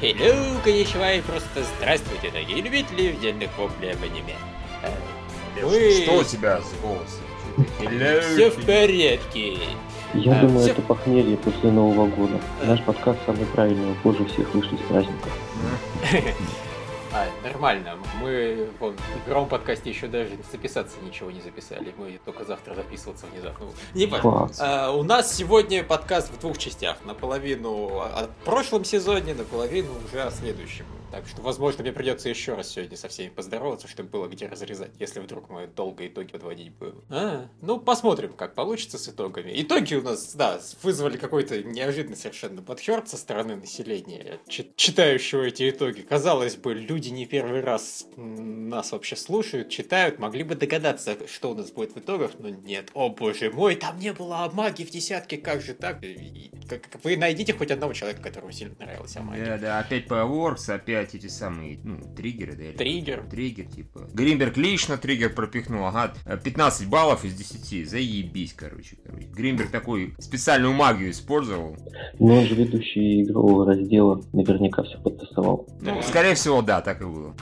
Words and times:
Hello, 0.00 0.62
коничева 0.64 1.12
и 1.14 1.20
просто 1.20 1.62
здравствуйте, 1.76 2.30
дорогие 2.30 2.62
любители 2.62 3.08
вдельных 3.08 3.50
воплей 3.58 3.92
об 3.92 4.02
аниме. 4.02 4.34
Э, 4.82 4.90
Мы- 5.62 6.02
Что 6.02 6.18
у 6.18 6.24
тебя 6.24 6.60
с 6.60 6.72
голосом? 6.80 8.22
Все 8.34 8.50
в 8.50 8.64
порядке. 8.64 9.58
Я 10.14 10.38
А, 10.38 10.40
думаю, 10.40 10.60
всё- 10.60 10.70
это 10.72 10.82
похмелье 10.82 11.36
после 11.36 11.70
Нового 11.70 12.06
года. 12.06 12.40
Наш 12.64 12.82
подкаст 12.82 13.18
самый 13.26 13.44
правильный, 13.46 13.94
позже 14.02 14.24
всех 14.26 14.52
вышли 14.54 14.76
с 14.76 14.80
праздников. 14.88 15.32
Нормально. 17.42 17.98
Мы 18.20 18.68
вон, 18.78 18.96
в 18.96 19.28
игровом 19.28 19.48
подкасте 19.48 19.90
еще 19.90 20.08
даже 20.08 20.30
записаться 20.50 20.96
ничего 21.02 21.30
не 21.30 21.40
записали. 21.40 21.94
Мы 21.96 22.20
только 22.24 22.44
завтра 22.44 22.74
записываться 22.74 23.26
внезапно. 23.26 23.66
Ну, 23.66 23.72
Не 23.94 24.06
важно. 24.06 24.50
А, 24.58 24.90
у 24.90 25.02
нас 25.02 25.34
сегодня 25.34 25.82
подкаст 25.82 26.30
в 26.30 26.38
двух 26.38 26.58
частях. 26.58 26.98
Наполовину 27.04 28.00
о 28.00 28.28
прошлом 28.44 28.84
сезоне, 28.84 29.34
наполовину 29.34 29.90
уже 30.06 30.22
о 30.22 30.30
следующем. 30.30 30.84
Так 31.10 31.26
что, 31.26 31.42
возможно, 31.42 31.82
мне 31.82 31.92
придется 31.92 32.28
еще 32.28 32.54
раз 32.54 32.70
сегодня 32.70 32.96
со 32.96 33.08
всеми 33.08 33.30
поздороваться, 33.30 33.88
чтобы 33.88 34.08
было 34.10 34.28
где 34.28 34.46
разрезать, 34.46 34.92
если 34.98 35.18
вдруг 35.20 35.48
мы 35.50 35.66
долго 35.66 36.06
итоги 36.06 36.30
подводить 36.30 36.72
будем. 36.72 37.02
А, 37.10 37.48
ну, 37.60 37.80
посмотрим, 37.80 38.32
как 38.34 38.54
получится 38.54 38.96
с 38.96 39.08
итогами. 39.08 39.50
Итоги 39.56 39.94
у 39.94 40.02
нас, 40.02 40.34
да, 40.34 40.60
вызвали 40.82 41.16
какой-то 41.16 41.62
неожиданный 41.64 42.16
совершенно 42.16 42.62
подхерт 42.62 43.08
со 43.08 43.16
стороны 43.16 43.56
населения, 43.56 44.38
чи- 44.48 44.70
читающего 44.76 45.42
эти 45.42 45.68
итоги. 45.70 46.02
Казалось 46.02 46.56
бы, 46.56 46.74
люди 46.74 47.08
не 47.08 47.26
первый 47.26 47.60
раз 47.60 48.06
нас 48.16 48.92
вообще 48.92 49.16
слушают, 49.16 49.68
читают, 49.68 50.18
могли 50.18 50.44
бы 50.44 50.54
догадаться, 50.54 51.16
что 51.26 51.50
у 51.50 51.54
нас 51.54 51.72
будет 51.72 51.94
в 51.94 51.98
итогах, 51.98 52.32
но 52.38 52.50
нет. 52.50 52.90
О 52.94 53.08
боже 53.08 53.50
мой, 53.50 53.74
там 53.74 53.98
не 53.98 54.12
было 54.12 54.44
Амаги 54.44 54.84
в 54.84 54.90
десятке, 54.90 55.38
как 55.38 55.60
же 55.60 55.74
так? 55.74 55.98
Вы 57.02 57.16
найдите 57.16 57.52
хоть 57.52 57.70
одного 57.70 57.94
человека, 57.94 58.22
которому 58.22 58.52
сильно 58.52 58.76
нравилась 58.78 59.16
Амаги. 59.16 59.40
Да, 59.44 59.58
да, 59.58 59.78
опять 59.80 60.06
Powerworks, 60.06 60.72
опять 60.72 60.99
эти 61.14 61.26
самые, 61.26 61.78
ну, 61.82 61.98
триггеры, 62.14 62.54
да? 62.56 62.64
или- 62.64 62.76
Триггер. 62.76 63.24
Триггер, 63.30 63.66
типа. 63.66 64.08
Гринберг 64.12 64.56
лично 64.56 64.96
триггер 64.96 65.34
пропихнул, 65.34 65.84
ага, 65.86 66.14
15 66.42 66.88
баллов 66.88 67.24
из 67.24 67.34
10, 67.34 67.84
заебись, 67.88 68.52
короче, 68.54 68.96
короче. 69.04 69.26
Гринберг 69.26 69.70
такой 69.70 70.14
специальную 70.18 70.72
магию 70.74 71.10
использовал. 71.10 71.76
Но 72.18 72.38
он 72.40 72.46
же 72.46 72.54
ведущий 72.54 73.22
игрового 73.22 73.66
раздела, 73.66 74.22
наверняка 74.32 74.82
все 74.82 74.98
подтасовал. 74.98 75.66
Ну, 75.80 76.00
скорее 76.02 76.34
всего, 76.34 76.62
да, 76.62 76.80
так 76.80 77.00
и 77.00 77.04
было. 77.04 77.34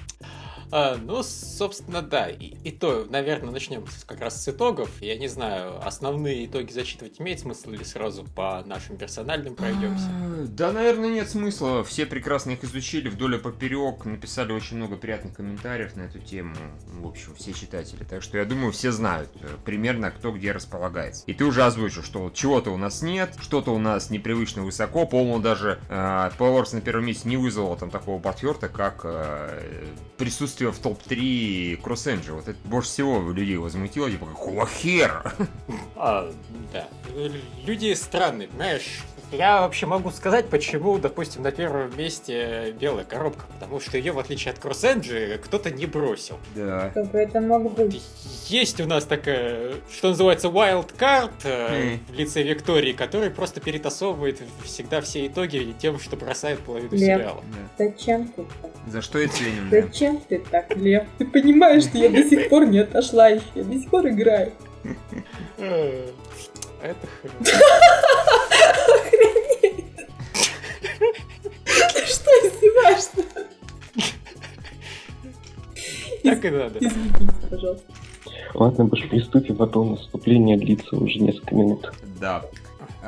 А, 0.71 0.97
ну, 0.97 1.23
собственно, 1.23 2.03
да. 2.03 2.29
И, 2.29 2.55
и 2.65 2.71
то, 2.71 3.07
наверное, 3.09 3.51
начнем 3.51 3.85
как 4.07 4.21
раз 4.21 4.43
с 4.43 4.49
итогов. 4.49 4.91
Я 5.01 5.17
не 5.17 5.29
знаю, 5.29 5.85
основные 5.87 6.47
итоги 6.47 6.73
зачитывать 6.73 7.21
имеет 7.21 7.41
смысл 7.41 7.71
или 7.71 7.85
сразу 7.85 8.25
по 8.25 8.63
нашим 8.67 8.97
персональным 8.97 9.55
пройдемся? 9.55 10.07
А, 10.09 10.47
Да, 10.47 10.73
наверное, 10.73 11.11
нет 11.11 11.29
смысла. 11.29 11.85
Все 11.85 12.07
прекрасно 12.07 12.53
их 12.53 12.65
изучили 12.65 13.09
вдоль 13.09 13.37
и 13.37 13.39
поперек, 13.39 14.05
написали 14.05 14.53
очень 14.53 14.77
много 14.77 14.97
приятных 14.97 15.35
комментариев 15.35 15.97
на 15.97 16.03
эту 16.03 16.19
тему. 16.19 16.55
В 16.87 17.07
общем, 17.07 17.35
все 17.35 17.53
читатели. 17.53 18.05
Так 18.05 18.23
что 18.23 18.39
я 18.39 18.45
думаю, 18.45 18.73
все 18.73 18.93
знают 18.93 19.31
э, 19.41 19.47
примерно, 19.65 20.11
кто 20.11 20.33
где 20.33 20.53
располагается. 20.53 21.25
И 21.27 21.35
ты 21.35 21.45
уже 21.45 21.65
озвучил, 21.65 22.03
что 22.03 22.31
чего-то 22.35 22.71
у 22.71 22.77
нас 22.77 23.03
нет, 23.03 23.35
что-то 23.41 23.75
у 23.75 23.79
нас 23.79 24.11
непривычно 24.11 24.63
высоко. 24.63 25.07
По-моему, 25.07 25.41
даже 25.41 25.79
э, 25.89 25.95
Powerworks 26.39 26.75
на 26.75 26.81
первом 26.81 27.07
месте 27.07 27.29
не 27.29 27.37
вызвало 27.37 27.77
там 27.77 27.91
такого 27.91 28.21
подхерта, 28.21 28.69
как 28.69 29.03
э, 29.05 29.87
присутствие 30.17 30.58
в 30.61 30.79
топ-3 30.79 31.81
CrossEngine. 31.83 32.33
Вот 32.33 32.49
это 32.49 32.59
больше 32.65 32.89
всего 32.89 33.31
людей 33.33 33.57
возмутило, 33.57 34.11
типа, 34.11 34.27
какого 34.27 34.67
хера? 34.67 35.33
А, 35.97 36.33
да. 36.73 36.89
Люди 37.65 37.95
странные, 37.95 38.49
понимаешь? 38.49 39.01
Я 39.31 39.61
вообще 39.61 39.85
могу 39.85 40.11
сказать, 40.11 40.47
почему, 40.49 40.97
допустим, 40.99 41.43
на 41.43 41.51
первом 41.53 41.95
месте 41.99 42.75
белая 42.81 43.05
коробка, 43.05 43.45
потому 43.53 43.79
что 43.79 43.99
ее, 43.99 44.13
в 44.13 44.19
отличие 44.19 44.53
от 44.55 44.59
CrossEngine, 44.59 45.37
кто-то 45.37 45.71
не 45.71 45.85
бросил. 45.85 46.39
Да. 46.55 46.91
Бы 46.95 47.19
это 47.19 47.41
мог 47.43 47.71
быть? 47.75 48.03
Есть 48.47 48.81
у 48.81 48.87
нас 48.87 49.05
такая, 49.05 49.75
что 49.93 50.09
называется, 50.09 50.49
wild 50.49 50.95
card 50.99 51.31
э, 51.45 51.85
Мгм. 51.97 52.01
в 52.09 52.13
лице 52.15 52.43
Виктории, 52.43 52.93
который 52.95 53.29
просто 53.29 53.61
перетасовывает 53.61 54.41
всегда 54.65 55.03
все 55.03 55.27
итоги 55.27 55.75
тем, 55.79 55.99
что 55.99 56.17
бросает 56.17 56.61
половину 56.61 56.93
Лев. 56.93 57.01
сериала. 57.01 57.43
да. 57.79 57.85
Зачем 57.85 58.29
ты 58.29 58.47
так? 58.63 58.71
За 58.87 59.03
что 59.03 59.19
и 59.19 59.27
ценим. 59.27 59.69
Зачем 59.71 60.21
ты 60.27 60.39
так, 60.51 60.75
Лев? 60.75 61.05
Ты 61.19 61.27
понимаешь, 61.27 61.83
что 61.85 61.99
я 61.99 62.09
до 62.09 62.25
сих 62.27 62.49
пор 62.49 62.67
не 62.67 62.79
отошла 62.79 63.29
еще. 63.29 63.45
Я 63.55 63.65
до 63.65 63.75
сих 63.79 63.91
пор 63.91 64.09
играю. 64.09 64.53
Это 66.83 67.07
хрень. 67.21 67.33
Ты 71.65 72.07
что, 72.07 72.31
издеваешься? 72.47 73.25
Так 76.23 76.45
и 76.45 76.51
надо. 76.51 76.79
Извините, 76.79 77.47
пожалуйста. 77.51 77.93
Ладно, 78.55 78.89
уж 78.91 79.09
приступим, 79.09 79.63
а 79.63 79.67
то 79.67 79.85
наступление 79.85 80.57
длится 80.57 80.97
уже 80.97 81.19
несколько 81.19 81.55
минут. 81.55 81.93
Да. 82.21 82.45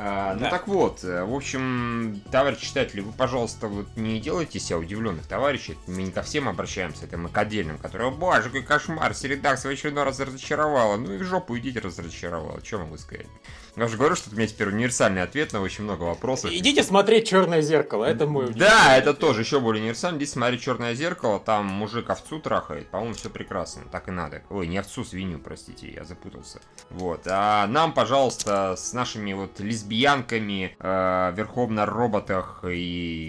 А, 0.03 0.33
ну 0.33 0.49
так 0.49 0.67
вот, 0.67 1.03
э, 1.03 1.23
в 1.23 1.31
общем, 1.35 2.23
товарищи 2.31 2.65
читатели, 2.65 3.01
вы, 3.01 3.11
пожалуйста, 3.11 3.67
вот 3.67 3.85
не 3.95 4.19
делайте 4.19 4.59
себя 4.59 4.79
удивленных 4.79 5.27
товарищей. 5.27 5.77
Мы 5.85 6.01
не 6.01 6.11
ко 6.11 6.23
всем 6.23 6.49
обращаемся, 6.49 7.05
это 7.05 7.19
мы 7.19 7.29
к 7.29 7.37
отдельным, 7.37 7.77
которые, 7.77 8.09
«О, 8.09 8.11
боже, 8.11 8.45
какой 8.45 8.63
кошмар, 8.63 9.13
редакция 9.21 9.69
в 9.69 9.73
очередной 9.73 10.03
раз 10.03 10.19
разочаровала. 10.19 10.97
Ну 10.97 11.13
и 11.13 11.17
в 11.19 11.23
жопу 11.23 11.55
идите 11.55 11.81
разочаровала, 11.81 12.65
что 12.65 12.79
могу 12.79 12.97
сказать. 12.97 13.27
Я 13.75 13.85
уже 13.85 13.97
говорю, 13.97 14.15
что 14.15 14.29
у 14.31 14.35
меня 14.35 14.47
теперь 14.47 14.67
универсальный 14.67 15.21
ответ 15.21 15.53
на 15.53 15.61
очень 15.61 15.85
много 15.85 16.03
вопросов. 16.03 16.51
Идите 16.51 16.83
смотреть 16.83 17.27
черное 17.27 17.61
зеркало, 17.61 18.03
это 18.03 18.27
мой 18.27 18.47
Да, 18.47 18.49
универсальный 18.49 18.97
это 18.97 19.09
ответ. 19.11 19.19
тоже 19.19 19.41
еще 19.41 19.59
более 19.61 19.81
универсально. 19.81 20.17
Здесь 20.17 20.31
смотри 20.31 20.59
черное 20.59 20.93
зеркало, 20.93 21.39
там 21.39 21.67
мужик 21.67 22.09
овцу 22.09 22.39
трахает, 22.39 22.87
по-моему, 22.89 23.13
все 23.15 23.29
прекрасно, 23.29 23.83
так 23.91 24.09
и 24.09 24.11
надо. 24.11 24.41
Ой, 24.49 24.67
не 24.67 24.77
овцу, 24.77 25.05
свинью, 25.05 25.39
простите, 25.39 25.89
я 25.91 26.03
запутался. 26.03 26.59
Вот, 26.89 27.21
а 27.27 27.65
нам, 27.67 27.93
пожалуйста, 27.93 28.75
с 28.77 28.91
нашими 28.91 29.31
вот 29.33 29.59
лесбиянками, 29.61 30.75
э, 30.77 31.33
верхом 31.35 31.73
на 31.73 31.85
роботах 31.85 32.65
и 32.65 32.77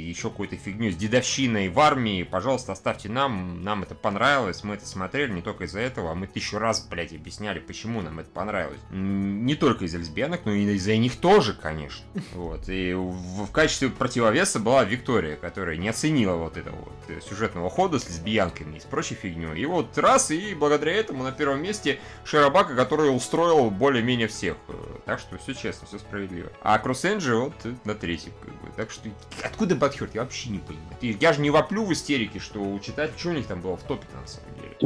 еще 0.08 0.30
какой-то 0.30 0.56
фигней, 0.56 0.90
с 0.90 0.96
дедовщиной 0.96 1.68
в 1.68 1.78
армии, 1.78 2.24
пожалуйста, 2.24 2.72
оставьте 2.72 3.08
нам, 3.08 3.62
нам 3.62 3.82
это 3.84 3.94
понравилось, 3.94 4.64
мы 4.64 4.74
это 4.74 4.86
смотрели 4.86 5.32
не 5.32 5.42
только 5.42 5.64
из-за 5.64 5.80
этого, 5.80 6.10
а 6.10 6.14
мы 6.14 6.26
тысячу 6.26 6.58
раз, 6.58 6.84
блядь, 6.88 7.12
объясняли, 7.12 7.60
почему 7.60 8.00
нам 8.02 8.18
это 8.18 8.30
понравилось. 8.30 8.80
Не 8.90 9.54
только 9.54 9.84
из-за 9.84 9.98
лесбиянок, 10.32 10.40
но 10.44 10.52
и 10.52 10.64
из-за 10.76 10.96
них 10.96 11.16
тоже, 11.16 11.54
конечно. 11.54 12.04
Вот, 12.34 12.68
и 12.68 12.92
в, 12.94 13.46
в 13.46 13.52
качестве 13.52 13.88
противовеса 13.88 14.58
была 14.58 14.84
Виктория, 14.84 15.36
которая 15.36 15.76
не 15.76 15.88
оценила 15.88 16.36
вот 16.36 16.56
этого 16.56 16.76
вот 16.76 16.92
э, 17.08 17.20
сюжетного 17.20 17.68
хода 17.70 17.98
с 17.98 18.08
лесбиянками 18.08 18.76
и 18.76 18.80
с 18.80 18.84
прочей 18.84 19.14
фигней. 19.14 19.60
И 19.60 19.66
вот 19.66 19.96
раз, 19.98 20.30
и 20.30 20.54
благодаря 20.54 20.92
этому 20.92 21.24
на 21.24 21.32
первом 21.32 21.62
месте 21.62 21.98
Широбака, 22.24 22.74
который 22.74 23.14
устроил 23.14 23.70
более-менее 23.70 24.28
всех. 24.28 24.56
Э, 24.68 24.74
Так 25.06 25.18
что 25.20 25.38
все 25.38 25.54
честно, 25.54 25.86
все 25.86 25.98
справедливо. 25.98 26.50
А 26.62 26.78
CrossEngine 26.78 27.44
вот 27.44 27.54
э, 27.64 27.74
на 27.84 27.94
третьем, 27.94 28.32
как 28.40 28.50
бы. 28.50 28.68
Так 28.76 28.90
что 28.90 29.08
откуда 29.42 29.76
подхерт, 29.76 30.14
я 30.14 30.22
вообще 30.22 30.50
не 30.50 30.58
понимаю. 30.58 30.96
Я 31.00 31.32
же 31.32 31.40
не 31.40 31.50
воплю 31.50 31.84
в 31.84 31.92
истерике, 31.92 32.38
что 32.38 32.60
у 32.60 32.78
читателей, 32.80 33.18
что 33.18 33.28
у 33.30 33.32
них 33.32 33.46
там 33.46 33.60
было 33.60 33.76
в 33.76 33.82
топе 33.82 34.06
на 34.20 34.26
самом 34.26 34.54
деле. 34.56 34.76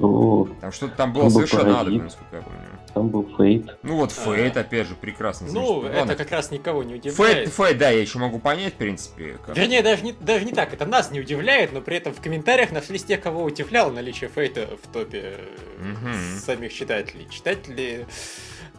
Там 0.61 0.73
что-то 0.73 0.97
там 0.97 1.13
было 1.13 1.29
совершенно 1.29 1.73
надо, 1.73 1.91
насколько 1.91 2.37
я 2.37 2.43
помню. 2.43 2.59
Там 2.97 3.09
был 3.11 3.29
Фейт. 3.37 3.77
Ну 3.83 3.97
вот 3.97 4.11
А. 4.11 4.21
Фейт, 4.25 4.57
опять 4.57 4.87
же, 4.87 4.95
прекрасно. 4.95 5.49
Ну, 5.53 5.81
значит, 5.81 5.91
это 5.91 5.99
ладно. 6.01 6.15
как 6.17 6.31
раз 6.31 6.51
никого 6.51 6.83
не 6.83 6.95
Фейт, 6.99 7.05
удивляет. 7.15 7.49
Фейт, 7.51 7.79
да, 7.79 7.91
я 7.91 8.01
еще 8.01 8.19
могу 8.19 8.39
понять, 8.39 8.73
в 8.73 8.77
принципе. 8.79 9.39
как- 9.45 9.55
Вернее, 9.55 9.83
даже 9.83 10.03
не, 10.03 10.13
даже 10.13 10.47
не 10.47 10.53
так, 10.53 10.73
это 10.73 10.87
нас 10.87 11.11
не 11.11 11.21
удивляет, 11.21 11.73
но 11.75 11.83
при 11.83 11.99
этом 11.99 12.15
в 12.15 12.23
комментариях 12.23 12.73
нашлись 12.73 13.05
те, 13.05 13.19
кого 13.19 13.45
удивляло 13.45 13.91
наличие 13.91 14.31
фейта 14.31 14.67
в 14.83 14.91
топе 14.91 15.35
Мгм. 15.79 16.39
самих 16.41 16.73
читателей. 16.73 17.29
Читатели 17.31 18.07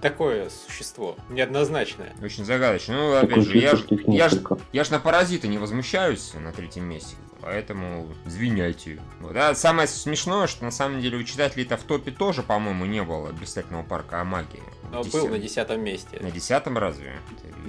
такое 0.02 0.50
существо, 0.50 1.16
неоднозначное. 1.30 2.14
Очень 2.24 2.44
загадочно. 2.46 2.96
Ну, 2.96 3.14
опять 3.18 3.30
Такое 3.30 3.44
же, 3.46 3.58
я 3.60 3.70
чувство, 3.72 3.98
ж, 3.98 4.02
что 4.02 4.12
их 4.12 4.18
я, 4.18 4.30
ж, 4.30 4.36
я 4.74 4.84
ж 4.84 4.90
на 4.90 5.00
паразита 5.00 5.48
не 5.48 5.60
возмущаюсь 5.60 6.34
на 6.34 6.52
третьем 6.52 6.86
месте. 6.86 7.16
Поэтому 7.48 8.10
извиняйте. 8.26 9.00
Вот. 9.22 9.34
А 9.38 9.56
самое 9.56 9.88
смешное, 9.88 10.48
что 10.48 10.66
на 10.66 10.72
самом 10.72 11.00
деле 11.00 11.18
у 11.18 11.24
читателей-то 11.24 11.78
в 11.78 11.84
топе 11.84 12.12
тоже, 12.12 12.44
по-моему, 12.44 12.86
не 12.86 13.02
было 13.04 13.32
блистательного 13.32 13.84
парка 13.84 14.20
Амагии. 14.20 14.62
Но 14.92 15.02
Десят- 15.02 15.14
был 15.22 15.30
на 15.30 15.40
десятом 15.40 15.82
месте. 15.82 16.20
На 16.20 16.30
десятом 16.30 16.78
разве? 16.78 17.14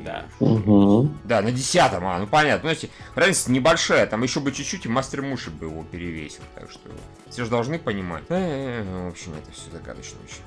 Да. 0.04 0.26
Угу. 0.40 1.10
Да, 1.22 1.42
на 1.42 1.52
десятом, 1.52 2.04
а, 2.08 2.18
ну 2.18 2.26
понятно. 2.26 2.62
Знаете, 2.62 2.90
разница 3.14 3.52
небольшая, 3.52 4.06
там 4.08 4.24
еще 4.24 4.40
бы 4.40 4.50
чуть-чуть, 4.50 4.84
и 4.86 4.88
мастер 4.88 5.22
Муши 5.22 5.50
бы 5.50 5.66
его 5.66 5.84
перевесил. 5.84 6.42
Так 6.56 6.72
что 6.72 6.90
все 7.30 7.44
же 7.44 7.50
должны 7.50 7.78
понимать. 7.78 8.24
Э, 8.30 8.82
В 9.04 9.08
общем, 9.10 9.32
это 9.34 9.52
все 9.52 9.70
загадочно 9.70 10.18
очень. 10.24 10.42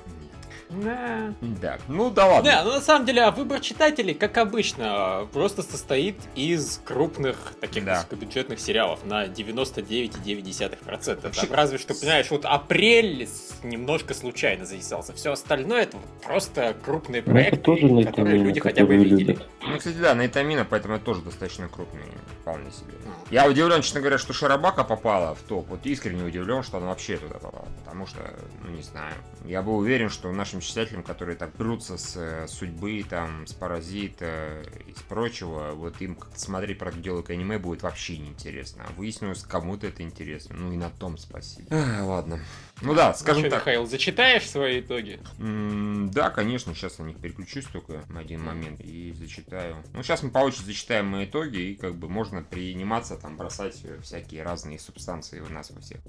Да. 0.84 1.34
Да. 1.42 1.78
Ну 1.88 2.10
да 2.10 2.26
ладно. 2.28 2.48
Не, 2.48 2.64
ну 2.64 2.72
на 2.72 2.82
самом 2.82 3.06
деле, 3.06 3.24
а 3.24 3.32
выбор 3.32 3.60
читателей, 3.60 4.14
как 4.14 4.38
обычно, 4.38 5.28
просто 5.34 5.64
состоит 5.64 6.16
из 6.36 6.80
крупных 6.86 7.54
таких 7.60 7.84
Да. 7.86 7.96
высокобюджетных 7.96 8.60
сериалов 8.60 9.04
на 9.06 9.28
99,9%. 9.28 11.24
Вообще- 11.24 11.48
Там 11.48 11.56
разве 11.56 11.78
что, 11.78 11.94
понимаешь, 11.94 12.30
вот 12.32 12.46
апрель 12.46 13.28
немножко 13.64 14.14
случайно 14.14 14.66
зависался. 14.66 15.14
Все 15.14 15.32
остальное 15.32 15.84
это 15.84 15.98
просто 16.24 16.76
крупные 16.84 17.22
Ну, 17.26 17.32
это 17.32 17.32
проекты, 17.32 17.58
тоже 17.58 17.82
которые 17.82 18.06
Найтамина, 18.06 18.44
люди 18.44 18.60
хотя 18.60 18.86
бы 18.86 18.96
видели. 18.96 19.24
любят. 19.24 19.48
Ну, 19.68 19.78
кстати, 19.78 19.96
да, 19.98 20.16
Найтамина, 20.16 20.66
поэтому 20.66 20.96
это 20.96 21.06
тоже 21.06 21.22
достаточно 21.22 21.68
крупный, 21.68 22.02
вполне 22.42 22.72
себе. 22.72 22.94
Ну. 23.06 23.12
Я 23.30 23.48
удивлен, 23.48 23.82
честно 23.82 24.00
говоря, 24.00 24.18
что 24.18 24.34
Шарабака 24.34 24.84
попала 24.84 25.36
в 25.36 25.42
топ. 25.42 25.68
Вот 25.70 25.86
искренне 25.86 26.24
удивлен, 26.24 26.64
что 26.64 26.78
она 26.78 26.88
вообще 26.88 27.18
туда 27.18 27.36
попала. 27.36 27.68
Потому 27.84 28.08
что, 28.08 28.20
ну 28.64 28.70
не 28.72 28.82
знаю. 28.84 29.14
Я 29.46 29.62
был 29.62 29.78
уверен, 29.78 30.10
что 30.10 30.32
нашим 30.32 30.61
читателям, 30.62 31.04
которые 31.04 31.36
так 31.36 31.54
прутся 31.54 31.98
с 31.98 32.16
э, 32.16 32.48
судьбы, 32.48 33.06
там, 33.10 33.48
с 33.48 33.54
паразита 33.54 34.64
и 34.88 34.94
с 34.94 35.02
прочего, 35.02 35.72
вот 35.74 36.02
им 36.02 36.16
как-то 36.16 36.40
смотреть 36.40 36.80
про 36.80 36.92
дело 36.92 37.24
аниме 37.28 37.58
будет 37.58 37.84
вообще 37.84 38.18
неинтересно. 38.18 38.86
А 38.88 38.94
выяснилось, 38.94 39.44
кому-то 39.44 39.88
это 39.88 40.04
интересно. 40.04 40.56
Ну 40.58 40.72
и 40.74 40.78
на 40.78 40.90
том 40.90 41.18
спасибо. 41.18 41.68
Ах, 41.72 42.06
ладно. 42.06 42.40
Ну 42.82 42.96
да, 42.96 43.14
скажем 43.14 43.44
Ну 43.44 43.48
что, 43.50 43.58
так. 43.58 43.66
Михаил, 43.68 43.86
зачитаешь 43.86 44.50
свои 44.50 44.80
итоги? 44.82 45.20
М, 45.40 46.10
Да, 46.12 46.30
конечно, 46.30 46.74
сейчас 46.74 46.98
на 47.00 47.04
них 47.06 47.18
переключусь 47.18 47.66
только 47.66 48.02
на 48.10 48.22
один 48.22 48.42
момент 48.44 48.80
и 48.82 49.14
зачитаю. 49.14 49.76
Ну, 49.94 50.02
сейчас 50.04 50.24
мы 50.24 50.30
по 50.32 50.40
очереди 50.40 50.66
зачитаем 50.68 51.06
мои 51.08 51.26
итоги, 51.26 51.58
и 51.58 51.76
как 51.76 51.96
бы 51.96 52.10
можно 52.10 52.42
приниматься 52.44 53.18
там 53.18 53.38
бросать 53.38 53.82
всякие 54.02 54.44
разные 54.44 54.80
субстанции 54.80 55.40
у 55.42 55.52
нас 55.54 55.70
во 55.72 55.80
всех. 55.82 56.00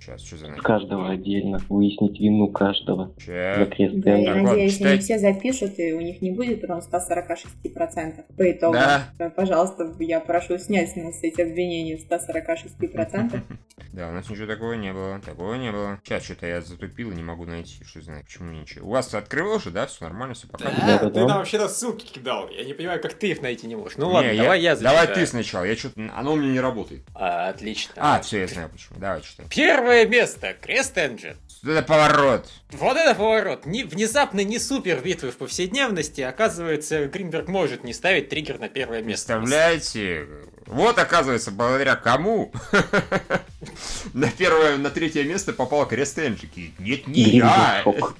Сейчас, 0.00 0.22
что 0.22 0.36
за 0.36 0.48
нафиг? 0.48 0.64
Каждого 0.64 1.10
отдельно. 1.10 1.60
Выяснить 1.68 2.18
вину 2.18 2.48
каждого. 2.48 3.14
За 3.24 3.66
крест 3.66 3.94
Да, 3.96 4.16
я 4.16 4.24
Так, 4.26 4.34
ладно, 4.34 4.50
надеюсь, 4.50 4.74
читай. 4.76 4.92
они 4.94 5.00
все 5.00 5.18
запишут, 5.18 5.78
и 5.78 5.92
у 5.92 6.00
них 6.00 6.20
не 6.20 6.32
будет 6.32 6.60
потом 6.60 6.80
146% 6.80 8.24
по 8.36 8.50
итогу. 8.50 8.74
Да. 8.74 9.08
Пожалуйста, 9.36 9.94
я 10.00 10.20
прошу 10.20 10.58
снять 10.58 10.90
с 10.90 10.96
нас 10.96 11.22
эти 11.22 11.40
обвинения 11.40 11.96
в 11.96 12.00
146%. 12.10 13.40
Да, 13.92 14.08
у 14.08 14.12
нас 14.12 14.30
ничего 14.30 14.46
такого 14.46 14.72
не 14.72 14.90
было. 14.92 15.20
Такого 15.20 15.54
не 15.54 15.70
было. 15.70 15.91
Сейчас 16.04 16.24
что-то 16.24 16.46
я 16.46 16.60
затупил 16.60 17.10
и 17.10 17.14
не 17.14 17.22
могу 17.22 17.44
найти, 17.44 17.84
что 17.84 18.00
знаю, 18.00 18.24
почему 18.24 18.50
ничего. 18.50 18.88
У 18.88 18.90
вас 18.90 19.12
открыл 19.14 19.58
же, 19.60 19.70
да? 19.70 19.86
Все 19.86 20.04
нормально, 20.04 20.34
все 20.34 20.46
пока. 20.46 20.70
Да, 20.70 20.98
ты 21.10 21.20
нам 21.20 21.38
вообще-то 21.38 21.68
ссылки 21.68 22.04
кидал. 22.04 22.48
Я 22.48 22.64
не 22.64 22.74
понимаю, 22.74 23.00
как 23.00 23.14
ты 23.14 23.28
их 23.30 23.42
найти 23.42 23.66
не 23.66 23.76
можешь. 23.76 23.98
Ну 23.98 24.10
ладно, 24.10 24.30
Не, 24.30 24.38
давай 24.38 24.60
я 24.60 24.76
зачитаю. 24.76 24.96
Давай 24.96 25.14
ты 25.14 25.26
сначала, 25.26 25.64
я 25.64 25.76
что-то... 25.76 26.10
Оно 26.14 26.32
у 26.32 26.36
меня 26.36 26.52
не 26.52 26.60
работает. 26.60 27.02
А, 27.14 27.48
отлично. 27.48 27.94
А, 27.96 28.20
все, 28.20 28.40
я 28.40 28.46
знаю 28.46 28.68
почему. 28.68 28.98
Давай, 28.98 29.22
читай. 29.22 29.46
Первое 29.48 30.06
место. 30.06 30.54
Крест 30.60 30.96
Энджин. 30.96 31.36
Это 31.64 31.82
поворот. 31.82 32.48
Вот 32.72 32.96
это 32.96 33.14
поворот! 33.14 33.66
Не, 33.66 33.84
внезапно 33.84 34.42
не 34.42 34.58
супер 34.58 35.00
битвы 35.00 35.30
в 35.30 35.36
повседневности. 35.36 36.20
Оказывается, 36.20 37.06
Гринберг 37.06 37.46
может 37.46 37.84
не 37.84 37.92
ставить 37.92 38.30
триггер 38.30 38.58
на 38.58 38.68
первое 38.68 39.00
место. 39.00 39.36
Представляете? 39.38 40.26
Вот, 40.66 40.98
оказывается, 40.98 41.52
благодаря 41.52 41.94
кому 41.94 42.52
на 44.12 44.30
первое, 44.30 44.76
на 44.76 44.90
третье 44.90 45.24
место 45.24 45.52
попал 45.52 45.86
Крест 45.86 46.18
Энджики. 46.18 46.72
Нет, 46.78 47.06
не 47.06 47.22
я. 47.36 47.82
шок. 47.84 48.16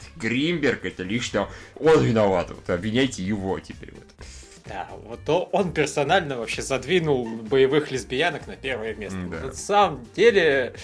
это 0.84 1.02
лично 1.02 1.48
он 1.76 2.04
виноват. 2.04 2.50
Вот 2.50 2.68
обвиняйте 2.70 3.22
его 3.22 3.58
теперь. 3.60 3.92
Вот. 3.92 4.26
Да, 4.66 4.88
вот 5.04 5.48
он 5.52 5.72
персонально 5.72 6.38
вообще 6.38 6.62
задвинул 6.62 7.26
боевых 7.26 7.90
лесбиянок 7.90 8.46
на 8.46 8.56
первое 8.56 8.94
место. 8.94 9.18
М-да. 9.18 9.40
На 9.40 9.52
самом 9.52 10.06
деле, 10.14 10.74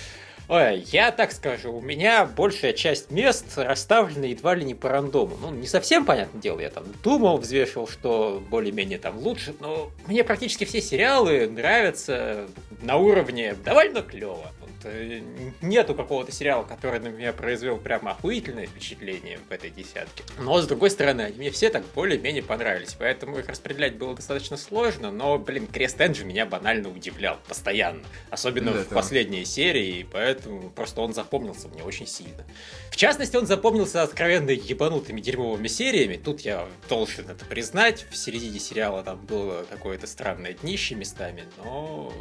ой, 0.49 0.85
я 0.89 1.13
так 1.13 1.31
скажу, 1.31 1.73
у 1.73 1.81
меня 1.81 2.27
большая 2.27 2.73
часть 2.73 3.11
мест 3.13 3.47
расставлена 3.57 4.27
едва 4.27 4.57
ли 4.57 4.65
не 4.65 4.75
по 4.75 4.89
рандому. 4.89 5.37
Ну, 5.41 5.51
не 5.53 5.69
совсем, 5.69 6.05
понятное 6.05 6.41
дело, 6.41 6.61
я 6.61 6.71
там 6.71 6.85
думал, 7.05 7.39
взвешивал, 7.39 7.87
что 7.87 8.43
более-менее 8.51 8.99
там 8.99 9.17
лучше, 9.19 9.55
но 9.61 9.91
мне 10.07 10.25
практически 10.25 10.65
все 10.65 10.81
сериалы 10.83 11.49
нравятся 11.49 12.49
на 12.83 12.97
уровне 12.97 13.55
довольно 13.65 14.03
клево. 14.03 14.53
Э, 14.85 15.21
нету 15.61 15.95
какого-то 15.95 16.31
сериала, 16.31 16.63
который 16.63 17.01
на 17.01 17.09
меня 17.09 17.33
произвел 17.33 17.79
прямо 17.79 18.13
охуительное 18.13 18.67
впечатление 18.67 19.41
в 19.49 19.53
этой 19.53 19.71
десятке. 19.71 20.23
Но, 20.39 20.61
с 20.61 20.67
другой 20.67 20.91
стороны, 20.91 21.23
они 21.23 21.37
мне 21.39 21.51
все 21.51 21.69
так 21.71 21.85
более-менее 21.95 22.43
понравились, 22.43 22.95
поэтому 22.99 23.39
их 23.39 23.49
распределять 23.49 23.97
было 23.97 24.15
достаточно 24.15 24.57
сложно, 24.57 25.11
но, 25.11 25.39
блин, 25.39 25.67
Крест 25.67 26.01
Энджи 26.01 26.25
меня 26.25 26.47
банально 26.47 26.89
удивлял 26.91 27.39
постоянно. 27.49 28.03
Особенно 28.31 28.73
Да, 28.73 28.85
в 28.85 28.89
да. 28.89 28.95
последней 28.95 29.45
серии, 29.45 30.01
и 30.01 30.05
поэтому 30.05 30.71
просто 30.71 31.01
он 31.01 31.13
запомнился 31.13 31.69
мне 31.69 31.83
очень 31.83 32.07
сильно. 32.07 32.45
В 32.91 32.97
частности, 32.97 33.37
он 33.37 33.47
запомнился 33.47 34.03
откровенно 34.03 34.51
ебанутыми 34.51 35.21
дерьмовыми 35.21 35.69
сериями. 35.69 36.17
Тут 36.17 36.41
я 36.41 36.69
должен 36.89 37.29
это 37.29 37.45
признать. 37.45 38.07
В 38.11 38.17
середине 38.17 38.59
сериала 38.61 39.03
там 39.03 39.25
было 39.27 39.65
какое-то 39.69 40.07
странное 40.07 40.53
днище 40.53 40.95
местами, 40.95 41.45
но 41.59 42.13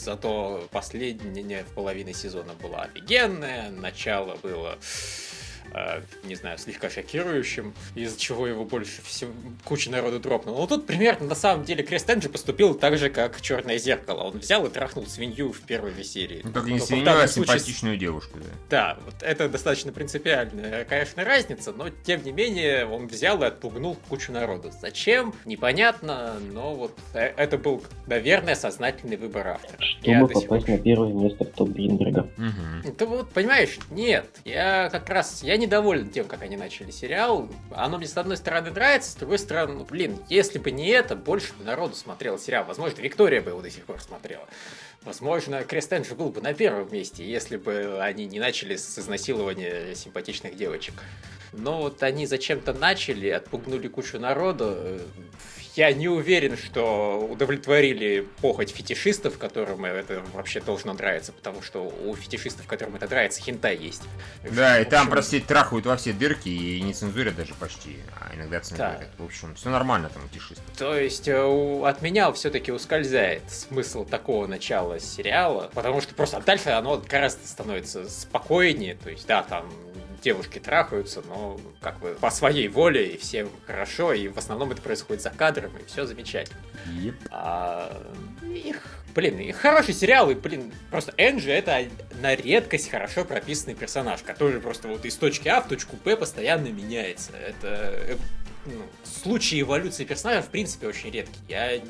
зато 0.00 0.68
последняя 0.70 1.64
половина 1.74 2.12
сезона 2.12 2.54
была 2.54 2.82
офигенная. 2.82 3.70
Начало 3.70 4.36
было 4.36 4.78
не 6.24 6.34
знаю, 6.34 6.58
слегка 6.58 6.90
шокирующим, 6.90 7.74
из-за 7.94 8.18
чего 8.18 8.46
его 8.46 8.64
больше 8.64 9.02
всего 9.02 9.32
куча 9.64 9.90
народу 9.90 10.18
дропнула. 10.20 10.58
Но 10.58 10.66
тут 10.66 10.86
примерно 10.86 11.26
на 11.26 11.34
самом 11.34 11.64
деле 11.64 11.82
Крест 11.82 12.08
Энджи 12.10 12.28
поступил 12.28 12.74
так 12.74 12.98
же, 12.98 13.10
как 13.10 13.40
Черное 13.40 13.78
зеркало. 13.78 14.22
Он 14.24 14.38
взял 14.38 14.64
и 14.66 14.70
трахнул 14.70 15.06
свинью 15.06 15.52
в 15.52 15.60
первой 15.62 15.92
же 15.94 16.04
серии. 16.04 16.40
Ну, 16.44 16.52
только 16.52 16.70
не 16.70 16.78
Только 16.78 16.84
в 16.84 16.88
свинью, 16.88 17.10
а 17.10 17.28
случае 17.28 17.28
с- 17.28 17.34
симпатичную 17.64 17.96
девушку, 17.96 18.38
да. 18.38 18.94
да, 18.96 18.98
вот 19.04 19.14
это 19.22 19.48
достаточно 19.48 19.92
принципиальная, 19.92 20.84
конечно, 20.84 21.24
разница, 21.24 21.72
но 21.72 21.88
тем 21.90 22.22
не 22.24 22.32
менее 22.32 22.86
он 22.86 23.06
взял 23.06 23.42
и 23.42 23.46
отпугнул 23.46 23.96
кучу 24.08 24.32
народу. 24.32 24.70
Зачем? 24.80 25.34
Непонятно, 25.44 26.34
но 26.52 26.74
вот 26.74 26.98
э, 27.14 27.32
это 27.36 27.58
был, 27.58 27.82
наверное, 28.06 28.54
сознательный 28.54 29.16
выбор 29.16 29.48
автора. 29.48 29.78
Чтобы 30.02 30.34
сих 30.34 30.48
попасть 30.48 30.66
пор- 30.66 30.68
на 30.68 30.78
первое 30.78 31.12
место 31.12 31.44
в 31.44 31.48
топ 31.50 31.68
Гринберга. 31.70 32.28
Мгм. 32.36 32.94
Ты 32.96 33.06
вот 33.06 33.30
понимаешь, 33.30 33.78
нет, 33.90 34.26
я 34.44 34.88
как 34.90 35.08
раз, 35.10 35.42
я 35.42 35.56
недоволен 35.60 36.10
тем, 36.10 36.26
как 36.26 36.42
они 36.42 36.56
начали 36.56 36.90
сериал. 36.90 37.48
Оно 37.70 37.98
мне 37.98 38.08
с 38.08 38.16
одной 38.16 38.36
стороны 38.36 38.70
нравится, 38.70 39.12
с 39.12 39.14
другой 39.14 39.38
стороны, 39.38 39.74
ну, 39.74 39.84
блин, 39.84 40.18
если 40.28 40.58
бы 40.58 40.70
не 40.72 40.88
это, 40.88 41.14
больше 41.14 41.52
бы 41.54 41.64
народу 41.64 41.94
смотрел 41.94 42.38
сериал. 42.38 42.64
Возможно, 42.64 43.00
Виктория 43.00 43.40
бы 43.40 43.50
его 43.50 43.60
до 43.60 43.70
сих 43.70 43.84
пор 43.84 44.00
смотрела. 44.00 44.48
Возможно, 45.02 45.62
Крест 45.62 45.92
Энджи 45.92 46.14
был 46.14 46.30
бы 46.30 46.40
на 46.40 46.52
первом 46.52 46.92
месте, 46.92 47.24
если 47.24 47.56
бы 47.56 48.02
они 48.02 48.26
не 48.26 48.40
начали 48.40 48.76
с 48.76 48.98
изнасилования 48.98 49.94
симпатичных 49.94 50.56
девочек. 50.56 50.94
Но 51.52 51.82
вот 51.82 52.02
они 52.02 52.26
зачем-то 52.26 52.72
начали, 52.72 53.28
отпугнули 53.28 53.88
кучу 53.88 54.18
народу. 54.18 55.00
Я 55.76 55.92
не 55.92 56.08
уверен, 56.08 56.56
что 56.56 57.28
удовлетворили 57.30 58.26
похоть 58.40 58.70
фетишистов, 58.70 59.38
которым 59.38 59.84
это 59.84 60.22
вообще 60.32 60.60
должно 60.60 60.92
нравиться, 60.92 61.32
потому 61.32 61.62
что 61.62 61.92
у 62.04 62.14
фетишистов, 62.16 62.66
которым 62.66 62.96
это 62.96 63.06
нравится, 63.08 63.40
хентай 63.40 63.76
есть. 63.76 64.02
Да, 64.42 64.74
что, 64.74 64.82
и 64.82 64.84
там, 64.84 65.02
общем, 65.02 65.10
простите, 65.10 65.46
трахают 65.46 65.86
во 65.86 65.96
все 65.96 66.12
дырки 66.12 66.48
и 66.48 66.80
не 66.80 66.92
цензурят 66.92 67.36
даже 67.36 67.54
почти, 67.54 67.98
а 68.18 68.34
иногда 68.34 68.60
цензурят. 68.60 69.08
В 69.18 69.24
общем, 69.24 69.54
все 69.54 69.70
нормально 69.70 70.10
там 70.12 70.24
у 70.24 70.28
тишистов. 70.28 70.64
То 70.76 70.96
есть 70.96 71.28
э, 71.28 71.80
от 71.84 72.02
меня 72.02 72.32
все-таки 72.32 72.72
ускользает 72.72 73.42
смысл 73.48 74.04
такого 74.04 74.46
начала 74.46 74.98
сериала, 74.98 75.70
потому 75.74 76.00
что 76.00 76.14
просто 76.14 76.40
дальше 76.40 76.70
оно 76.70 77.02
гораздо 77.08 77.46
становится 77.46 78.08
спокойнее. 78.08 78.96
То 78.96 79.10
есть, 79.10 79.26
да, 79.26 79.42
там 79.42 79.70
девушки 80.20 80.58
трахаются, 80.58 81.22
но 81.26 81.60
как 81.80 81.98
бы 82.00 82.16
по 82.20 82.30
своей 82.30 82.68
воле, 82.68 83.08
и 83.08 83.16
всем 83.16 83.48
хорошо, 83.66 84.12
и 84.12 84.28
в 84.28 84.38
основном 84.38 84.72
это 84.72 84.82
происходит 84.82 85.22
за 85.22 85.30
кадром, 85.30 85.72
и 85.76 85.84
все 85.86 86.06
замечательно. 86.06 86.60
А, 87.30 88.02
их, 88.42 88.82
блин, 89.14 89.38
их 89.38 89.56
хороший 89.56 89.94
сериал, 89.94 90.30
и, 90.30 90.34
блин, 90.34 90.72
просто 90.90 91.12
Энджи 91.16 91.50
это 91.50 91.84
на 92.20 92.34
редкость 92.34 92.90
хорошо 92.90 93.24
прописанный 93.24 93.74
персонаж, 93.74 94.22
который 94.22 94.60
просто 94.60 94.88
вот 94.88 95.04
из 95.04 95.16
точки 95.16 95.48
А 95.48 95.60
в 95.60 95.68
точку 95.68 95.96
Б 96.04 96.16
постоянно 96.16 96.68
меняется. 96.68 97.32
Это 97.32 97.68
э, 97.68 98.16
ну, 98.66 98.82
случаи 99.04 99.60
эволюции 99.62 100.04
персонажа 100.04 100.42
в 100.42 100.48
принципе 100.48 100.86
очень 100.86 101.10
редкие. 101.10 101.42
Я 101.48 101.80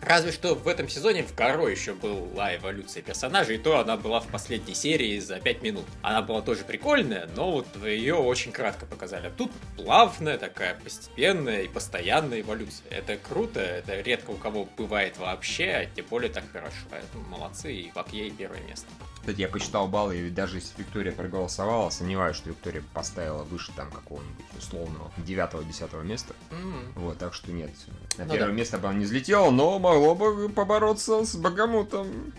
Разве 0.00 0.32
что 0.32 0.54
в 0.54 0.68
этом 0.68 0.88
сезоне 0.88 1.22
в 1.22 1.34
Горо 1.34 1.66
еще 1.68 1.94
была 1.94 2.54
эволюция 2.56 3.02
персонажа, 3.02 3.54
и 3.54 3.58
то 3.58 3.78
она 3.78 3.96
была 3.96 4.20
в 4.20 4.28
последней 4.28 4.74
серии 4.74 5.18
за 5.18 5.40
5 5.40 5.62
минут. 5.62 5.84
Она 6.02 6.22
была 6.22 6.42
тоже 6.42 6.64
прикольная, 6.64 7.28
но 7.34 7.52
вот 7.52 7.66
ее 7.84 8.14
очень 8.14 8.52
кратко 8.52 8.86
показали. 8.86 9.28
А 9.28 9.30
тут 9.30 9.50
плавная 9.76 10.38
такая, 10.38 10.74
постепенная 10.74 11.62
и 11.62 11.68
постоянная 11.68 12.40
эволюция. 12.40 12.86
Это 12.90 13.16
круто, 13.16 13.60
это 13.60 14.00
редко 14.00 14.30
у 14.30 14.36
кого 14.36 14.68
бывает 14.76 15.16
вообще, 15.18 15.70
а 15.70 15.86
тем 15.86 16.06
более 16.06 16.30
так 16.30 16.44
хорошо. 16.52 16.76
Поэтому 16.90 17.24
молодцы, 17.24 17.72
и 17.72 17.92
ей 18.12 18.30
первое 18.30 18.60
место. 18.60 18.86
Кстати, 19.24 19.40
я 19.40 19.48
посчитал 19.48 19.88
баллы, 19.88 20.18
и 20.18 20.28
даже 20.28 20.58
если 20.58 20.74
Виктория 20.76 21.10
проголосовала, 21.10 21.88
сомневаюсь, 21.88 22.36
что 22.36 22.50
Виктория 22.50 22.84
поставила 22.92 23.42
выше 23.42 23.72
там 23.74 23.90
какого-нибудь 23.90 24.44
условного 24.58 25.10
9-10 25.16 26.04
места. 26.04 26.34
М. 26.50 26.92
Вот, 26.94 27.16
так 27.16 27.32
что 27.32 27.50
нет. 27.50 27.70
На 28.18 28.26
Ну 28.26 28.32
первое 28.34 28.50
да. 28.50 28.52
место 28.52 28.76
бы 28.76 28.86
она 28.86 28.98
не 28.98 29.06
взлетела, 29.06 29.48
но 29.50 29.78
могло 29.78 30.14
бы 30.14 30.50
побороться 30.50 31.24
с 31.24 31.36
Богомутом. 31.36 32.34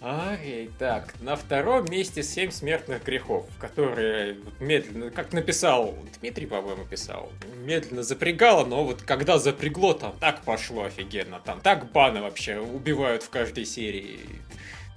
Окей, 0.00 0.70
так, 0.78 1.12
на 1.20 1.34
втором 1.34 1.86
месте 1.86 2.22
«Семь 2.22 2.52
смертных 2.52 3.02
грехов», 3.02 3.46
которые 3.58 4.36
медленно, 4.60 5.10
как 5.10 5.32
написал, 5.32 5.92
Дмитрий, 6.20 6.46
по-моему, 6.46 6.84
писал, 6.84 7.32
медленно 7.64 8.04
запрягало, 8.04 8.64
но 8.64 8.84
вот 8.84 9.02
когда 9.02 9.40
запрягло, 9.40 9.94
там 9.94 10.14
так 10.20 10.42
пошло 10.42 10.84
офигенно, 10.84 11.40
там 11.44 11.60
так 11.60 11.90
баны 11.90 12.22
вообще 12.22 12.60
убивают 12.60 13.24
в 13.24 13.30
каждой 13.30 13.64
серии. 13.64 14.20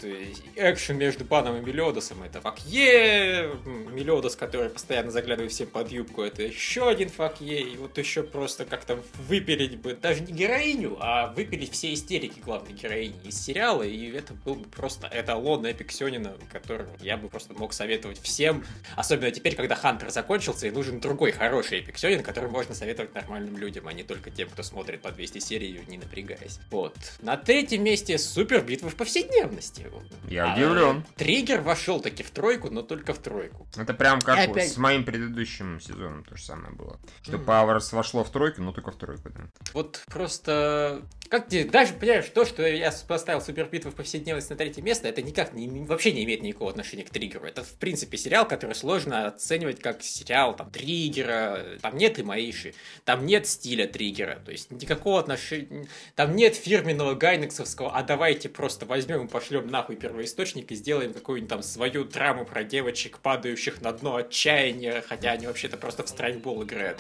Экшен 0.03 0.97
между 0.97 1.25
Баном 1.25 1.57
и 1.57 1.61
Мелиодосом 1.61 2.23
это 2.23 2.41
факье, 2.41 3.51
Мелиодос, 3.65 4.35
который 4.35 4.69
постоянно 4.69 5.11
заглядывает 5.11 5.51
всем 5.51 5.67
под 5.67 5.91
юбку, 5.91 6.21
это 6.21 6.43
еще 6.43 6.89
один 6.89 7.09
факье, 7.09 7.61
и 7.61 7.77
вот 7.77 7.97
еще 7.97 8.23
просто 8.23 8.65
как-то 8.65 9.03
выпилить 9.27 9.77
бы 9.77 9.93
даже 9.93 10.21
не 10.21 10.33
героиню, 10.33 10.97
а 10.99 11.27
выпилить 11.33 11.71
все 11.71 11.93
истерики 11.93 12.39
главной 12.39 12.73
героини 12.73 13.15
из 13.23 13.39
сериала, 13.41 13.83
и 13.83 14.11
это 14.11 14.33
был 14.33 14.55
бы 14.55 14.67
просто 14.69 15.09
эталон 15.11 15.65
Эпик 15.65 15.91
Сёнина, 15.91 16.35
который 16.51 16.87
я 17.01 17.17
бы 17.17 17.29
просто 17.29 17.53
мог 17.53 17.73
советовать 17.73 18.19
всем, 18.21 18.65
особенно 18.95 19.31
теперь, 19.31 19.55
когда 19.55 19.75
Хантер 19.75 20.09
закончился, 20.09 20.67
и 20.67 20.71
нужен 20.71 20.99
другой 20.99 21.31
хороший 21.31 21.79
Эпик 21.79 21.97
Сёнин, 21.97 22.23
который 22.23 22.49
можно 22.49 22.75
советовать 22.75 23.13
нормальным 23.13 23.57
людям, 23.57 23.87
а 23.87 23.93
не 23.93 24.03
только 24.03 24.31
тем, 24.31 24.49
кто 24.49 24.63
смотрит 24.63 25.01
по 25.01 25.11
200 25.11 25.39
серий, 25.39 25.81
не 25.87 25.97
напрягаясь. 25.97 26.59
Вот. 26.69 26.95
На 27.21 27.37
третьем 27.37 27.83
месте 27.83 28.17
супер 28.17 28.61
битва 28.61 28.89
в 28.89 28.95
повседневности. 28.95 29.90
Я 30.29 30.51
А, 30.51 30.55
удивлен. 30.55 31.03
Триггер 31.15 31.61
вошел 31.61 31.99
таки 31.99 32.23
в 32.23 32.31
тройку, 32.31 32.69
но 32.69 32.81
только 32.81 33.13
в 33.13 33.17
тройку. 33.19 33.67
Это 33.75 33.93
прям 33.93 34.19
как 34.21 34.37
И 34.43 34.47
вот 34.47 34.57
опять- 34.57 34.71
с 34.71 34.77
моим 34.77 35.03
предыдущим 35.03 35.79
сезоном 35.81 36.23
то 36.23 36.35
же 36.37 36.43
самое 36.43 36.73
было. 36.73 36.99
Что 37.21 37.37
Мгм. 37.37 37.45
Powers 37.49 37.93
вошло 37.95 38.23
в 38.23 38.29
тройку, 38.31 38.61
но 38.61 38.71
только 38.71 38.91
в 38.91 38.95
тройку, 38.95 39.29
да. 39.29 39.41
Вот 39.73 40.03
просто... 40.07 41.01
Как 41.29 41.47
тебе, 41.47 41.63
даже, 41.63 41.93
понимаешь, 41.93 42.25
то, 42.33 42.43
что 42.43 42.65
я 42.67 42.91
поставил 43.07 43.39
Супер 43.41 43.65
Битву 43.65 43.89
в 43.89 43.95
повседневность 43.95 44.49
на 44.49 44.57
третье 44.57 44.81
место, 44.81 45.07
это 45.07 45.21
никак 45.21 45.53
не, 45.53 45.67
вообще 45.85 46.11
не 46.11 46.25
имеет 46.25 46.41
никакого 46.41 46.71
отношения 46.71 47.03
к 47.03 47.09
Триггеру. 47.09 47.45
Это, 47.45 47.63
в 47.63 47.71
принципе, 47.75 48.17
сериал, 48.17 48.45
который 48.45 48.75
сложно 48.75 49.27
оценивать 49.27 49.79
как 49.79 50.03
сериал, 50.03 50.53
там, 50.57 50.69
Триггера, 50.71 51.77
там 51.81 51.95
нет 51.97 52.19
и 52.19 52.23
Маиши, 52.23 52.73
там 53.05 53.25
нет 53.25 53.47
стиля 53.47 53.87
Триггера, 53.87 54.41
то 54.43 54.51
есть 54.51 54.71
никакого 54.71 55.21
отношения, 55.21 55.87
там 56.15 56.35
нет 56.35 56.55
фирменного 56.55 57.15
гайнексовского, 57.15 57.95
а 57.97 58.03
давайте 58.03 58.49
просто 58.49 58.85
возьмем 58.85 59.25
и 59.25 59.29
пошлем 59.29 59.67
нахуй 59.81 59.95
первоисточник 59.95 60.71
и 60.71 60.75
сделаем 60.75 61.11
какую-нибудь 61.11 61.49
там 61.49 61.63
свою 61.63 62.03
драму 62.03 62.45
про 62.45 62.63
девочек, 62.63 63.17
падающих 63.17 63.81
на 63.81 63.91
дно 63.91 64.17
отчаяния, 64.17 65.01
хотя 65.01 65.31
они 65.31 65.47
вообще-то 65.47 65.75
просто 65.75 66.03
в 66.03 66.09
страйкбол 66.09 66.63
играют. 66.63 66.99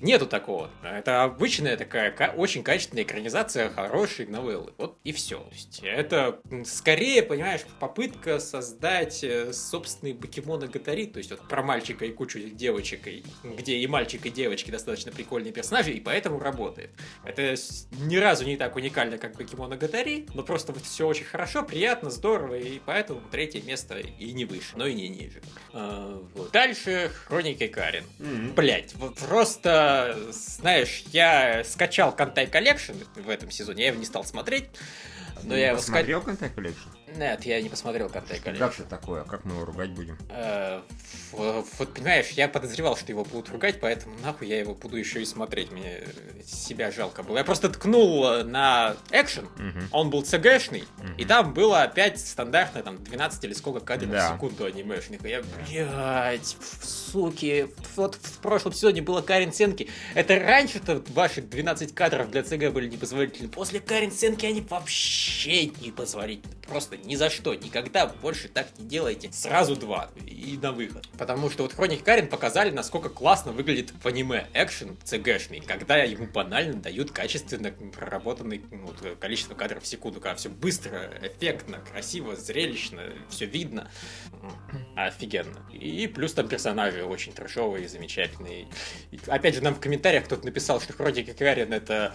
Нету 0.00 0.26
такого. 0.26 0.70
Это 0.82 1.22
обычная 1.22 1.76
такая 1.76 2.10
ка- 2.10 2.32
очень 2.36 2.62
качественная 2.62 3.04
экранизация 3.04 3.70
хорошей 3.70 4.26
новеллы. 4.26 4.72
Вот 4.78 4.98
и 5.04 5.12
все. 5.12 5.46
это 5.82 6.40
скорее, 6.64 7.22
понимаешь, 7.22 7.62
попытка 7.78 8.38
создать 8.38 9.22
э, 9.24 9.52
собственный 9.52 10.14
покемона 10.14 10.66
Гатари, 10.66 11.06
то 11.06 11.18
есть 11.18 11.30
вот 11.30 11.46
про 11.48 11.62
мальчика 11.62 12.04
и 12.04 12.12
кучу 12.12 12.38
девочек, 12.40 13.06
и- 13.06 13.24
где 13.44 13.76
и 13.76 13.86
мальчик, 13.86 14.24
и 14.26 14.30
девочки 14.30 14.70
достаточно 14.70 15.12
прикольные 15.12 15.52
персонажи, 15.52 15.92
и 15.92 16.00
поэтому 16.00 16.38
работает. 16.38 16.90
Это 17.24 17.54
ни 18.00 18.16
разу 18.16 18.44
не 18.44 18.56
так 18.56 18.76
уникально, 18.76 19.18
как 19.18 19.36
Бакемоногатари, 19.36 20.26
но 20.34 20.42
просто 20.42 20.72
вот 20.72 20.82
все 20.84 21.06
очень 21.06 21.24
хорошо, 21.24 21.62
приятно, 21.62 22.10
здорово, 22.10 22.54
и 22.54 22.78
поэтому 22.84 23.20
третье 23.30 23.60
место 23.62 23.98
и 23.98 24.32
не 24.32 24.44
выше, 24.44 24.76
но 24.76 24.86
и 24.86 24.94
не 24.94 25.08
ниже. 25.08 25.40
А, 25.72 26.22
вот. 26.34 26.50
Дальше 26.52 27.10
Хроники 27.26 27.66
Карин. 27.66 28.04
Блять, 28.54 28.94
вот 28.94 29.16
просто, 29.16 29.89
знаешь, 30.30 31.04
я 31.12 31.62
скачал 31.64 32.14
Kantai 32.14 32.46
Collection 32.46 32.94
в 33.16 33.28
этом 33.28 33.50
сезоне, 33.50 33.82
я 33.82 33.88
его 33.88 33.98
не 33.98 34.06
стал 34.06 34.24
смотреть, 34.24 34.66
но 35.42 35.56
я 35.56 35.70
его 35.70 35.78
скачал. 35.78 35.94
смотрел 35.94 36.20
Kantai 36.20 36.54
Collection? 36.54 36.99
Нет, 37.16 37.44
я 37.44 37.60
не 37.60 37.68
посмотрел 37.68 38.08
Kantai 38.08 38.36
Как 38.38 38.56
Collection. 38.56 38.82
это 38.82 38.90
такое? 38.90 39.24
Как 39.24 39.44
мы 39.44 39.54
его 39.54 39.64
ругать 39.64 39.90
будем? 39.90 40.16
Э, 40.30 40.80
Вот 41.32 41.92
понимаешь, 41.94 42.28
я 42.30 42.48
подозревал, 42.48 42.96
что 42.96 43.12
его 43.12 43.24
будут 43.24 43.48
ругать, 43.50 43.80
поэтому 43.80 44.16
нахуй 44.24 44.48
я 44.48 44.58
его 44.58 44.74
буду 44.74 44.96
еще 44.96 45.20
и 45.22 45.24
смотреть. 45.24 45.70
Мне 45.70 46.02
себя 46.44 46.90
жалко 46.90 47.22
было. 47.22 47.38
Я 47.38 47.44
просто 47.44 47.68
ткнул 47.68 48.26
э, 48.26 48.42
на 48.44 48.96
экшен, 49.10 49.48
он 49.92 50.10
был 50.10 50.22
цгшный, 50.22 50.84
и 51.18 51.24
там 51.24 51.52
было 51.54 51.82
опять 51.82 52.18
стандартно, 52.20 52.82
там, 52.82 53.02
12 53.02 53.44
или 53.44 53.52
сколько 53.52 53.80
кадров 53.80 54.10
Да. 54.10 54.30
в 54.30 54.34
секунду 54.34 54.64
анимешных. 54.64 55.24
И 55.24 55.28
я, 55.28 55.42
блядь, 55.42 56.56
суки, 56.82 57.68
вот 57.96 58.16
в 58.16 58.38
прошлом 58.38 58.72
сезоне 58.72 59.02
было 59.02 59.20
Карен 59.22 59.52
Сенки. 59.52 59.88
Это 60.14 60.38
раньше-то 60.38 61.02
ваши 61.10 61.42
12 61.42 61.94
кадров 61.94 62.30
для 62.30 62.42
ЦГ 62.42 62.70
были 62.72 62.88
непозволительны. 62.88 63.48
После 63.48 63.80
Карен 63.80 64.10
Сенки 64.12 64.46
они 64.46 64.60
вообще 64.60 65.66
непозволительны. 65.66 66.54
Просто 66.68 66.96
ни 67.04 67.14
за 67.14 67.30
что, 67.30 67.54
никогда 67.54 68.06
больше 68.06 68.48
так 68.48 68.68
не 68.78 68.86
делайте. 68.86 69.30
Сразу 69.32 69.76
два 69.76 70.10
и 70.26 70.58
на 70.60 70.72
выход. 70.72 71.08
Потому 71.18 71.50
что 71.50 71.62
вот 71.62 71.72
Хроник 71.72 72.04
Карен 72.04 72.28
показали, 72.28 72.70
насколько 72.70 73.08
классно 73.08 73.52
выглядит 73.52 73.92
в 74.02 74.06
аниме 74.06 74.46
экшен 74.54 74.96
ЦГшный, 75.04 75.60
когда 75.60 75.96
ему 75.98 76.26
банально 76.26 76.74
дают 76.74 77.10
качественно 77.10 77.70
проработанный 77.70 78.62
ну, 78.70 78.86
вот, 78.86 79.18
количество 79.18 79.54
кадров 79.54 79.82
в 79.82 79.86
секунду, 79.86 80.20
когда 80.20 80.36
все 80.36 80.48
быстро, 80.48 81.10
эффектно, 81.22 81.78
красиво, 81.78 82.36
зрелищно, 82.36 83.02
все 83.28 83.46
видно. 83.46 83.90
Офигенно. 84.96 85.66
И 85.72 86.06
плюс 86.06 86.32
там 86.32 86.48
персонажи 86.48 87.04
очень 87.04 87.32
трешовые, 87.32 87.88
замечательные. 87.88 88.68
И, 89.10 89.18
опять 89.26 89.54
же, 89.54 89.62
нам 89.62 89.74
в 89.74 89.80
комментариях 89.80 90.24
кто-то 90.24 90.44
написал, 90.44 90.80
что 90.80 90.92
Хроник 90.92 91.36
Карен 91.36 91.72
это... 91.72 92.14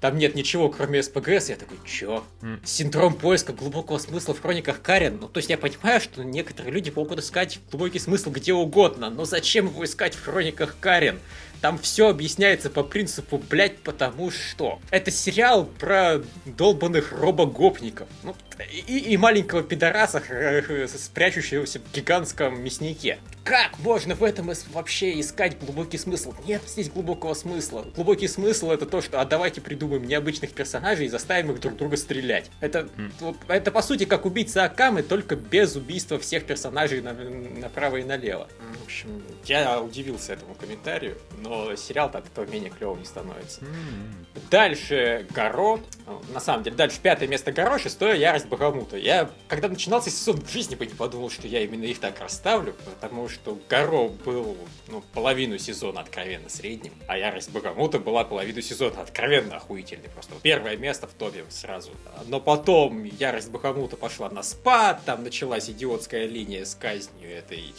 Там 0.00 0.18
нет 0.18 0.34
ничего, 0.34 0.68
кроме 0.68 1.02
СПГС. 1.02 1.48
Я 1.48 1.56
такой, 1.56 1.78
чё? 1.84 2.24
М. 2.42 2.60
Синдром 2.64 3.14
поиска 3.14 3.52
глубокого 3.52 3.98
смысла 3.98 4.34
в 4.34 4.40
хрониках 4.40 4.82
Карен. 4.82 5.18
Ну, 5.20 5.28
то 5.28 5.38
есть 5.38 5.50
я 5.50 5.58
понимаю, 5.58 6.00
что 6.00 6.22
некоторые 6.22 6.72
люди 6.72 6.92
могут 6.94 7.18
искать 7.18 7.60
глубокий 7.70 7.98
смысл 7.98 8.30
где 8.30 8.52
угодно, 8.52 9.10
но 9.10 9.24
зачем 9.24 9.66
его 9.66 9.84
искать 9.84 10.14
в 10.14 10.24
хрониках 10.24 10.76
Карен? 10.80 11.18
Там 11.60 11.78
все 11.78 12.08
объясняется 12.08 12.70
по 12.70 12.82
принципу, 12.82 13.38
блять, 13.38 13.78
потому 13.78 14.30
что. 14.30 14.78
Это 14.90 15.10
сериал 15.10 15.64
про 15.64 16.22
долбанных 16.44 17.12
робогопников. 17.12 18.08
Ну, 18.22 18.36
и, 18.70 18.98
и 18.98 19.16
маленького 19.16 19.62
пидораса, 19.62 20.22
спрячущегося 20.98 21.80
в 21.80 21.94
гигантском 21.94 22.62
мяснике. 22.62 23.18
Как 23.46 23.78
можно 23.78 24.16
в 24.16 24.24
этом 24.24 24.50
вообще 24.72 25.20
искать 25.20 25.56
глубокий 25.60 25.98
смысл? 25.98 26.34
Нет 26.48 26.62
здесь 26.66 26.90
глубокого 26.90 27.32
смысла. 27.34 27.86
Глубокий 27.94 28.26
смысл 28.26 28.72
это 28.72 28.86
то, 28.86 29.00
что 29.00 29.20
а 29.20 29.24
давайте 29.24 29.60
придумаем 29.60 30.02
необычных 30.02 30.50
персонажей 30.50 31.06
и 31.06 31.08
заставим 31.08 31.52
их 31.52 31.60
друг 31.60 31.76
друга 31.76 31.96
стрелять. 31.96 32.50
Это, 32.60 32.88
Хм. 32.96 33.12
вот, 33.20 33.36
это 33.46 33.70
по 33.70 33.82
сути 33.82 34.04
как 34.04 34.26
убийца 34.26 34.64
Акамы, 34.64 35.04
только 35.04 35.36
без 35.36 35.76
убийства 35.76 36.18
всех 36.18 36.44
персонажей 36.44 37.00
на- 37.02 37.12
направо 37.12 37.98
и 37.98 38.02
налево. 38.04 38.48
В 38.80 38.84
общем, 38.84 39.22
я 39.44 39.80
удивился 39.80 40.32
этому 40.32 40.56
комментарию, 40.56 41.16
но 41.38 41.76
сериал-то 41.76 42.18
от 42.18 42.26
этого 42.26 42.46
менее 42.46 42.70
клевым 42.70 42.98
не 42.98 43.04
становится. 43.06 43.60
Дальше 44.50 45.24
Горо. 45.32 45.78
На 46.34 46.40
самом 46.40 46.64
деле, 46.64 46.74
дальше 46.74 46.98
пятое 47.00 47.28
место 47.28 47.52
Горо, 47.52 47.78
шестое 47.78 48.18
Ярость 48.20 48.46
Богомута. 48.46 48.96
Я, 48.96 49.30
когда 49.46 49.68
начинался 49.68 50.10
сезон, 50.10 50.40
в 50.40 50.50
жизни 50.50 50.74
бы 50.74 50.84
не 50.84 50.94
подумал, 50.94 51.30
что 51.30 51.46
я 51.46 51.62
именно 51.62 51.84
их 51.84 52.00
так 52.00 52.18
расставлю, 52.20 52.74
потому 52.84 53.28
что 53.28 53.35
Горо 53.44 54.08
был 54.08 54.56
ну, 54.88 55.02
половину 55.12 55.58
сезона 55.58 56.00
откровенно 56.00 56.48
средним, 56.48 56.92
а 57.06 57.18
Ярость 57.18 57.50
Богомута 57.50 57.98
была 57.98 58.24
половину 58.24 58.60
сезона 58.60 59.00
откровенно 59.00 59.56
охуительной. 59.56 60.08
Просто 60.08 60.34
первое 60.42 60.76
место 60.76 61.06
в 61.06 61.12
топе 61.12 61.44
сразу. 61.48 61.90
Но 62.26 62.40
потом 62.40 63.04
Ярость 63.04 63.50
Богомута 63.50 63.96
пошла 63.96 64.30
на 64.30 64.42
спад, 64.42 65.02
там 65.04 65.24
началась 65.24 65.68
идиотская 65.70 66.26
линия 66.26 66.64
с 66.64 66.74
казнью 66.74 67.30
этой 67.30 67.74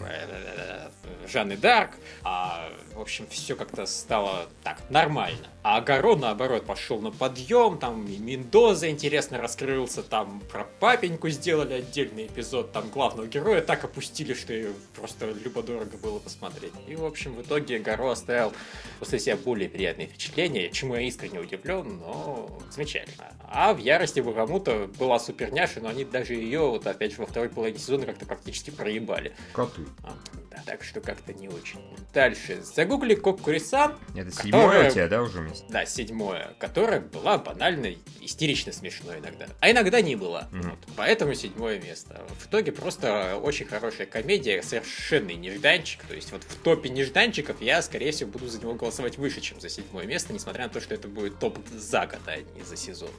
э, 0.00 0.90
Жанны 1.26 1.56
Дарк, 1.56 1.90
а, 2.22 2.68
в 2.94 3.00
общем, 3.00 3.26
все 3.28 3.56
как-то 3.56 3.86
стало 3.86 4.48
так, 4.62 4.78
нормально. 4.90 5.48
А 5.62 5.78
Огород, 5.78 6.20
наоборот, 6.20 6.64
пошел 6.64 7.00
на 7.00 7.10
подъем, 7.10 7.78
там 7.78 8.06
и 8.06 8.18
Мендоза 8.18 8.88
интересно 8.88 9.38
раскрылся, 9.38 10.02
там 10.02 10.40
про 10.50 10.64
папеньку 10.64 11.28
сделали 11.28 11.74
отдельный 11.74 12.26
эпизод, 12.26 12.72
там 12.72 12.88
главного 12.88 13.26
героя 13.26 13.60
так 13.60 13.84
опустили, 13.84 14.32
что 14.34 14.52
её 14.52 14.72
просто 14.94 15.32
любо-дорого 15.32 15.96
было 15.96 16.20
посмотреть. 16.20 16.72
И, 16.86 16.94
в 16.94 17.04
общем, 17.04 17.34
в 17.34 17.42
итоге 17.42 17.78
Горо 17.80 18.12
оставил 18.12 18.52
после 19.00 19.18
себя 19.18 19.36
более 19.36 19.68
приятные 19.68 20.06
впечатления, 20.06 20.70
чему 20.70 20.94
я 20.94 21.02
искренне 21.02 21.40
удивлен, 21.40 21.98
но 21.98 22.58
замечательно. 22.70 23.32
А 23.48 23.74
в 23.74 23.78
Ярости 23.78 24.20
Багамута 24.20 24.88
была 24.98 25.18
суперняша, 25.18 25.80
но 25.80 25.88
они 25.88 26.04
даже 26.04 26.34
ее, 26.34 26.60
вот 26.60 26.86
опять 26.86 27.12
же, 27.12 27.18
во 27.18 27.26
второй 27.26 27.48
половине 27.48 27.78
сезона 27.78 28.06
как-то 28.06 28.24
практически 28.26 28.70
проебали. 28.70 29.32
Коты. 29.52 29.82
А, 30.02 30.14
да, 30.50 30.62
так 30.64 30.84
что 30.84 30.95
как-то 31.00 31.32
не 31.32 31.48
очень. 31.48 31.80
Дальше. 32.12 32.60
Загугли 32.62 33.14
Коккурисан. 33.14 33.92
Это 34.14 34.30
Которая- 34.30 34.32
седьмое 34.32 34.88
у 34.88 34.90
тебя, 34.90 35.08
да, 35.08 35.22
уже 35.22 35.40
место? 35.40 35.66
Да, 35.68 35.86
седьмое, 35.86 36.54
которая 36.58 37.00
была 37.00 37.38
банально 37.38 37.94
истерично 38.20 38.72
смешной 38.72 39.18
иногда. 39.18 39.46
А 39.60 39.70
иногда 39.70 40.00
не 40.00 40.16
была. 40.16 40.48
Мгм. 40.52 40.70
Вот, 40.70 40.78
поэтому 40.96 41.34
седьмое 41.34 41.78
место. 41.78 42.22
В 42.40 42.46
итоге 42.46 42.72
просто 42.72 43.36
очень 43.36 43.66
хорошая 43.66 44.06
комедия, 44.06 44.62
совершенный 44.62 45.34
нежданчик. 45.34 46.02
То 46.04 46.14
есть 46.14 46.32
вот 46.32 46.42
в 46.44 46.54
топе 46.62 46.88
нежданчиков 46.88 47.60
я, 47.60 47.82
скорее 47.82 48.12
всего, 48.12 48.30
буду 48.30 48.48
за 48.48 48.60
него 48.60 48.74
голосовать 48.74 49.18
выше, 49.18 49.40
чем 49.40 49.60
за 49.60 49.68
седьмое 49.68 50.06
место, 50.06 50.32
несмотря 50.32 50.64
на 50.64 50.70
то, 50.70 50.80
что 50.80 50.94
это 50.94 51.08
будет 51.08 51.38
топ 51.38 51.58
за 51.72 52.06
год, 52.06 52.20
а 52.26 52.36
не 52.36 52.62
за 52.64 52.76
сезон. 52.76 53.10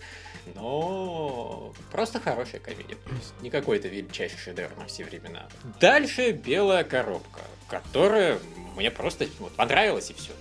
Но 0.55 1.73
просто 1.91 2.19
хорошая 2.19 2.59
комедия. 2.61 2.95
То 2.95 3.15
есть 3.15 3.33
не 3.41 3.49
какой-то 3.49 3.87
величайший 3.87 4.37
шедевр 4.37 4.75
на 4.77 4.85
все 4.87 5.03
времена. 5.05 5.47
Дальше 5.79 6.31
белая 6.31 6.83
коробка, 6.83 7.41
которая 7.67 8.39
мне 8.75 8.91
просто 8.91 9.27
вот, 9.39 9.53
понравилась 9.53 10.09
и 10.09 10.13
все. 10.13 10.31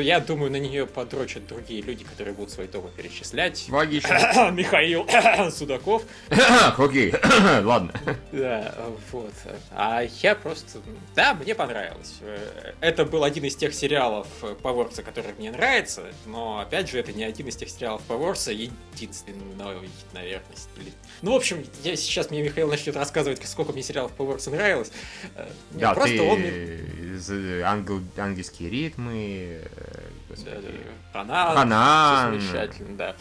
Я 0.00 0.20
думаю, 0.20 0.50
на 0.50 0.56
нее 0.56 0.86
подрочат 0.86 1.46
другие 1.46 1.82
люди, 1.82 2.04
которые 2.04 2.34
будут 2.34 2.50
свои 2.50 2.66
топы 2.66 2.88
перечислять. 2.96 3.66
Логично. 3.68 4.50
Михаил 4.52 5.06
Судаков. 5.50 6.02
Окей, 6.78 7.12
ладно. 7.62 7.92
Да, 8.32 8.74
вот. 9.10 9.32
А 9.72 10.02
я 10.22 10.34
просто... 10.34 10.80
Да, 11.14 11.34
мне 11.34 11.54
понравилось. 11.54 12.14
Э, 12.20 12.72
Это 12.80 13.04
был 13.04 13.24
один 13.24 13.44
из 13.44 13.56
тех 13.56 13.74
сериалов 13.74 14.26
Поворца, 14.62 15.02
который 15.02 15.32
мне 15.38 15.50
нравится, 15.50 16.04
но, 16.26 16.60
опять 16.60 16.90
же, 16.90 16.98
это 16.98 17.12
не 17.12 17.24
один 17.24 17.48
из 17.48 17.56
тех 17.56 17.68
сериалов 17.68 18.02
Поворца, 18.02 18.52
единственный, 18.52 19.54
наверное. 20.12 20.42
Ну, 21.22 21.32
в 21.32 21.36
общем, 21.36 21.64
я 21.84 21.96
сейчас 21.96 22.30
мне 22.30 22.42
Михаил 22.42 22.68
начнет 22.68 22.96
рассказывать, 22.96 23.40
сколько 23.46 23.72
мне 23.72 23.82
сериалов 23.82 24.12
Поворца 24.12 24.50
нравилось. 24.50 24.90
Э, 25.34 25.48
Да, 25.72 25.94
просто 25.94 26.16
ты 26.16 26.22
он 26.22 26.40
э, 26.42 27.62
ангельские 28.16 28.70
ритмы, 28.70 29.62
э, 29.76 30.08
Да, 30.28 30.34
господи, 30.34 30.80
да. 31.12 31.18
Ханан. 31.18 31.56
Ханан. 31.56 32.40
замечательно, 32.40 32.96
да. 32.96 33.16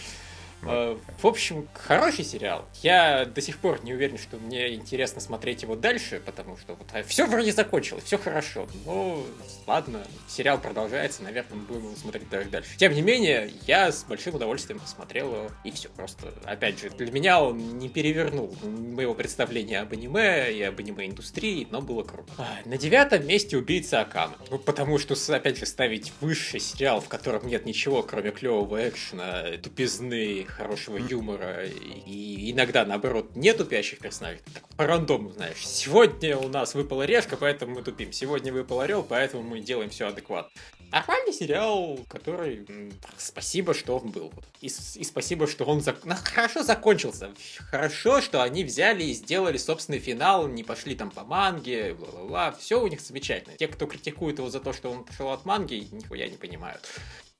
Э, 0.63 0.97
В 1.21 1.25
общем, 1.25 1.67
хороший 1.73 2.23
сериал. 2.23 2.65
Я 2.81 3.25
до 3.25 3.41
сих 3.41 3.57
пор 3.57 3.83
не 3.83 3.93
уверен, 3.93 4.17
что 4.17 4.37
мне 4.37 4.73
интересно 4.73 5.21
смотреть 5.21 5.63
его 5.63 5.75
дальше, 5.75 6.21
потому 6.25 6.57
что 6.57 6.75
вот 6.75 6.87
все 7.07 7.25
вроде 7.27 7.51
закончилось, 7.51 8.03
все 8.03 8.17
хорошо. 8.17 8.67
Ну, 8.85 9.25
ладно, 9.67 10.03
сериал 10.27 10.59
продолжается, 10.59 11.23
наверное, 11.23 11.57
мы 11.57 11.63
будем 11.63 11.83
его 11.85 11.95
смотреть 11.95 12.29
даже 12.29 12.49
дальше. 12.49 12.71
Тем 12.77 12.93
не 12.93 13.01
менее, 13.01 13.51
я 13.67 13.91
с 13.91 14.03
большим 14.03 14.35
удовольствием 14.35 14.79
посмотрел 14.79 15.27
его, 15.27 15.51
и 15.63 15.71
все. 15.71 15.89
Просто, 15.89 16.33
опять 16.45 16.79
же, 16.79 16.89
для 16.89 17.11
меня 17.11 17.41
он 17.43 17.77
не 17.77 17.89
перевернул 17.89 18.55
моего 18.63 19.13
представления 19.13 19.79
об 19.81 19.93
аниме 19.93 20.51
и 20.53 20.61
об 20.63 20.79
аниме-индустрии, 20.79 21.67
но 21.69 21.81
было 21.81 22.03
круто. 22.03 22.31
А, 22.37 22.57
На 22.65 22.77
девятом 22.77 23.25
месте 23.27 23.57
убийца 23.57 24.01
Акама. 24.01 24.35
Ну, 24.49 24.57
потому 24.57 24.97
что, 24.97 25.15
опять 25.35 25.57
же, 25.57 25.65
ставить 25.65 26.11
выше 26.21 26.59
сериал, 26.59 27.01
в 27.01 27.07
котором 27.07 27.47
нет 27.47 27.65
ничего, 27.65 28.03
кроме 28.03 28.31
клевого 28.31 28.87
экшена, 28.87 29.57
тупизны, 29.61 30.45
хорошего 30.51 30.97
юмора, 30.97 31.65
и, 31.65 32.51
иногда, 32.51 32.85
наоборот, 32.85 33.35
не 33.35 33.53
тупящих 33.53 33.99
персонажей. 33.99 34.41
Так, 34.53 34.67
по 34.75 34.85
рандому, 34.85 35.31
знаешь. 35.31 35.65
Сегодня 35.65 36.37
у 36.37 36.47
нас 36.47 36.75
выпала 36.75 37.03
решка, 37.03 37.37
поэтому 37.37 37.75
мы 37.75 37.83
тупим. 37.83 38.11
Сегодня 38.11 38.53
выпал 38.53 38.81
орел, 38.81 39.03
поэтому 39.03 39.43
мы 39.43 39.59
делаем 39.59 39.89
все 39.89 40.07
адекватно. 40.07 40.51
Нормальный 40.91 41.31
сериал, 41.31 41.99
который... 42.09 42.65
Спасибо, 43.17 43.73
что 43.73 43.97
он 43.97 44.11
был. 44.11 44.33
И, 44.59 44.67
и 44.67 45.03
спасибо, 45.03 45.47
что 45.47 45.63
он 45.63 45.79
зак- 45.79 46.01
ну, 46.03 46.15
хорошо 46.21 46.63
закончился. 46.63 47.31
Хорошо, 47.69 48.19
что 48.19 48.43
они 48.43 48.63
взяли 48.63 49.03
и 49.03 49.13
сделали 49.13 49.57
собственный 49.57 49.99
финал, 49.99 50.47
не 50.47 50.63
пошли 50.63 50.95
там 50.95 51.09
по 51.09 51.23
манге, 51.23 51.93
бла-бла-бла. 51.93 52.51
Все 52.51 52.81
у 52.81 52.87
них 52.87 52.99
замечательно. 52.99 53.55
Те, 53.57 53.67
кто 53.67 53.85
критикует 53.85 54.39
его 54.39 54.49
за 54.49 54.59
то, 54.59 54.73
что 54.73 54.91
он 54.91 55.05
пошел 55.05 55.29
от 55.31 55.45
манги, 55.45 55.87
нихуя 55.91 56.27
не 56.27 56.37
понимают. 56.37 56.85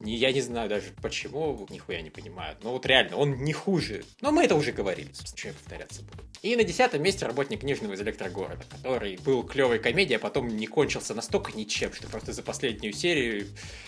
Я 0.04 0.32
не 0.32 0.42
знаю 0.42 0.68
даже 0.68 0.94
почему, 1.02 1.68
нихуя 1.70 2.02
не 2.02 2.10
понимают. 2.10 2.64
Но 2.64 2.72
вот 2.72 2.86
реально, 2.86 3.18
он 3.18 3.44
не 3.44 3.54
хуже. 3.54 4.04
Но 4.22 4.32
мы 4.32 4.46
это 4.46 4.56
уже 4.56 4.72
говорили, 4.72 5.12
собственно, 5.14 5.38
что 5.38 5.48
я 5.50 5.54
повторяться 5.54 6.02
буду. 6.02 6.24
И 6.42 6.56
на 6.56 6.64
десятом 6.64 7.04
месте 7.04 7.28
работник 7.28 7.60
книжного 7.60 7.94
из 7.94 8.02
электрогорода, 8.02 8.64
который 8.68 9.18
был 9.18 9.44
клевой 9.44 9.78
комедией, 9.78 10.18
а 10.18 10.20
потом 10.20 10.48
не 10.48 10.66
кончился 10.66 11.14
настолько 11.14 11.52
ничем, 11.52 11.94
что 11.94 12.08
просто 12.08 12.34
за 12.34 12.42
последнюю 12.42 12.94
серию 12.94 13.41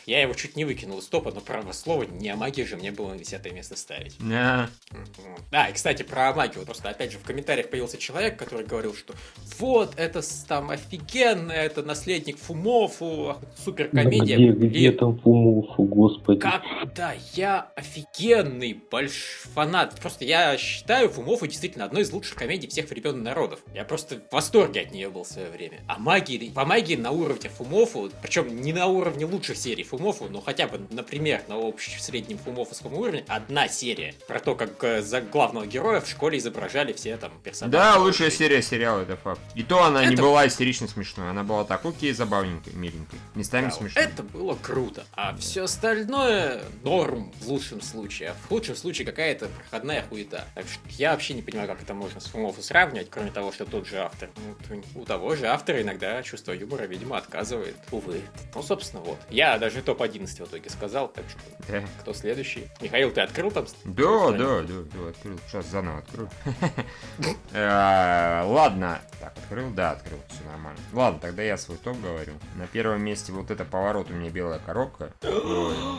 я 0.06 0.22
его 0.22 0.34
чуть 0.34 0.56
не 0.58 0.66
выкинул 0.66 1.00
из 1.00 1.06
топа, 1.06 1.32
но 1.32 1.40
право 1.40 1.72
слово, 1.72 2.04
не 2.04 2.30
о 2.30 2.36
магии 2.36 2.64
же 2.64 2.76
мне 2.76 2.92
было 2.92 3.14
на 3.14 3.18
десятое 3.20 3.54
место 3.54 3.78
ставить. 3.78 4.16
Да. 4.20 4.70
Мгм. 4.92 5.38
Да, 5.52 5.68
и, 5.70 5.74
кстати, 5.74 6.04
про 6.04 6.34
магию. 6.34 6.60
Вот 6.60 6.66
Просто, 6.74 6.90
опять 6.90 7.12
же, 7.12 7.20
в 7.20 7.24
комментариях 7.24 7.70
появился 7.70 7.98
человек, 7.98 8.38
который 8.38 8.66
говорил, 8.66 8.96
что 8.96 9.14
вот, 9.60 9.94
это 9.96 10.22
там 10.48 10.72
офигенно, 10.72 11.52
это 11.52 11.84
наследник 11.84 12.38
Фумофу, 12.40 13.38
супер 13.64 13.90
Да 13.92 14.02
комедия. 14.04 14.38
где, 14.38 14.68
где 14.68 14.92
там 14.92 15.20
Фумофу, 15.20 15.84
господи. 15.84 16.40
Как? 16.40 16.64
Да, 16.96 17.14
я 17.34 17.72
офигенный 17.76 18.74
больш 18.90 19.44
фанат. 19.54 20.00
Просто 20.00 20.26
я 20.26 20.58
считаю 20.58 21.10
Фумофу 21.10 21.48
действительно 21.48 21.86
одной 21.86 22.02
из 22.02 22.12
лучших 22.12 22.36
комедий 22.36 22.68
всех 22.68 22.90
времен 22.90 23.20
и 23.20 23.22
народов. 23.22 23.60
Я 23.74 23.84
просто 23.86 24.16
в 24.30 24.34
восторге 24.34 24.82
от 24.82 24.92
нее 24.92 25.10
был 25.10 25.24
в 25.24 25.28
свое 25.28 25.50
время. 25.50 25.82
А 25.88 26.00
магии, 26.00 26.50
по 26.50 26.66
магии 26.66 26.96
на 26.96 27.12
уровне 27.12 27.50
Фумофу, 27.50 28.10
причем 28.22 28.62
не 28.62 28.74
на 28.74 28.88
уровне 28.88 29.26
лучших 29.44 29.58
серий 29.58 29.84
Фумофу, 29.84 30.30
но 30.30 30.40
хотя 30.40 30.68
бы, 30.70 30.80
например, 30.90 31.42
на 31.50 31.56
общем 31.58 32.00
среднем 32.00 32.38
фумофовском 32.38 32.94
уровне, 32.94 33.26
одна 33.28 33.68
серия 33.68 34.16
про 34.26 34.40
то, 34.40 34.56
как 34.56 34.82
э, 34.86 35.02
за 35.02 35.20
главного 35.20 35.66
героя 35.66 36.00
в 36.00 36.08
школе 36.08 36.38
изображали 36.38 36.94
все 36.94 37.18
там 37.18 37.34
персонажи. 37.44 37.74
Да, 37.78 37.98
лучшая 37.98 38.32
серия 38.32 38.62
сериала, 38.62 39.02
это 39.02 39.18
факт. 39.18 39.42
И 39.56 39.64
то 39.64 39.84
она 39.84 40.06
не 40.06 40.14
Это- 40.14 40.24
была 40.24 40.48
истерично 40.48 40.88
смешной, 40.88 41.30
она 41.30 41.44
была 41.44 41.66
так, 41.66 41.86
окей, 41.86 42.14
забавненькой, 42.14 42.72
миленькой. 42.72 43.20
Местами 43.36 43.66
Да, 43.66 43.72
смешной. 43.72 44.06
Это 44.06 44.24
было 44.24 44.56
круто. 44.56 45.04
А 45.12 45.36
все 45.36 45.64
остальное 45.64 46.62
норм 46.84 47.34
в 47.42 47.50
лучшем 47.50 47.82
случае. 47.82 48.30
А 48.30 48.34
в 48.36 48.48
худшем 48.48 48.78
случае 48.78 49.06
какая-то 49.06 49.48
проходная 49.50 50.04
хуета. 50.04 50.46
Так 50.56 50.66
что 50.70 50.80
я 50.92 51.12
вообще 51.12 51.34
не 51.34 51.42
понимаю, 51.42 51.68
как 51.68 51.82
это 51.84 51.94
можно 51.94 52.22
с 52.22 52.28
Фумофу 52.28 52.62
сравнивать, 52.62 53.10
кроме 53.10 53.32
того, 53.32 53.52
что 53.52 53.66
тот 53.66 53.86
же 53.88 53.98
автор. 54.00 54.30
Ну, 54.70 54.82
у 55.02 55.04
того 55.04 55.36
же 55.36 55.48
автора 55.48 55.82
иногда 55.82 56.24
чувство 56.24 56.54
юмора, 56.54 56.84
видимо, 56.84 57.18
отказывает. 57.18 57.76
Увы. 57.92 58.22
Ну, 58.56 58.64
собственно, 58.64 59.02
вот. 59.04 59.18
Я 59.34 59.58
даже 59.58 59.82
топ-11 59.82 60.28
в 60.28 60.48
итоге 60.48 60.70
сказал, 60.70 61.08
так 61.08 61.26
что 61.28 61.40
Да. 61.68 61.84
кто 62.02 62.14
следующий? 62.14 62.68
Михаил, 62.82 63.10
ты 63.12 63.22
открыл 63.22 63.50
там? 63.50 63.66
Да, 63.84 64.30
да, 64.32 64.62
да, 64.62 64.74
да, 64.94 65.10
открыл. 65.10 65.40
Сейчас 65.48 65.66
заново 65.66 65.98
открою. 66.00 66.30
Э, 67.54 68.44
Ладно. 68.46 69.00
Так, 69.20 69.34
открыл? 69.38 69.70
Да, 69.72 69.92
открыл. 69.92 70.20
Все 70.30 70.44
нормально. 70.50 70.80
Ладно, 70.92 71.20
тогда 71.20 71.42
я 71.44 71.58
свой 71.58 71.78
топ 71.78 72.00
говорю. 72.02 72.34
На 72.58 72.68
первом 72.68 73.04
месте 73.04 73.32
вот 73.32 73.50
это 73.52 73.64
поворот 73.66 74.10
у 74.10 74.14
меня 74.14 74.30
белая 74.30 74.60
коробка. 74.60 75.12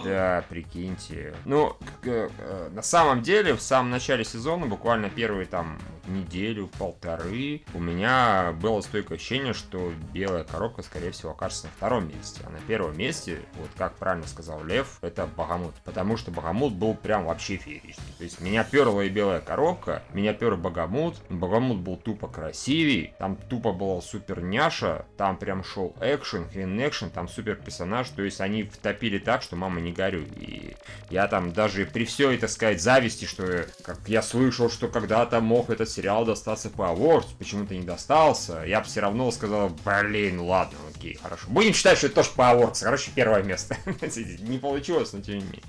Да, 0.05 0.45
прикиньте. 0.51 1.35
Ну, 1.45 1.77
э, 2.05 2.29
на 2.73 2.83
самом 2.83 3.23
деле, 3.23 3.55
в 3.55 3.61
самом 3.63 3.91
начале 3.91 4.23
сезона, 4.25 4.67
буквально 4.67 5.09
первые 5.09 5.47
там 5.47 5.79
неделю, 6.07 6.69
полторы, 6.79 7.63
у 7.73 7.81
меня 7.81 8.53
было 8.61 8.81
стойкое 8.83 9.17
ощущение, 9.17 9.55
что 9.55 9.93
белая 10.13 10.45
коробка, 10.45 10.83
скорее 10.83 11.11
всего, 11.13 11.33
окажется 11.33 11.67
на 11.67 11.73
втором 11.73 12.09
месте. 12.09 12.43
А 12.47 12.51
на 12.51 12.59
первом 12.61 12.97
месте, 12.99 13.24
вот 13.33 13.71
как 13.77 13.97
правильно 13.97 14.27
сказал 14.27 14.65
Лев, 14.65 14.99
это 15.03 15.27
Богомут. 15.27 15.75
Потому 15.85 16.17
что 16.17 16.31
Богомут 16.31 16.75
был 16.75 16.95
прям 16.95 17.27
вообще 17.27 17.57
фееричный. 17.57 18.05
То 18.19 18.25
есть 18.25 18.41
меня 18.41 18.65
перла 18.65 19.03
и 19.03 19.09
белая 19.09 19.41
коробка, 19.41 20.03
меня 20.13 20.33
пер 20.33 20.57
Богомут. 20.57 21.17
Богомут 21.29 21.79
был 21.79 21.97
тупо 21.97 22.29
красивей, 22.29 23.15
там 23.19 23.37
тупо 23.37 23.73
была 23.73 24.01
супер 24.01 24.43
няша, 24.43 25.07
там 25.17 25.37
прям 25.37 25.65
шел 25.65 25.95
экшен, 26.01 26.49
хрен 26.49 26.79
экшен, 26.81 27.11
там 27.11 27.29
супер 27.29 27.57
персонаж. 27.57 28.09
То 28.11 28.23
есть 28.23 28.41
они 28.41 28.65
втопили 28.65 29.19
так, 29.19 29.43
что 29.43 29.57
мама 29.57 29.81
не 29.81 29.93
горюй. 29.93 30.29
И 30.37 30.77
я 31.11 31.29
там 31.29 31.53
даже 31.53 31.87
при 31.87 32.05
всей, 32.05 32.39
так 32.39 32.51
сказать, 32.51 32.83
зависти, 32.83 33.25
что 33.25 33.67
как 33.83 33.99
я 34.07 34.23
слышал, 34.23 34.71
что 34.71 34.89
когда-то 34.89 35.41
мог 35.41 35.71
этот 35.71 35.89
сериал 35.89 36.25
достаться 36.25 36.71
по 36.71 36.83
Awards, 36.83 37.29
почему-то 37.39 37.75
не 37.75 37.83
достался, 37.83 38.65
я 38.65 38.81
бы 38.81 38.87
все 38.87 39.01
равно 39.01 39.31
сказал, 39.31 39.71
блин, 39.85 40.41
ладно, 40.41 40.79
окей, 40.95 41.19
хорошо. 41.21 41.47
Будем 41.49 41.75
считать, 41.75 41.99
что 41.99 42.07
это 42.07 42.17
тоже 42.17 42.31
по 42.35 42.43
Awards, 42.43 42.83
короче, 42.83 43.11
первое 43.15 43.43
место. 43.43 43.77
Не 44.41 44.59
получилось, 44.59 45.13
но 45.13 45.21
тем 45.21 45.39
не 45.39 45.45
менее. 45.45 45.63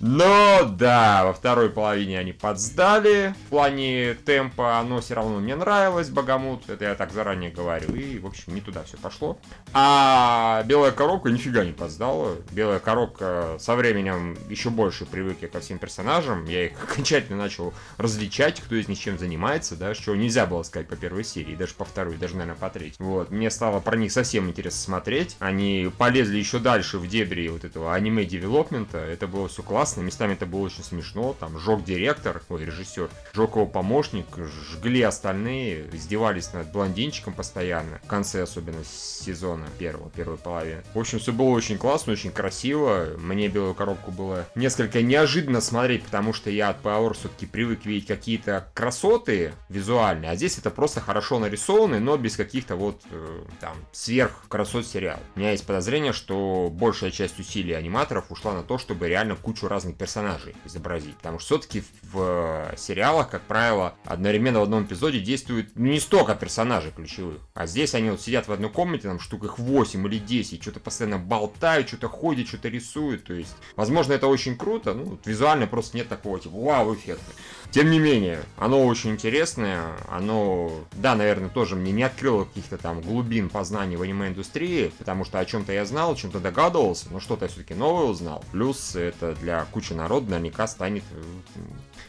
Но 0.00 0.64
да, 0.64 1.24
во 1.24 1.32
второй 1.32 1.70
половине 1.70 2.18
они 2.18 2.32
подсдали 2.32 3.34
в 3.46 3.50
плане 3.50 4.14
темпа, 4.14 4.82
но 4.86 5.00
все 5.00 5.14
равно 5.14 5.38
мне 5.38 5.56
нравилось 5.56 6.10
Богомут, 6.10 6.68
это 6.68 6.84
я 6.84 6.94
так 6.94 7.12
заранее 7.12 7.50
говорю, 7.50 7.94
и, 7.94 8.18
в 8.18 8.26
общем, 8.26 8.54
не 8.54 8.60
туда 8.60 8.82
все 8.84 8.96
пошло. 8.96 9.38
А 9.72 10.62
белая 10.64 10.92
коробка 10.92 11.30
нифига 11.30 11.64
не 11.64 11.72
подсдала. 11.72 12.36
Белая 12.50 12.78
коробка 12.78 13.56
со 13.58 13.74
временем 13.74 14.36
еще 14.48 14.70
больше 14.70 15.06
привык 15.06 15.38
я 15.42 15.48
ко 15.48 15.60
всем 15.60 15.78
персонажам, 15.78 16.44
я 16.46 16.66
их 16.66 16.82
окончательно 16.90 17.38
начал 17.38 17.72
различать, 17.96 18.60
кто 18.60 18.74
из 18.74 18.88
них 18.88 18.98
чем 18.98 19.18
занимается, 19.18 19.76
да, 19.76 19.94
что 19.94 20.14
нельзя 20.14 20.46
было 20.46 20.62
сказать 20.62 20.88
по 20.88 20.96
первой 20.96 21.24
серии, 21.24 21.54
даже 21.54 21.74
по 21.74 21.84
второй, 21.84 22.16
даже, 22.16 22.36
наверное, 22.36 22.58
по 22.58 22.70
третьей. 22.70 22.96
Вот, 22.98 23.30
мне 23.30 23.50
стало 23.50 23.80
про 23.80 23.96
них 23.96 24.12
совсем 24.12 24.48
интересно 24.48 24.80
смотреть. 24.80 25.36
Они 25.38 25.90
полезли 25.96 26.38
еще 26.38 26.58
дальше 26.58 26.98
в 26.98 27.08
дебри 27.08 27.48
вот 27.48 27.64
этого 27.64 27.94
аниме-девелопмента, 27.94 28.98
это 28.98 29.26
было 29.26 29.48
все 29.48 29.62
классно, 29.62 29.85
классно, 29.86 30.00
местами 30.00 30.32
это 30.32 30.46
было 30.46 30.62
очень 30.62 30.82
смешно, 30.82 31.36
там 31.38 31.60
жег 31.60 31.84
директор, 31.84 32.42
ой, 32.48 32.64
режиссер, 32.64 33.08
жег 33.32 33.50
его 33.54 33.66
помощник, 33.66 34.26
жгли 34.72 35.00
остальные, 35.02 35.88
издевались 35.92 36.52
над 36.52 36.72
блондинчиком 36.72 37.34
постоянно, 37.34 38.00
в 38.02 38.08
конце 38.08 38.42
особенно 38.42 38.82
сезона 38.84 39.66
первого, 39.78 40.10
первой 40.10 40.38
половины. 40.38 40.82
В 40.92 40.98
общем, 40.98 41.20
все 41.20 41.32
было 41.32 41.50
очень 41.50 41.78
классно, 41.78 42.14
очень 42.14 42.32
красиво, 42.32 43.10
мне 43.16 43.46
белую 43.46 43.74
коробку 43.74 44.10
было 44.10 44.46
несколько 44.56 45.02
неожиданно 45.02 45.60
смотреть, 45.60 46.02
потому 46.04 46.32
что 46.32 46.50
я 46.50 46.70
от 46.70 46.82
Power 46.82 47.14
все-таки 47.14 47.46
привык 47.46 47.86
видеть 47.86 48.08
какие-то 48.08 48.66
красоты 48.74 49.52
визуальные, 49.68 50.32
а 50.32 50.34
здесь 50.34 50.58
это 50.58 50.70
просто 50.70 51.00
хорошо 51.00 51.38
нарисованы, 51.38 52.00
но 52.00 52.16
без 52.16 52.34
каких-то 52.34 52.74
вот 52.74 53.02
э, 53.12 53.42
там 53.60 53.76
сверх 53.92 54.46
красот 54.48 54.84
сериала. 54.84 55.20
У 55.36 55.38
меня 55.38 55.52
есть 55.52 55.64
подозрение, 55.64 56.12
что 56.12 56.70
большая 56.72 57.12
часть 57.12 57.38
усилий 57.38 57.74
аниматоров 57.74 58.32
ушла 58.32 58.52
на 58.52 58.64
то, 58.64 58.78
чтобы 58.78 59.08
реально 59.08 59.36
кучу 59.36 59.68
разных 59.76 59.96
персонажей 59.96 60.56
изобразить. 60.64 61.16
Потому 61.16 61.38
что 61.38 61.58
все-таки 61.58 61.84
в 62.02 62.74
сериалах, 62.76 63.30
как 63.30 63.42
правило, 63.42 63.94
одновременно 64.04 64.60
в 64.60 64.62
одном 64.62 64.84
эпизоде 64.84 65.20
действует 65.20 65.70
ну, 65.74 65.86
не 65.86 66.00
столько 66.00 66.34
персонажей 66.34 66.92
ключевых. 66.92 67.38
А 67.54 67.66
здесь 67.66 67.94
они 67.94 68.10
вот 68.10 68.20
сидят 68.22 68.48
в 68.48 68.52
одной 68.52 68.70
комнате, 68.70 69.08
там 69.08 69.20
штук 69.20 69.44
их 69.44 69.58
8 69.58 70.06
или 70.06 70.18
10, 70.18 70.62
что-то 70.62 70.80
постоянно 70.80 71.18
болтают, 71.18 71.88
что-то 71.88 72.08
ходят, 72.08 72.48
что-то 72.48 72.68
рисуют. 72.68 73.24
То 73.24 73.34
есть, 73.34 73.54
возможно, 73.76 74.14
это 74.14 74.26
очень 74.26 74.56
круто, 74.56 74.94
ну, 74.94 75.04
вот 75.04 75.26
визуально 75.26 75.66
просто 75.66 75.96
нет 75.96 76.08
такого 76.08 76.40
типа 76.40 76.56
вау 76.56 76.94
эффекта. 76.94 77.32
Тем 77.70 77.90
не 77.90 77.98
менее, 77.98 78.40
оно 78.56 78.84
очень 78.86 79.10
интересное, 79.10 79.92
оно, 80.08 80.70
да, 80.92 81.14
наверное, 81.14 81.50
тоже 81.50 81.76
мне 81.76 81.92
не 81.92 82.02
открыло 82.02 82.44
каких-то 82.44 82.78
там 82.78 83.00
глубин 83.00 83.50
познания 83.50 83.96
в 83.96 84.02
аниме-индустрии, 84.02 84.92
потому 84.98 85.24
что 85.24 85.38
о 85.38 85.44
чем-то 85.44 85.72
я 85.72 85.84
знал, 85.84 86.12
о 86.12 86.16
чем-то 86.16 86.40
догадывался, 86.40 87.06
но 87.10 87.20
что-то 87.20 87.48
все-таки 87.48 87.74
новое 87.74 88.06
узнал. 88.06 88.44
Плюс 88.50 88.96
это 88.96 89.34
для 89.34 89.64
кучи 89.66 89.92
народа 89.92 90.30
наверняка 90.30 90.66
станет 90.66 91.02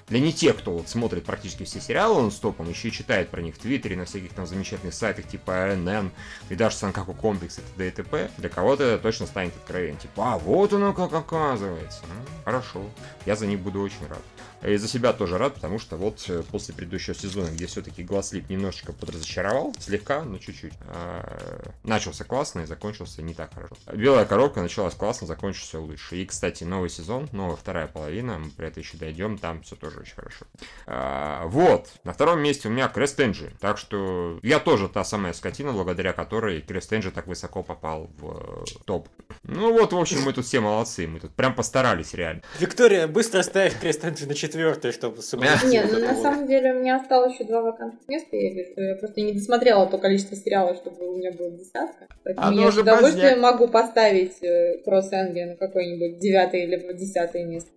для 0.08 0.20
не 0.20 0.32
тех, 0.32 0.58
кто 0.58 0.72
вот 0.72 0.88
смотрит 0.88 1.26
практически 1.26 1.64
все 1.64 1.82
сериалы 1.82 2.16
он 2.16 2.32
стопом, 2.32 2.70
еще 2.70 2.88
и 2.88 2.92
читает 2.92 3.30
про 3.30 3.42
них 3.42 3.56
в 3.56 3.60
Твиттере, 3.60 3.98
на 3.98 4.06
всяких 4.06 4.32
там 4.34 4.48
замечательных 4.48 4.94
сайтах 4.94 5.28
типа 5.28 5.74
АНН 5.74 6.12
и 6.50 6.56
даже 6.56 6.78
Санкаку 6.78 7.14
Комплекс 7.14 7.58
и 7.58 7.62
т.д. 7.62 7.88
и 7.88 7.92
т.п. 7.92 8.32
Для 8.38 8.50
кого-то 8.50 8.84
это 8.84 9.04
точно 9.04 9.26
станет 9.26 9.56
откровением. 9.58 9.98
Типа, 9.98 10.34
а 10.34 10.38
вот 10.38 10.72
оно 10.72 10.94
как 10.94 11.12
оказывается. 11.14 12.02
Ну, 12.08 12.26
хорошо. 12.46 12.84
Я 13.26 13.36
за 13.36 13.48
них 13.48 13.60
буду 13.60 13.82
очень 13.82 14.08
рад. 14.08 14.22
И 14.64 14.76
за 14.78 14.88
себя 14.88 15.14
тоже 15.14 15.38
рад, 15.38 15.56
потому 15.56 15.78
что 15.78 15.98
вот 15.98 16.24
э, 16.30 16.44
после 16.50 16.74
предыдущего 16.74 17.16
сезона, 17.16 17.50
где 17.50 17.68
все-таки 17.68 18.04
Гласлип 18.04 18.50
немножечко 18.50 18.92
подразочаровал, 18.92 19.74
слегка, 19.80 20.24
но 20.24 20.40
чуть-чуть, 20.40 20.74
а, 20.88 21.72
начался 21.84 22.24
классно 22.24 22.62
и 22.62 22.66
закончился 22.66 23.22
не 23.22 23.34
так 23.34 23.54
хорошо. 23.54 23.76
Белая 23.94 24.26
коробка 24.26 24.62
началась 24.62 24.96
классно, 24.96 25.28
закончился 25.28 25.80
лучше. 25.80 26.18
И, 26.18 26.26
кстати, 26.26 26.64
новый 26.64 26.90
сезон, 26.90 27.30
новая 27.32 27.56
вторая 27.56 27.88
половина, 27.88 28.40
мы 28.40 28.50
про 28.50 28.68
это 28.68 28.80
еще 28.80 28.98
дойдем, 28.98 29.38
там 29.38 29.62
все 29.62 29.76
тоже 29.76 30.00
очень 30.00 30.16
хорошо. 30.16 30.46
А, 30.88 31.46
вот, 31.46 31.90
на 32.04 32.14
втором 32.14 32.40
месте 32.40 32.68
у 32.68 32.72
меня 32.72 32.88
Крест 32.88 33.20
Энджи, 33.20 33.52
так 33.60 33.78
что 33.78 34.40
я 34.42 34.60
тоже 34.60 34.90
та 34.90 35.04
самая 35.04 35.34
скотина, 35.34 35.72
благодаря 35.72 36.14
которой 36.14 36.62
Крест 36.62 36.92
Энджи 36.94 37.12
так 37.12 37.28
высоко 37.28 37.62
попал 37.62 38.10
в 38.18 38.64
э, 38.66 38.66
топ. 38.86 39.08
Ну 39.44 39.72
вот, 39.72 39.94
в 39.94 39.98
общем, 39.98 40.22
мы 40.24 40.34
тут 40.34 40.46
все 40.46 40.60
молодцы, 40.60 41.08
мы 41.08 41.20
тут 41.20 41.32
прям 41.34 41.54
постарались 41.54 42.14
реально. 42.14 42.42
Виктория, 42.60 43.08
быстро 43.08 43.44
ставь 43.44 43.80
Крест 43.80 44.04
Энджи 44.04 44.26
на 44.26 44.34
четвертый, 44.48 44.92
чтобы 44.92 45.22
соблюсти 45.22 45.68
Нет, 45.68 45.90
ну 45.92 46.00
на 46.00 46.16
самом 46.16 46.48
деле 46.48 46.74
у 46.74 46.80
меня 46.80 46.98
осталось 46.98 47.34
еще 47.34 47.44
два 47.44 47.62
вакантных 47.62 48.08
места, 48.08 48.36
я 48.36 48.54
вижу. 48.54 48.72
Я 48.78 48.96
просто 48.96 49.22
не 49.22 49.34
досмотрела 49.34 49.86
то 49.88 49.98
количество 49.98 50.36
сериалов, 50.36 50.78
чтобы 50.78 51.08
у 51.08 51.18
меня 51.18 51.32
было 51.32 51.52
десятка. 51.52 52.08
Поэтому 52.24 52.48
Оно 52.48 52.62
я 52.62 52.72
с 52.72 52.78
удовольствием 52.78 53.42
поздняк. 53.42 53.52
могу 53.52 53.68
поставить 53.68 54.42
э, 54.44 54.82
Кросс 54.84 55.12
Энги 55.12 55.42
на 55.42 55.56
какое-нибудь 55.56 56.20
девятое 56.20 56.64
или 56.64 56.94
десятое 56.94 57.46
место, 57.46 57.72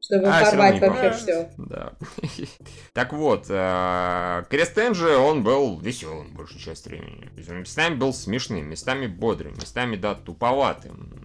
чтобы 0.00 0.26
А, 0.26 0.44
порвать 0.44 0.80
вообще 0.80 1.10
все. 1.12 1.48
Да. 1.56 1.92
Так 2.92 3.12
вот, 3.12 3.46
э, 3.48 4.42
Крест 4.50 4.76
Энджи, 4.78 5.16
он 5.16 5.42
был 5.42 5.78
веселым 5.80 6.34
большую 6.34 6.60
часть 6.60 6.86
времени. 6.86 7.30
Местами 7.52 7.94
был 7.94 8.12
смешным, 8.12 8.68
местами 8.68 9.06
бодрым, 9.06 9.54
местами, 9.54 9.96
да, 9.96 10.14
туповатым. 10.14 11.15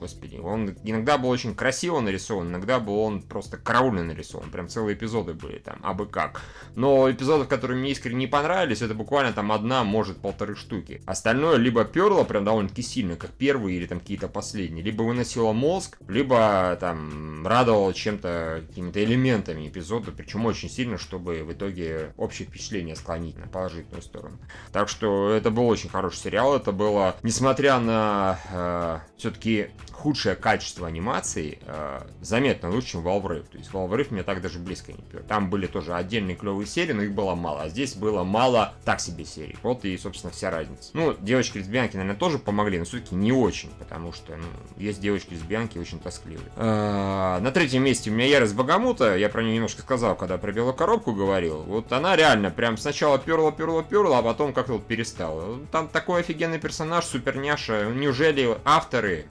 Господи, 0.00 0.38
он 0.38 0.74
иногда 0.82 1.18
был 1.18 1.28
очень 1.28 1.54
красиво 1.54 2.00
нарисован, 2.00 2.48
иногда 2.48 2.80
был 2.80 2.98
он 3.00 3.20
просто 3.20 3.58
караульно 3.58 4.02
нарисован. 4.02 4.50
Прям 4.50 4.66
целые 4.66 4.96
эпизоды 4.96 5.34
были 5.34 5.58
там, 5.58 5.78
абы 5.82 6.06
как. 6.06 6.40
Но 6.74 7.10
эпизодов, 7.10 7.48
которые 7.48 7.78
мне 7.78 7.90
искренне 7.90 8.20
не 8.20 8.26
понравились, 8.26 8.80
это 8.80 8.94
буквально 8.94 9.34
там 9.34 9.52
одна, 9.52 9.84
может, 9.84 10.16
полторы 10.18 10.56
штуки. 10.56 11.02
Остальное 11.04 11.56
либо 11.56 11.84
перло 11.84 12.24
прям 12.24 12.44
довольно-таки 12.44 12.80
сильно, 12.80 13.16
как 13.16 13.30
первые 13.32 13.76
или 13.76 13.86
там 13.86 14.00
какие-то 14.00 14.28
последние, 14.28 14.82
либо 14.82 15.02
выносило 15.02 15.52
мозг, 15.52 15.98
либо 16.08 16.78
там 16.80 17.46
радовало 17.46 17.92
чем-то, 17.92 18.64
какими-то 18.68 19.04
элементами 19.04 19.68
эпизода, 19.68 20.12
причем 20.12 20.46
очень 20.46 20.70
сильно, 20.70 20.96
чтобы 20.96 21.44
в 21.44 21.52
итоге 21.52 22.14
общее 22.16 22.48
впечатление 22.48 22.96
склонить 22.96 23.38
на 23.38 23.48
положительную 23.48 24.02
сторону. 24.02 24.38
Так 24.72 24.88
что 24.88 25.30
это 25.30 25.50
был 25.50 25.68
очень 25.68 25.90
хороший 25.90 26.16
сериал, 26.16 26.56
это 26.56 26.72
было, 26.72 27.16
несмотря 27.22 27.78
на 27.80 29.04
все-таки 29.18 29.68
худшее 30.00 30.34
качество 30.34 30.86
анимации, 30.86 31.58
э, 31.66 32.00
заметно 32.22 32.70
лучше, 32.70 32.92
чем 32.92 33.06
Valve 33.06 33.42
То 33.42 33.58
есть 33.58 33.70
Valve 33.70 34.06
мне 34.10 34.22
так 34.22 34.40
даже 34.40 34.58
близко 34.58 34.92
не 34.92 35.02
пер. 35.02 35.22
Там 35.22 35.50
были 35.50 35.66
тоже 35.66 35.94
отдельные 35.94 36.36
клевые 36.36 36.66
серии, 36.66 36.92
но 36.92 37.02
их 37.02 37.12
было 37.12 37.34
мало. 37.34 37.62
А 37.62 37.68
здесь 37.68 37.94
было 37.94 38.24
мало 38.24 38.72
так 38.84 39.00
себе 39.00 39.24
серий. 39.24 39.56
Вот 39.62 39.84
и, 39.84 39.96
собственно, 39.98 40.32
вся 40.32 40.50
разница. 40.50 40.90
Ну, 40.94 41.14
девочки-лесбиянки, 41.20 41.96
наверное, 41.96 42.18
тоже 42.18 42.38
помогли, 42.38 42.78
но 42.78 42.84
все-таки 42.84 43.14
не 43.14 43.32
очень, 43.32 43.68
потому 43.78 44.12
что, 44.12 44.36
ну, 44.36 44.46
есть 44.76 45.00
девочки-лесбиянки 45.00 45.76
очень 45.78 45.98
тоскливые. 46.00 46.50
Э, 46.56 47.38
На 47.40 47.50
третьем 47.52 47.84
месте 47.84 48.10
у 48.10 48.14
меня 48.14 48.26
Ярость 48.26 48.54
Богомута, 48.54 49.16
я 49.16 49.28
про 49.28 49.42
нее 49.42 49.54
немножко 49.56 49.82
сказал, 49.82 50.16
когда 50.16 50.38
про 50.38 50.50
белую 50.52 50.74
коробку 50.74 51.12
говорил. 51.12 51.62
Вот 51.62 51.92
она 51.92 52.16
реально 52.16 52.50
прям 52.50 52.78
сначала 52.78 53.18
перла, 53.18 53.52
перла, 53.52 53.82
перла, 53.82 54.18
а 54.18 54.22
потом 54.22 54.54
как-то 54.54 54.74
вот 54.74 54.86
перестала. 54.86 55.58
Там 55.70 55.88
такой 55.88 56.20
офигенный 56.20 56.58
персонаж, 56.58 57.04
суперняша. 57.04 57.90
Неужели 57.94 58.56
авторы 58.64 59.26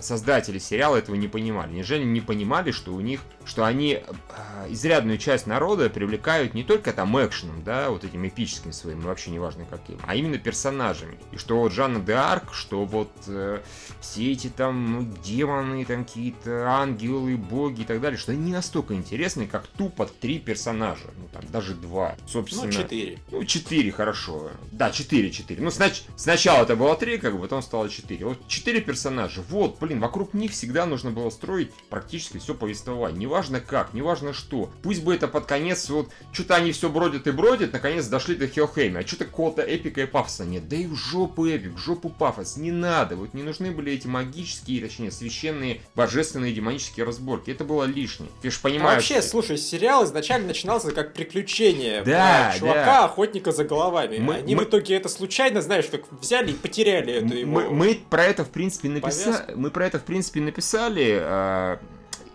создатели 0.00 0.58
сериала 0.58 0.96
этого 0.96 1.16
не 1.16 1.28
понимали. 1.28 1.72
Неужели 1.72 2.04
не 2.04 2.20
понимали, 2.20 2.70
что 2.70 2.92
у 2.92 3.00
них, 3.00 3.20
что 3.44 3.64
они 3.64 3.94
э, 3.94 4.66
изрядную 4.70 5.18
часть 5.18 5.46
народа 5.46 5.90
привлекают 5.90 6.54
не 6.54 6.64
только 6.64 6.92
там 6.92 7.16
экшеном, 7.18 7.62
да, 7.62 7.90
вот 7.90 8.04
этим 8.04 8.26
эпическим 8.26 8.72
своим, 8.72 9.00
вообще 9.00 9.30
неважно 9.30 9.64
каким, 9.68 9.98
а 10.06 10.14
именно 10.14 10.38
персонажами. 10.38 11.18
И 11.32 11.36
что 11.36 11.58
вот 11.58 11.72
Жанна 11.72 12.00
де 12.00 12.14
Арк, 12.14 12.54
что 12.54 12.84
вот 12.84 13.10
э, 13.26 13.60
все 14.00 14.32
эти 14.32 14.48
там 14.48 14.92
ну, 14.92 15.12
демоны, 15.22 15.84
там 15.84 16.04
какие-то 16.04 16.68
ангелы, 16.68 17.36
боги 17.36 17.82
и 17.82 17.84
так 17.84 18.00
далее, 18.00 18.18
что 18.18 18.32
они 18.32 18.42
не 18.46 18.52
настолько 18.52 18.94
интересны, 18.94 19.46
как 19.46 19.66
тупо 19.66 20.06
три 20.06 20.38
персонажа, 20.38 21.04
ну 21.16 21.28
там 21.32 21.42
даже 21.50 21.74
два, 21.74 22.16
собственно. 22.26 22.66
Ну, 22.66 22.72
четыре. 22.72 23.18
Ну, 23.30 23.44
4, 23.44 23.92
хорошо. 23.92 24.50
Да, 24.72 24.90
4, 24.90 25.30
4. 25.30 25.62
Ну, 25.62 25.68
снач- 25.68 26.02
сначала 26.16 26.62
это 26.62 26.76
было 26.76 26.96
3, 26.96 27.18
как 27.18 27.34
бы, 27.34 27.40
потом 27.40 27.62
стало 27.62 27.88
4. 27.88 28.24
Вот 28.24 28.48
4 28.48 28.80
персонажа. 28.80 29.42
Вот, 29.48 29.69
блин, 29.78 30.00
вокруг 30.00 30.34
них 30.34 30.52
всегда 30.52 30.86
нужно 30.86 31.10
было 31.10 31.30
строить 31.30 31.70
практически 31.88 32.38
все 32.38 32.54
повествование. 32.54 33.18
Неважно 33.20 33.60
как, 33.60 33.92
неважно 33.94 34.32
что. 34.32 34.70
Пусть 34.82 35.02
бы 35.02 35.14
это 35.14 35.28
под 35.28 35.46
конец, 35.46 35.88
вот, 35.90 36.08
что-то 36.32 36.56
они 36.56 36.72
все 36.72 36.88
бродят 36.88 37.26
и 37.26 37.30
бродят, 37.30 37.72
наконец 37.72 38.06
дошли 38.06 38.34
до 38.34 38.48
Хелхейма. 38.48 39.00
А 39.00 39.06
что-то 39.06 39.24
какого-то 39.26 39.62
эпика 39.62 40.00
и 40.02 40.06
пафоса 40.06 40.44
нет. 40.44 40.68
Да 40.68 40.76
и 40.76 40.86
в 40.86 40.94
жопу 40.94 41.46
эпик, 41.46 41.74
в 41.74 41.78
жопу 41.78 42.08
пафос. 42.08 42.56
Не 42.56 42.72
надо. 42.72 43.16
Вот 43.16 43.34
не 43.34 43.42
нужны 43.42 43.70
были 43.70 43.92
эти 43.92 44.06
магические, 44.06 44.80
точнее, 44.82 45.10
священные, 45.10 45.80
божественные, 45.94 46.52
демонические 46.52 47.04
разборки. 47.06 47.50
Это 47.50 47.64
было 47.64 47.84
лишнее. 47.84 48.30
Ты 48.42 48.50
же 48.50 48.58
А 48.60 48.62
понимаешь... 48.62 48.94
вообще, 48.96 49.22
слушай, 49.22 49.56
сериал 49.58 50.04
изначально 50.04 50.48
начинался 50.48 50.92
как 50.92 51.12
приключение 51.14 52.02
Да, 52.02 52.54
чувака, 52.58 52.84
да. 52.84 53.04
охотника 53.04 53.52
за 53.52 53.64
головами. 53.64 54.18
Мы- 54.18 54.34
Они 54.36 54.54
мы- 54.54 54.64
в 54.64 54.68
итоге 54.68 54.94
это 54.94 55.08
случайно, 55.08 55.60
знаешь, 55.62 55.86
так 55.86 56.02
взяли 56.20 56.50
и 56.52 56.54
потеряли 56.54 57.14
эту 57.14 57.34
его... 57.34 57.50
Мы, 57.50 57.70
мы 57.70 58.00
про 58.08 58.24
это, 58.24 58.44
в 58.44 58.50
принципе, 58.50 58.88
написали. 58.88 59.54
Мы 59.60 59.70
про 59.70 59.84
это, 59.84 59.98
в 59.98 60.04
принципе, 60.04 60.40
написали. 60.40 61.78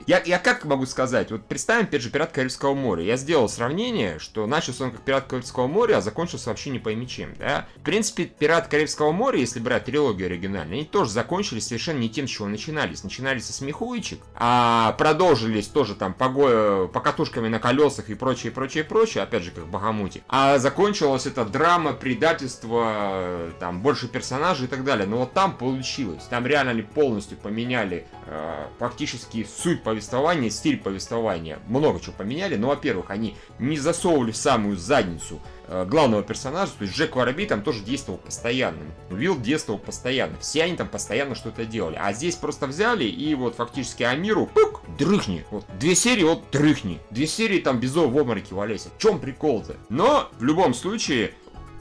Я, 0.08 0.22
я 0.24 0.38
как 0.38 0.66
могу 0.66 0.86
сказать, 0.86 1.32
вот 1.32 1.48
представим, 1.48 1.86
опять 1.86 2.04
же, 2.04 2.12
«Пират 2.12 2.32
Карибского 2.32 2.76
моря». 2.76 3.04
Я 3.04 3.18
сделал 3.18 3.50
сравнение, 3.50 4.20
что 4.20 4.46
начался 4.46 4.84
он 4.84 4.92
как 4.92 5.02
«Пират 5.02 5.26
Карибского 5.26 5.66
моря», 5.66 5.98
а 5.98 6.02
закончился 6.02 6.50
вообще 6.50 6.70
не 6.70 6.78
пойми 6.78 7.08
чем, 7.08 7.34
да? 7.40 7.68
В 7.78 7.82
принципе, 7.82 8.26
«Пират 8.26 8.68
Карибского 8.68 9.12
моря», 9.12 9.40
если 9.40 9.60
брать 9.60 9.86
трилогию 9.86 10.28
оригинальную, 10.28 10.76
они 10.76 10.86
тоже 10.86 11.10
закончились 11.10 11.66
совершенно 11.66 11.98
не 11.98 12.10
тем, 12.10 12.28
с 12.28 12.32
чего 12.32 12.48
начинались. 12.48 13.04
Начинались 13.04 13.48
со 13.48 13.54
смехуечек, 13.54 14.20
а 14.36 14.92
продолжились 14.92 15.68
тоже 15.68 15.96
там 15.96 16.14
пого... 16.14 16.88
покатушками 16.88 17.48
на 17.48 17.58
колесах 17.58 18.12
и 18.12 18.14
прочее, 18.14 18.52
прочее, 18.52 18.84
прочее, 18.84 19.24
опять 19.24 19.42
же, 19.42 19.50
как 19.50 19.64
в 19.64 19.72
Бахамуте. 19.72 20.22
А 20.28 20.60
закончилась 20.60 21.26
это 21.26 21.46
драма, 21.46 21.94
предательство, 21.94 23.52
там, 23.60 23.82
больше 23.82 24.08
персонажей 24.08 24.66
и 24.66 24.70
так 24.70 24.84
далее. 24.84 25.08
Но 25.08 25.18
вот 25.18 25.34
там 25.34 25.58
получилось. 25.58 26.26
Там 26.30 26.46
реально 26.46 26.72
они 26.72 26.84
полностью 26.84 27.40
поменяли 27.40 28.06
э, 28.28 28.68
фактически 28.78 29.48
суть 29.50 29.82
повествования 29.82 29.95
повествования, 29.96 30.50
стиль 30.50 30.78
повествования 30.78 31.60
много 31.68 32.02
чего 32.02 32.14
поменяли. 32.18 32.58
Ну, 32.58 32.68
во-первых, 32.68 33.10
они 33.12 33.38
не 33.60 33.78
засовывали 33.78 34.32
в 34.32 34.38
самую 34.38 34.76
задницу 34.76 35.40
э, 35.68 35.86
главного 35.86 36.22
персонажа, 36.22 36.74
то 36.78 36.84
есть 36.84 36.98
Джек 36.98 37.16
Воробей 37.16 37.48
там 37.48 37.62
тоже 37.62 37.82
действовал 37.82 38.20
постоянно. 38.20 38.80
Уилл 39.10 39.40
действовал 39.40 39.80
постоянно. 39.80 40.38
Все 40.40 40.64
они 40.64 40.76
там 40.76 40.90
постоянно 40.90 41.34
что-то 41.34 41.64
делали. 41.66 41.98
А 41.98 42.12
здесь 42.12 42.36
просто 42.36 42.68
взяли 42.68 43.06
и 43.06 43.34
вот 43.36 43.56
фактически 43.56 44.04
Амиру, 44.04 44.48
пук, 44.48 44.82
дрыхни. 45.00 45.46
Вот 45.50 45.66
две 45.80 45.96
серии, 45.96 46.24
вот 46.24 46.44
дрыхни. 46.52 47.00
Две 47.10 47.26
серии 47.26 47.60
там 47.60 47.80
Безо 47.80 48.02
в 48.02 48.18
обмороке 48.18 48.54
валяйся. 48.54 48.90
В 48.90 49.02
чем 49.02 49.20
прикол-то? 49.20 49.78
Но 49.88 50.30
в 50.38 50.44
любом 50.44 50.74
случае, 50.74 51.34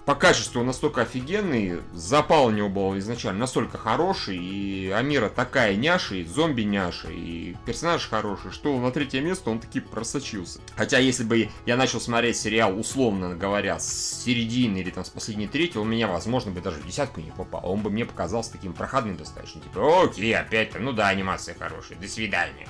по 0.05 0.15
качеству 0.15 0.63
настолько 0.63 1.03
офигенный, 1.03 1.81
запал 1.95 2.47
у 2.47 2.51
него 2.51 2.69
был 2.69 2.99
изначально 2.99 3.41
настолько 3.41 3.79
хороший, 3.79 4.37
и 4.37 4.91
Амира 4.91 5.31
такая 5.31 5.77
няша, 5.77 6.17
и 6.17 6.25
зомби 6.25 6.63
няша, 6.63 7.09
и 7.11 7.57
персонаж 7.65 8.09
хороший, 8.09 8.51
что 8.51 8.79
на 8.79 8.91
третье 8.91 9.23
место 9.23 9.49
он 9.49 9.61
таки 9.61 9.81
просочился. 9.81 10.61
Хотя, 10.77 10.99
если 10.99 11.25
бы 11.25 11.49
я 11.65 11.77
начал 11.77 12.01
смотреть 12.01 12.37
сериал, 12.37 12.79
условно 12.79 13.35
говоря, 13.35 13.79
с 13.79 14.23
середины 14.25 14.79
или 14.79 14.91
там 14.91 15.07
с 15.07 15.11
последней 15.11 15.49
трети, 15.49 15.79
он 15.79 15.89
меня, 15.89 16.07
возможно, 16.07 16.53
бы 16.53 16.61
даже 16.61 16.81
в 16.81 16.87
десятку 16.87 17.21
не 17.21 17.31
попал. 17.31 17.63
Он 17.65 17.81
бы 17.81 17.91
мне 17.91 18.05
показался 18.05 18.53
таким 18.53 18.75
проходным 18.75 19.17
достаточно. 19.17 19.63
Типа, 19.63 20.05
окей, 20.05 20.37
опять, 20.37 20.79
ну 20.79 20.93
да, 20.93 21.09
анимация 21.09 21.55
хорошая, 21.59 21.99
до 21.99 22.09
свидания. 22.09 22.69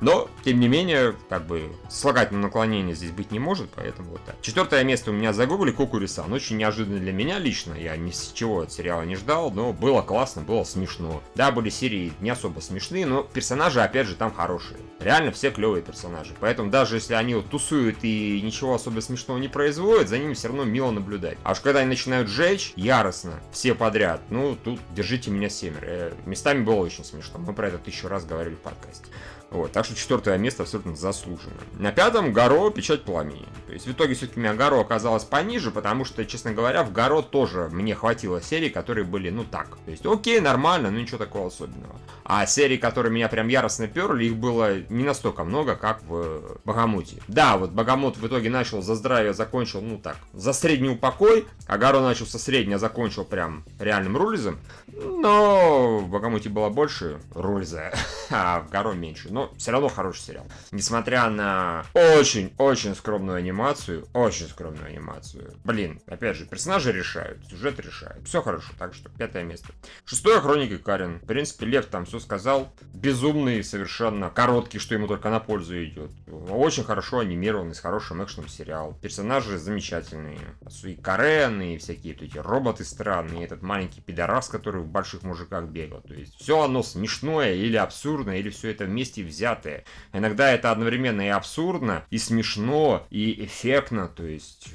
Но, 0.00 0.30
тем 0.44 0.60
не 0.60 0.68
менее, 0.68 1.14
как 1.28 1.46
бы 1.46 1.72
слагательного 1.88 2.46
наклонения 2.46 2.94
здесь 2.94 3.10
быть 3.10 3.32
не 3.32 3.38
может, 3.38 3.70
поэтому 3.74 4.10
вот 4.10 4.24
так. 4.24 4.36
Четвертое 4.42 4.84
место 4.84 5.10
у 5.10 5.14
меня 5.14 5.32
загугли 5.32 5.72
Кокурисан. 5.72 6.32
Очень 6.32 6.56
неожиданно 6.68 6.98
для 6.98 7.12
меня 7.12 7.38
лично. 7.38 7.74
Я 7.74 7.96
ни 7.96 8.10
с 8.10 8.32
чего 8.34 8.60
от 8.60 8.72
сериала 8.72 9.02
не 9.02 9.16
ждал, 9.16 9.50
но 9.50 9.72
было 9.72 10.02
классно, 10.02 10.42
было 10.42 10.64
смешно. 10.64 11.22
Да, 11.34 11.50
были 11.50 11.70
серии 11.70 12.12
не 12.20 12.30
особо 12.30 12.60
смешные, 12.60 13.06
но 13.06 13.22
персонажи, 13.22 13.80
опять 13.80 14.06
же, 14.06 14.14
там 14.14 14.32
хорошие. 14.32 14.78
Реально 15.00 15.32
все 15.32 15.50
клевые 15.50 15.82
персонажи. 15.82 16.34
Поэтому 16.40 16.70
даже 16.70 16.96
если 16.96 17.14
они 17.14 17.34
вот 17.34 17.48
тусуют 17.48 17.98
и 18.02 18.40
ничего 18.42 18.74
особо 18.74 19.00
смешного 19.00 19.38
не 19.38 19.48
производят, 19.48 20.08
за 20.08 20.18
ними 20.18 20.34
все 20.34 20.48
равно 20.48 20.64
мило 20.64 20.90
наблюдать. 20.90 21.38
А 21.42 21.52
уж 21.52 21.60
когда 21.60 21.80
они 21.80 21.88
начинают 21.88 22.28
жечь 22.28 22.72
яростно, 22.76 23.40
все 23.50 23.74
подряд, 23.74 24.20
ну, 24.28 24.56
тут 24.62 24.78
держите 24.94 25.30
меня 25.30 25.48
семеро. 25.48 25.84
Э, 25.86 26.12
местами 26.26 26.62
было 26.62 26.76
очень 26.76 27.04
смешно. 27.04 27.38
Мы 27.38 27.54
про 27.54 27.68
это 27.68 27.78
тысячу 27.78 28.08
раз 28.08 28.24
говорили 28.24 28.56
в 28.56 28.60
подкасте. 28.60 29.06
Вот, 29.50 29.72
так 29.72 29.86
что 29.86 29.94
четвертое 29.94 30.36
место 30.36 30.64
абсолютно 30.64 30.94
заслуженно. 30.94 31.56
На 31.78 31.90
пятом 31.90 32.32
Горо 32.32 32.70
Печать 32.70 33.02
Пламени. 33.02 33.46
То 33.66 33.72
есть 33.72 33.86
в 33.86 33.92
итоге 33.92 34.14
все-таки 34.14 34.38
у 34.38 34.42
меня 34.42 34.54
Горо 34.54 34.80
оказалось 34.80 35.24
пониже, 35.24 35.70
потому 35.70 36.04
что, 36.04 36.24
честно 36.26 36.52
говоря, 36.52 36.84
в 36.84 36.92
Горо 36.92 37.22
тоже 37.22 37.68
мне 37.72 37.94
хватило 37.94 38.42
серий, 38.42 38.68
которые 38.68 39.04
были, 39.04 39.30
ну 39.30 39.44
так. 39.44 39.78
То 39.86 39.90
есть 39.90 40.04
окей, 40.04 40.40
нормально, 40.40 40.90
но 40.90 40.98
ничего 40.98 41.16
такого 41.16 41.46
особенного. 41.46 41.96
А 42.24 42.44
серии, 42.44 42.76
которые 42.76 43.10
меня 43.10 43.28
прям 43.28 43.48
яростно 43.48 43.88
перли, 43.88 44.26
их 44.26 44.36
было 44.36 44.80
не 44.90 45.02
настолько 45.02 45.44
много, 45.44 45.76
как 45.76 46.02
в 46.02 46.58
Богомуте. 46.66 47.22
Да, 47.26 47.56
вот 47.56 47.70
Богомут 47.70 48.18
в 48.18 48.26
итоге 48.26 48.50
начал 48.50 48.82
за 48.82 48.96
здравие, 48.96 49.32
закончил, 49.32 49.80
ну 49.80 49.96
так, 49.96 50.18
за 50.34 50.52
средний 50.52 50.90
упокой, 50.90 51.46
а 51.66 51.78
Горо 51.78 52.00
начал 52.00 52.26
со 52.26 52.38
среднего, 52.38 52.78
закончил 52.78 53.24
прям 53.24 53.64
реальным 53.78 54.18
рулизом. 54.18 54.58
Но 54.88 56.00
в 56.00 56.08
Богомуте 56.08 56.50
было 56.50 56.68
больше 56.68 57.18
рульза, 57.34 57.92
а 58.30 58.60
в 58.60 58.70
Горо 58.70 58.92
меньше 58.92 59.32
но 59.38 59.54
все 59.56 59.70
равно 59.70 59.88
хороший 59.88 60.22
сериал. 60.22 60.46
Несмотря 60.72 61.30
на 61.30 61.84
очень-очень 61.94 62.96
скромную 62.96 63.36
анимацию, 63.36 64.04
очень 64.12 64.48
скромную 64.48 64.86
анимацию. 64.86 65.54
Блин, 65.62 66.00
опять 66.06 66.36
же, 66.36 66.44
персонажи 66.44 66.90
решают, 66.90 67.46
сюжет 67.46 67.78
решает. 67.78 68.26
Все 68.26 68.42
хорошо, 68.42 68.72
так 68.76 68.94
что 68.94 69.10
пятое 69.10 69.44
место. 69.44 69.68
Шестое 70.04 70.40
Хроники 70.40 70.76
Карен. 70.76 71.20
В 71.20 71.26
принципе, 71.26 71.66
Лев 71.66 71.86
там 71.86 72.04
все 72.04 72.18
сказал. 72.18 72.72
Безумный, 72.92 73.62
совершенно 73.62 74.28
короткий, 74.28 74.80
что 74.80 74.94
ему 74.94 75.06
только 75.06 75.30
на 75.30 75.38
пользу 75.38 75.84
идет. 75.84 76.10
Очень 76.26 76.82
хорошо 76.82 77.20
анимированный, 77.20 77.76
с 77.76 77.80
хорошим 77.80 78.24
экшеном 78.24 78.48
сериал. 78.48 78.98
Персонажи 79.00 79.56
замечательные. 79.56 80.40
И 80.82 80.94
Карен, 80.94 81.62
и 81.62 81.78
всякие 81.78 82.14
вот 82.14 82.22
эти 82.22 82.38
роботы 82.38 82.84
странные, 82.84 83.42
и 83.42 83.44
этот 83.44 83.62
маленький 83.62 84.00
пидорас, 84.00 84.48
который 84.48 84.82
в 84.82 84.88
больших 84.88 85.22
мужиках 85.22 85.66
бегал. 85.66 86.00
То 86.00 86.14
есть 86.14 86.34
все 86.40 86.60
оно 86.60 86.82
смешное 86.82 87.54
или 87.54 87.76
абсурдное, 87.76 88.38
или 88.38 88.50
все 88.50 88.70
это 88.72 88.84
вместе 88.86 89.22
взятые. 89.28 89.84
Иногда 90.12 90.50
это 90.50 90.70
одновременно 90.72 91.22
и 91.22 91.28
абсурдно, 91.28 92.04
и 92.10 92.18
смешно, 92.18 93.06
и 93.10 93.44
эффектно, 93.44 94.08
то 94.08 94.24
есть 94.24 94.68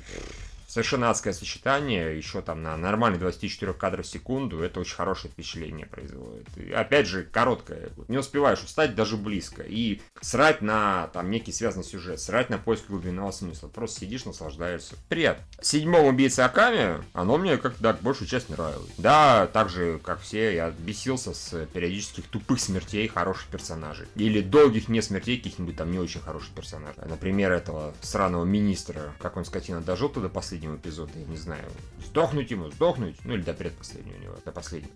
совершенно 0.74 1.12
адское 1.12 1.34
сочетание, 1.34 2.18
еще 2.18 2.42
там 2.42 2.64
на 2.64 2.76
нормальный 2.76 3.20
24 3.20 3.74
кадров 3.74 4.08
в 4.08 4.10
секунду, 4.10 4.60
это 4.62 4.80
очень 4.80 4.96
хорошее 4.96 5.32
впечатление 5.32 5.86
производит. 5.86 6.48
И, 6.58 6.72
опять 6.72 7.06
же, 7.06 7.24
короткое, 7.24 7.92
не 8.08 8.18
успеваешь 8.18 8.64
устать 8.64 8.96
даже 8.96 9.16
близко, 9.16 9.62
и 9.62 10.02
срать 10.22 10.64
на 10.64 11.12
там 11.14 11.30
некий 11.30 11.52
связанный 11.52 11.86
сюжет, 11.86 12.20
срать 12.20 12.50
на 12.50 12.58
поиск 12.58 12.88
глубинного 12.88 13.30
смысла, 13.30 13.68
просто 13.68 14.00
сидишь, 14.00 14.26
наслаждаешься. 14.26 14.96
Привет. 15.10 15.38
Седьмом 15.62 16.08
убийца 16.08 16.46
Аками, 16.46 17.04
оно 17.14 17.38
мне 17.38 17.58
как-то 17.58 17.84
да, 17.84 17.94
большую 17.94 18.28
часть 18.28 18.50
нравилось. 18.50 18.90
Да, 18.98 19.46
так 19.54 19.70
же, 19.70 20.00
как 20.00 20.22
все, 20.22 20.56
я 20.56 20.72
бесился 20.72 21.36
с 21.36 21.68
периодических 21.68 22.26
тупых 22.28 22.60
смертей 22.60 23.08
хороших 23.08 23.46
персонажей. 23.50 24.08
Или 24.16 24.42
долгих 24.42 24.88
не 24.90 25.04
смертей 25.04 25.38
каких-нибудь 25.38 25.78
там 25.78 25.92
не 25.92 26.00
очень 26.00 26.22
хороших 26.22 26.50
персонажей. 26.56 27.04
Например, 27.06 27.52
этого 27.52 27.94
сраного 28.02 28.44
министра, 28.44 29.14
как 29.20 29.38
он 29.38 29.46
скотина 29.46 29.80
дожил 29.80 30.10
туда 30.10 30.30
последний 30.30 30.63
последнего 30.64 30.78
эпизода, 30.78 31.12
я 31.16 31.26
не 31.26 31.38
знаю, 31.38 31.66
сдохнуть 32.06 32.50
ему, 32.52 32.72
сдохнуть, 32.72 33.16
ну 33.26 33.34
или 33.36 33.42
до 33.42 33.54
предпоследнего 33.54 34.16
у 34.16 34.20
него, 34.20 34.38
до 34.46 34.52
последнего. 34.52 34.94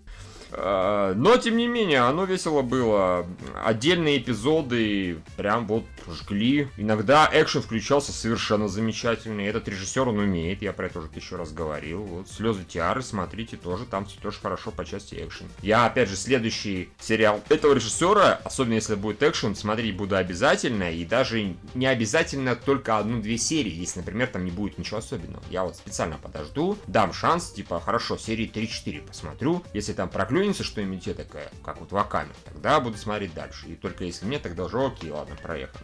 А, 0.52 1.14
но, 1.14 1.36
тем 1.36 1.56
не 1.56 1.66
менее, 1.66 2.00
оно 2.00 2.24
весело 2.24 2.62
было. 2.62 3.26
Отдельные 3.64 4.18
эпизоды 4.18 5.18
прям 5.36 5.66
вот 5.66 5.84
жгли. 6.08 6.68
Иногда 6.76 7.28
экшен 7.32 7.62
включался 7.62 8.12
совершенно 8.12 8.68
замечательный. 8.68 9.46
Этот 9.46 9.68
режиссер, 9.68 10.08
он 10.08 10.18
умеет, 10.18 10.62
я 10.62 10.72
про 10.72 10.86
это 10.86 11.00
уже 11.00 11.08
еще 11.14 11.36
раз 11.36 11.52
говорил. 11.52 12.02
Вот 12.02 12.28
«Слезы 12.28 12.64
Тиары», 12.64 13.02
смотрите, 13.02 13.56
тоже 13.56 13.84
там 13.84 14.06
все 14.06 14.18
тоже 14.20 14.38
хорошо 14.40 14.70
по 14.70 14.84
части 14.84 15.14
экшен. 15.16 15.46
Я, 15.62 15.86
опять 15.86 16.08
же, 16.08 16.16
следующий 16.16 16.90
сериал 16.98 17.42
этого 17.48 17.74
режиссера, 17.74 18.40
особенно 18.44 18.74
если 18.74 18.94
будет 18.94 19.22
экшен, 19.22 19.54
смотреть 19.54 19.96
буду 19.96 20.16
обязательно. 20.16 20.92
И 20.92 21.04
даже 21.04 21.54
не 21.74 21.86
обязательно 21.86 22.56
только 22.56 22.98
одну-две 22.98 23.38
серии, 23.38 23.72
если, 23.72 24.00
например, 24.00 24.28
там 24.28 24.44
не 24.44 24.50
будет 24.50 24.78
ничего 24.78 24.98
особенного. 24.98 25.42
Я 25.50 25.64
вот 25.64 25.76
специально 25.76 26.16
подожду, 26.16 26.78
дам 26.86 27.12
шанс, 27.12 27.50
типа, 27.50 27.80
хорошо, 27.80 28.16
серии 28.16 28.50
3-4 28.50 29.06
посмотрю. 29.06 29.62
Если 29.74 29.92
там 29.92 30.08
проклю 30.08 30.37
клюнется 30.38 30.62
что-нибудь 30.62 31.16
такая, 31.16 31.50
как 31.64 31.80
вот 31.80 31.90
Ваками, 31.90 32.30
тогда 32.44 32.78
буду 32.78 32.96
смотреть 32.96 33.34
дальше. 33.34 33.66
И 33.66 33.74
только 33.74 34.04
если 34.04 34.24
нет, 34.26 34.42
тогда 34.42 34.66
уже 34.66 34.78
окей, 34.78 35.10
ладно, 35.10 35.34
проехал. 35.34 35.80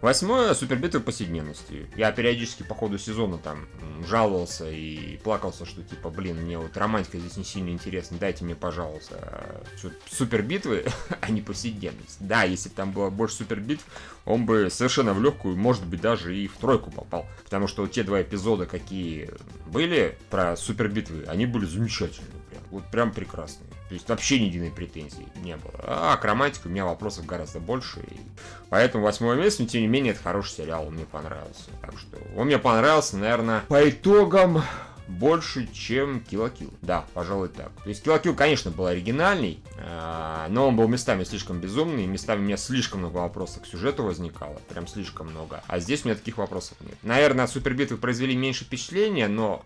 Восьмое, 0.00 0.54
супербитвы 0.54 1.00
повседневности. 1.00 1.90
Я 1.96 2.12
периодически 2.12 2.62
по 2.62 2.76
ходу 2.76 2.96
сезона 2.96 3.38
там 3.38 3.66
жаловался 4.06 4.70
и 4.70 5.16
плакался, 5.18 5.66
что 5.66 5.82
типа, 5.82 6.10
блин, 6.10 6.36
мне 6.36 6.56
вот 6.58 6.76
романтика 6.76 7.18
здесь 7.18 7.36
не 7.36 7.44
сильно 7.44 7.70
интересна, 7.70 8.18
дайте 8.18 8.44
мне, 8.44 8.54
пожалуйста, 8.54 9.64
супербитвы, 10.08 10.86
а 11.20 11.30
не 11.30 11.42
повседневность. 11.42 12.18
Да, 12.20 12.44
если 12.44 12.68
бы 12.68 12.76
там 12.76 12.92
было 12.92 13.10
больше 13.10 13.36
супербитв, 13.36 13.84
он 14.24 14.46
бы 14.46 14.68
совершенно 14.70 15.12
в 15.12 15.20
легкую, 15.20 15.56
может 15.56 15.84
быть, 15.84 16.00
даже 16.00 16.36
и 16.36 16.46
в 16.46 16.56
тройку 16.58 16.92
попал. 16.92 17.26
Потому 17.42 17.66
что 17.66 17.82
вот 17.82 17.90
те 17.90 18.04
два 18.04 18.22
эпизода, 18.22 18.66
какие 18.66 19.30
были 19.66 20.16
про 20.30 20.56
супербитвы, 20.56 21.24
они 21.26 21.46
были 21.46 21.64
замечательные. 21.64 22.30
Прям. 22.48 22.62
Вот 22.70 22.84
прям 22.90 23.12
прекрасные. 23.12 23.68
То 23.88 23.94
есть 23.94 24.08
вообще 24.08 24.38
ни 24.38 24.44
единой 24.44 24.70
претензии 24.70 25.26
не 25.36 25.56
было. 25.56 25.74
А 25.82 26.16
к 26.16 26.24
романтике 26.24 26.68
у 26.68 26.68
меня 26.68 26.84
вопросов 26.84 27.24
гораздо 27.26 27.58
больше. 27.58 28.00
И 28.00 28.20
поэтому 28.68 29.04
восьмое 29.04 29.36
место, 29.36 29.62
но 29.62 29.68
тем 29.68 29.80
не 29.80 29.88
менее, 29.88 30.12
это 30.12 30.22
хороший 30.22 30.56
сериал, 30.56 30.86
он 30.86 30.94
мне 30.94 31.06
понравился. 31.06 31.70
Так 31.80 31.98
что 31.98 32.18
он 32.36 32.46
мне 32.46 32.58
понравился, 32.58 33.16
наверное, 33.16 33.62
по 33.68 33.88
итогам 33.88 34.62
больше, 35.08 35.66
чем 35.72 36.20
Килокил. 36.20 36.70
Да, 36.82 37.06
пожалуй 37.14 37.48
так. 37.48 37.70
То 37.82 37.88
есть 37.88 38.02
Килокил, 38.02 38.34
конечно, 38.34 38.70
был 38.70 38.86
оригинальный, 38.86 39.60
а, 39.78 40.46
но 40.50 40.68
он 40.68 40.76
был 40.76 40.86
местами 40.86 41.24
слишком 41.24 41.60
безумный, 41.60 42.06
местами 42.06 42.40
у 42.40 42.42
меня 42.42 42.56
слишком 42.58 43.00
много 43.00 43.16
вопросов 43.16 43.62
к 43.62 43.66
сюжету 43.66 44.04
возникало, 44.04 44.60
прям 44.68 44.86
слишком 44.86 45.28
много. 45.28 45.62
А 45.66 45.78
здесь 45.78 46.04
у 46.04 46.08
меня 46.08 46.16
таких 46.16 46.36
вопросов 46.36 46.76
нет. 46.80 46.96
Наверное, 47.02 47.46
супербитвы 47.46 47.96
произвели 47.96 48.36
меньше 48.36 48.64
впечатления, 48.64 49.28
но 49.28 49.64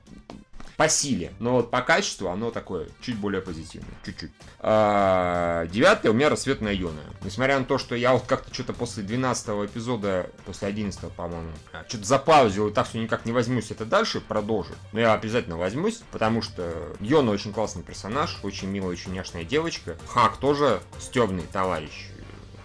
по 0.77 0.89
силе. 0.89 1.33
Но 1.39 1.53
вот 1.53 1.71
по 1.71 1.83
качеству 1.83 2.29
оно 2.29 2.51
такое 2.51 2.89
чуть 3.01 3.17
более 3.17 3.41
позитивное. 3.41 3.95
Чуть-чуть. 4.05 4.33
А, 4.61 5.67
девятое 5.67 6.13
у 6.13 6.15
меня 6.15 6.29
рассветная 6.29 6.73
Йона. 6.73 7.03
Несмотря 7.23 7.59
на 7.59 7.65
то, 7.65 7.79
что 7.79 7.95
я 7.95 8.13
вот 8.13 8.25
как-то 8.27 8.53
что-то 8.53 8.73
после 8.73 9.03
12 9.03 9.49
эпизода, 9.67 10.31
после 10.45 10.69
11 10.69 11.13
по-моему, 11.13 11.51
а, 11.73 11.85
что-то 11.89 12.05
запаузил 12.05 12.69
и 12.69 12.73
так 12.73 12.89
все 12.89 12.99
никак 12.99 13.27
не 13.27 13.33
возьмусь 13.33 13.71
это 13.71 13.85
дальше 13.85 14.21
продолжить. 14.21 14.77
Но 14.93 15.01
я 15.01 15.15
обязательно 15.15 15.57
возьмусь, 15.57 16.03
потому 16.11 16.43
что 16.43 16.73
Йона 17.01 17.31
очень 17.33 17.53
классный 17.53 17.83
персонаж, 17.83 18.39
очень 18.43 18.69
милая, 18.69 18.91
очень 18.91 19.13
няшная 19.13 19.45
девочка. 19.45 19.97
Хак 20.09 20.37
тоже 20.37 20.81
стебный 20.99 21.45
товарищ 21.53 22.12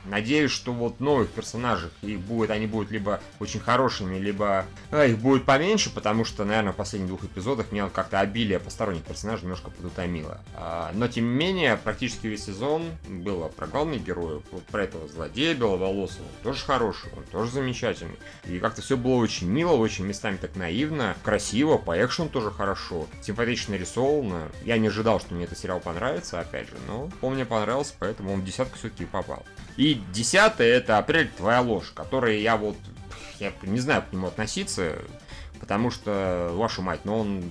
Надеюсь, 0.10 0.52
что 0.52 0.72
вот 0.72 1.00
новых 1.00 1.30
персонажей, 1.30 1.89
их 2.02 2.20
будет, 2.20 2.50
они 2.50 2.65
будут 2.65 2.91
либо 2.91 3.20
очень 3.39 3.60
хорошими, 3.60 4.17
либо 4.17 4.65
а, 4.91 5.06
их 5.06 5.20
будет 5.20 5.46
поменьше, 5.46 5.93
потому 5.93 6.24
что, 6.26 6.46
наверное, 6.46 6.72
в 6.72 6.76
последних 6.76 7.10
двух 7.10 7.24
эпизодах 7.26 7.72
мне 7.72 7.88
как-то 7.89 8.20
обилие 8.20 8.60
посторонних 8.60 9.04
персонажей 9.04 9.43
немножко 9.43 9.70
подутомило. 9.70 10.41
А, 10.56 10.91
но, 10.93 11.08
тем 11.08 11.26
не 11.26 11.36
менее, 11.36 11.78
практически 11.78 12.28
весь 12.28 12.46
сезон 12.46 12.84
было 13.08 13.50
про 13.50 13.67
главных 13.67 14.04
героев, 14.04 14.43
вот 14.52 14.63
про 14.63 14.84
этого 14.84 15.08
злодея 15.08 15.54
беловолосого, 15.56 16.24
он 16.24 16.43
тоже 16.43 16.65
хороший, 16.65 17.12
он 17.15 17.24
тоже 17.24 17.52
замечательный. 17.52 18.17
И 18.46 18.60
как-то 18.60 18.82
все 18.82 18.96
было 18.96 19.15
очень 19.15 19.50
мило, 19.50 19.74
очень 19.74 20.06
местами 20.06 20.38
так 20.38 20.56
наивно, 20.56 21.15
красиво, 21.24 21.78
по 21.78 22.04
экшену 22.04 22.30
тоже 22.30 22.52
хорошо, 22.52 23.08
симпатично 23.22 23.76
рисовано. 23.76 24.50
Я 24.63 24.78
не 24.78 24.88
ожидал, 24.88 25.20
что 25.20 25.34
мне 25.34 25.46
этот 25.46 25.58
сериал 25.58 25.80
понравится, 25.80 26.39
опять 26.39 26.67
же, 26.67 26.76
но 26.88 27.10
он 27.22 27.34
мне 27.34 27.46
понравился, 27.46 27.93
поэтому 28.00 28.34
он 28.34 28.41
в 28.41 28.46
десятку 28.46 28.78
все-таки 28.78 29.06
попал. 29.06 29.46
И 29.77 30.01
десятое 30.11 30.75
это 30.75 30.97
«Апрель. 30.97 31.29
Твоя 31.29 31.61
ложь», 31.61 31.91
который 31.93 32.41
я 32.41 32.57
вот, 32.57 32.75
я 33.39 33.53
не 33.61 33.79
знаю 33.79 34.03
к 34.09 34.11
нему 34.11 34.27
относиться, 34.27 34.97
потому 35.59 35.91
что, 35.91 36.51
вашу 36.53 36.81
мать, 36.81 37.01
но 37.03 37.19
он 37.19 37.43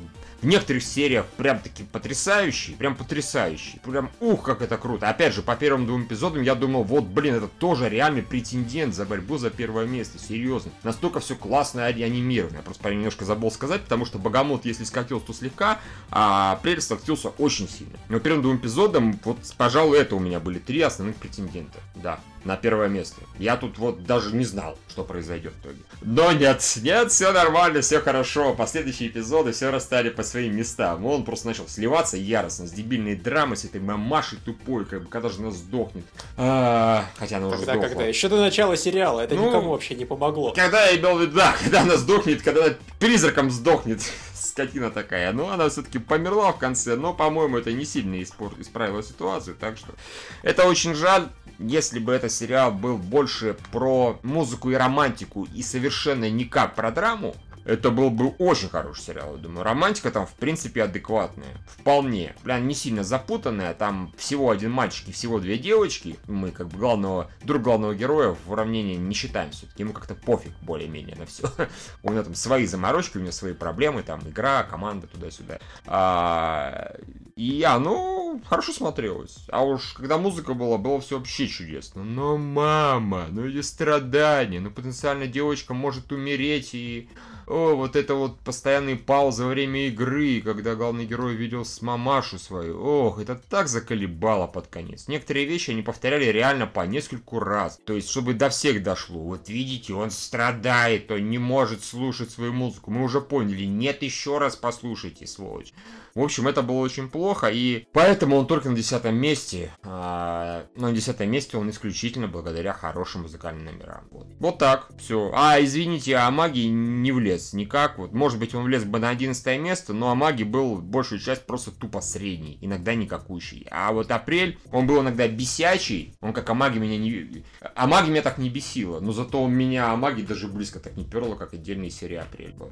в 0.42 0.46
некоторых 0.46 0.82
сериях 0.82 1.26
прям 1.36 1.58
таки 1.60 1.84
потрясающий, 1.84 2.72
прям 2.72 2.94
потрясающий. 2.96 3.80
Прям 3.84 4.10
ух, 4.20 4.42
как 4.42 4.62
это 4.62 4.76
круто. 4.76 5.08
Опять 5.08 5.34
же, 5.34 5.42
по 5.42 5.56
первым 5.56 5.86
двум 5.86 6.04
эпизодам 6.04 6.42
я 6.42 6.54
думал, 6.54 6.84
вот, 6.84 7.04
блин, 7.04 7.34
это 7.34 7.48
тоже 7.48 7.88
реальный 7.88 8.22
претендент 8.22 8.94
за 8.94 9.04
борьбу 9.04 9.38
за 9.38 9.50
первое 9.50 9.86
место. 9.86 10.18
Серьезно. 10.18 10.70
Настолько 10.82 11.20
все 11.20 11.34
классно 11.34 11.88
и 11.88 12.02
анимировано. 12.02 12.56
Я 12.56 12.62
просто 12.62 12.92
немножко 12.92 13.24
забыл 13.24 13.50
сказать, 13.50 13.82
потому 13.82 14.04
что 14.04 14.18
Богомот, 14.18 14.64
если 14.64 14.84
скатился, 14.84 15.26
то 15.26 15.32
слегка, 15.32 15.80
а 16.10 16.56
Прелесть 16.62 16.86
скатился 16.86 17.28
очень 17.28 17.68
сильно. 17.68 17.98
Но 18.08 18.18
первым 18.20 18.42
двум 18.42 18.56
эпизодам, 18.56 19.18
вот, 19.24 19.38
пожалуй, 19.56 19.98
это 19.98 20.16
у 20.16 20.20
меня 20.20 20.40
были 20.40 20.58
три 20.58 20.80
основных 20.80 21.16
претендента. 21.16 21.78
Да 21.94 22.20
на 22.46 22.56
первое 22.56 22.88
место. 22.88 23.20
Я 23.38 23.56
тут 23.56 23.78
вот 23.78 24.04
даже 24.04 24.34
не 24.34 24.44
знал, 24.44 24.78
что 24.88 25.04
произойдет 25.04 25.52
в 25.54 25.60
итоге. 25.64 25.78
Но 26.02 26.32
нет, 26.32 26.62
нет, 26.82 27.10
все 27.12 27.32
нормально, 27.32 27.80
все 27.80 28.00
хорошо. 28.00 28.54
Последующие 28.54 29.08
эпизоды 29.08 29.52
все 29.52 29.70
расстали 29.70 30.08
по 30.10 30.22
своим 30.22 30.56
местам. 30.56 31.04
Он 31.04 31.24
просто 31.24 31.48
начал 31.48 31.68
сливаться 31.68 32.16
яростно 32.16 32.66
с 32.66 32.70
дебильной 32.70 33.16
драмой, 33.16 33.56
с 33.56 33.64
этой 33.64 33.80
мамашей 33.80 34.38
тупой, 34.44 34.84
как 34.84 35.02
бы 35.02 35.08
когда 35.08 35.28
же 35.28 35.40
она 35.40 35.50
сдохнет. 35.50 36.04
А, 36.36 37.04
хотя 37.18 37.38
она 37.38 37.48
уже 37.48 37.58
Когда, 37.58 37.72
сдохла. 37.74 37.88
когда? 37.88 38.06
Еще 38.06 38.28
до 38.28 38.36
начала 38.40 38.76
сериала. 38.76 39.20
Это 39.20 39.34
Ну, 39.34 39.48
никому 39.48 39.70
вообще 39.70 39.94
не 39.94 40.04
помогло. 40.04 40.52
Когда 40.52 40.86
я 40.86 40.96
имел 40.96 41.16
в 41.18 41.20
виду, 41.20 41.36
да, 41.36 41.54
когда 41.62 41.82
она 41.82 41.96
сдохнет, 41.96 42.42
когда 42.42 42.64
она 42.66 42.74
призраком 42.98 43.50
сдохнет, 43.50 44.00
скотина 44.36 44.90
такая. 44.90 45.32
Ну, 45.32 45.48
она 45.48 45.68
все-таки 45.68 45.98
померла 45.98 46.52
в 46.52 46.58
конце, 46.58 46.96
но, 46.96 47.14
по-моему, 47.14 47.58
это 47.58 47.72
не 47.72 47.84
сильно 47.84 48.14
испор- 48.16 48.60
исправило 48.60 49.02
ситуацию, 49.02 49.56
так 49.58 49.76
что 49.76 49.94
это 50.42 50.64
очень 50.64 50.94
жаль. 50.94 51.28
Если 51.58 51.98
бы 51.98 52.12
этот 52.12 52.32
сериал 52.32 52.70
был 52.70 52.98
больше 52.98 53.56
про 53.72 54.18
музыку 54.22 54.70
и 54.70 54.74
романтику 54.74 55.48
и 55.54 55.62
совершенно 55.62 56.28
никак 56.28 56.74
про 56.74 56.90
драму, 56.90 57.34
это 57.66 57.90
был 57.90 58.10
бы 58.10 58.28
очень 58.38 58.68
хороший 58.68 59.02
сериал, 59.02 59.34
я 59.34 59.42
думаю. 59.42 59.64
Романтика 59.64 60.12
там, 60.12 60.24
в 60.24 60.34
принципе, 60.34 60.84
адекватная. 60.84 61.56
Вполне. 61.66 62.34
Прям 62.44 62.68
не 62.68 62.74
сильно 62.74 63.02
запутанная. 63.02 63.74
Там 63.74 64.14
всего 64.16 64.50
один 64.50 64.70
мальчик 64.70 65.08
и 65.08 65.12
всего 65.12 65.40
две 65.40 65.58
девочки. 65.58 66.16
Мы, 66.28 66.52
как 66.52 66.68
бы, 66.68 66.78
главного, 66.78 67.28
друг 67.42 67.62
главного 67.62 67.94
героя 67.94 68.36
в 68.46 68.52
уравнении 68.52 68.94
не 68.94 69.14
считаем 69.14 69.50
все-таки. 69.50 69.82
Ему 69.82 69.92
как-то 69.92 70.14
пофиг 70.14 70.52
более-менее 70.62 71.16
на 71.16 71.26
все. 71.26 71.50
У 72.04 72.12
него 72.12 72.22
там 72.22 72.36
свои 72.36 72.66
заморочки, 72.66 73.18
у 73.18 73.20
него 73.20 73.32
свои 73.32 73.52
проблемы. 73.52 74.02
Там 74.04 74.20
игра, 74.28 74.62
команда, 74.62 75.08
туда-сюда. 75.08 75.58
А, 75.86 76.94
И 77.36 77.62
оно 77.64 78.40
хорошо 78.46 78.72
смотрелось. 78.72 79.44
А 79.48 79.62
уж 79.62 79.92
когда 79.92 80.16
музыка 80.16 80.54
была, 80.54 80.78
было 80.78 81.00
все 81.02 81.18
вообще 81.18 81.46
чудесно. 81.46 82.02
Но 82.02 82.38
мама, 82.38 83.26
ну 83.30 83.44
эти 83.44 83.60
страдания, 83.60 84.58
ну 84.58 84.70
потенциально 84.70 85.26
девочка 85.26 85.74
может 85.74 86.12
умереть 86.12 86.74
и... 86.74 87.08
О, 87.46 87.76
вот 87.76 87.94
это 87.94 88.16
вот 88.16 88.40
постоянные 88.40 88.96
паузы 88.96 89.44
во 89.44 89.50
время 89.50 89.86
игры, 89.86 90.40
когда 90.40 90.74
главный 90.74 91.06
герой 91.06 91.36
видел 91.36 91.64
с 91.64 91.80
мамашу 91.80 92.40
свою. 92.40 92.82
Ох, 92.82 93.20
это 93.20 93.36
так 93.36 93.68
заколебало 93.68 94.48
под 94.48 94.66
конец. 94.66 95.06
Некоторые 95.06 95.46
вещи 95.46 95.70
они 95.70 95.82
повторяли 95.82 96.24
реально 96.24 96.66
по 96.66 96.84
нескольку 96.86 97.38
раз. 97.38 97.78
То 97.86 97.92
есть, 97.92 98.10
чтобы 98.10 98.34
до 98.34 98.48
всех 98.48 98.82
дошло. 98.82 99.20
Вот 99.20 99.48
видите, 99.48 99.94
он 99.94 100.10
страдает, 100.10 101.08
он 101.12 101.30
не 101.30 101.38
может 101.38 101.84
слушать 101.84 102.32
свою 102.32 102.52
музыку. 102.52 102.90
Мы 102.90 103.04
уже 103.04 103.20
поняли. 103.20 103.64
Нет, 103.64 104.02
еще 104.02 104.38
раз 104.38 104.56
послушайте, 104.56 105.28
сволочь. 105.28 105.72
В 106.16 106.22
общем, 106.22 106.48
это 106.48 106.62
было 106.62 106.78
очень 106.78 107.10
плохо, 107.10 107.48
и 107.52 107.86
поэтому 107.92 108.36
он 108.36 108.46
только 108.46 108.70
на 108.70 108.74
десятом 108.74 109.16
месте. 109.16 109.70
А, 109.82 110.64
но 110.74 110.88
на 110.88 110.94
десятом 110.94 111.30
месте 111.30 111.58
он 111.58 111.68
исключительно 111.68 112.26
благодаря 112.26 112.72
хорошим 112.72 113.22
музыкальным 113.22 113.66
номерам. 113.66 114.08
Вот, 114.10 114.26
вот 114.40 114.56
так, 114.56 114.88
все. 114.98 115.30
А, 115.34 115.62
извините, 115.62 116.16
а 116.16 116.30
магии 116.30 116.68
не 116.68 117.12
влез 117.12 117.52
никак. 117.52 117.98
Вот, 117.98 118.14
может 118.14 118.38
быть, 118.38 118.54
он 118.54 118.64
влез 118.64 118.84
бы 118.84 118.98
на 118.98 119.10
одиннадцатое 119.10 119.58
место, 119.58 119.92
но 119.92 120.10
Амаги 120.10 120.42
был 120.42 120.76
большую 120.76 121.20
часть 121.20 121.44
просто 121.44 121.70
тупо 121.70 122.00
средний, 122.00 122.56
иногда 122.62 122.94
никакущий. 122.94 123.66
А 123.70 123.92
вот 123.92 124.10
Апрель, 124.10 124.58
он 124.72 124.86
был 124.86 125.02
иногда 125.02 125.28
бесячий, 125.28 126.16
он 126.22 126.32
как 126.32 126.48
Амаги 126.48 126.78
меня 126.78 126.96
не... 126.96 127.44
Амаги 127.74 128.08
меня 128.08 128.22
так 128.22 128.38
не 128.38 128.48
бесило, 128.48 129.00
но 129.00 129.12
зато 129.12 129.42
он 129.42 129.52
меня 129.52 129.92
Амаги 129.92 130.22
даже 130.22 130.48
близко 130.48 130.80
так 130.80 130.96
не 130.96 131.04
перло, 131.04 131.34
как 131.34 131.52
отдельные 131.52 131.90
серии 131.90 132.16
Апрель 132.16 132.54
был. 132.54 132.70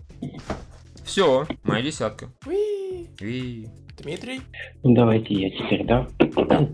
Все, 1.04 1.46
моя 1.62 1.82
десятка. 1.82 2.30
Уи. 2.46 2.73
И... 3.20 3.68
Дмитрий? 3.98 4.40
Ну, 4.82 4.94
Давайте 4.94 5.34
я 5.34 5.50
теперь, 5.50 5.84
да? 5.84 6.06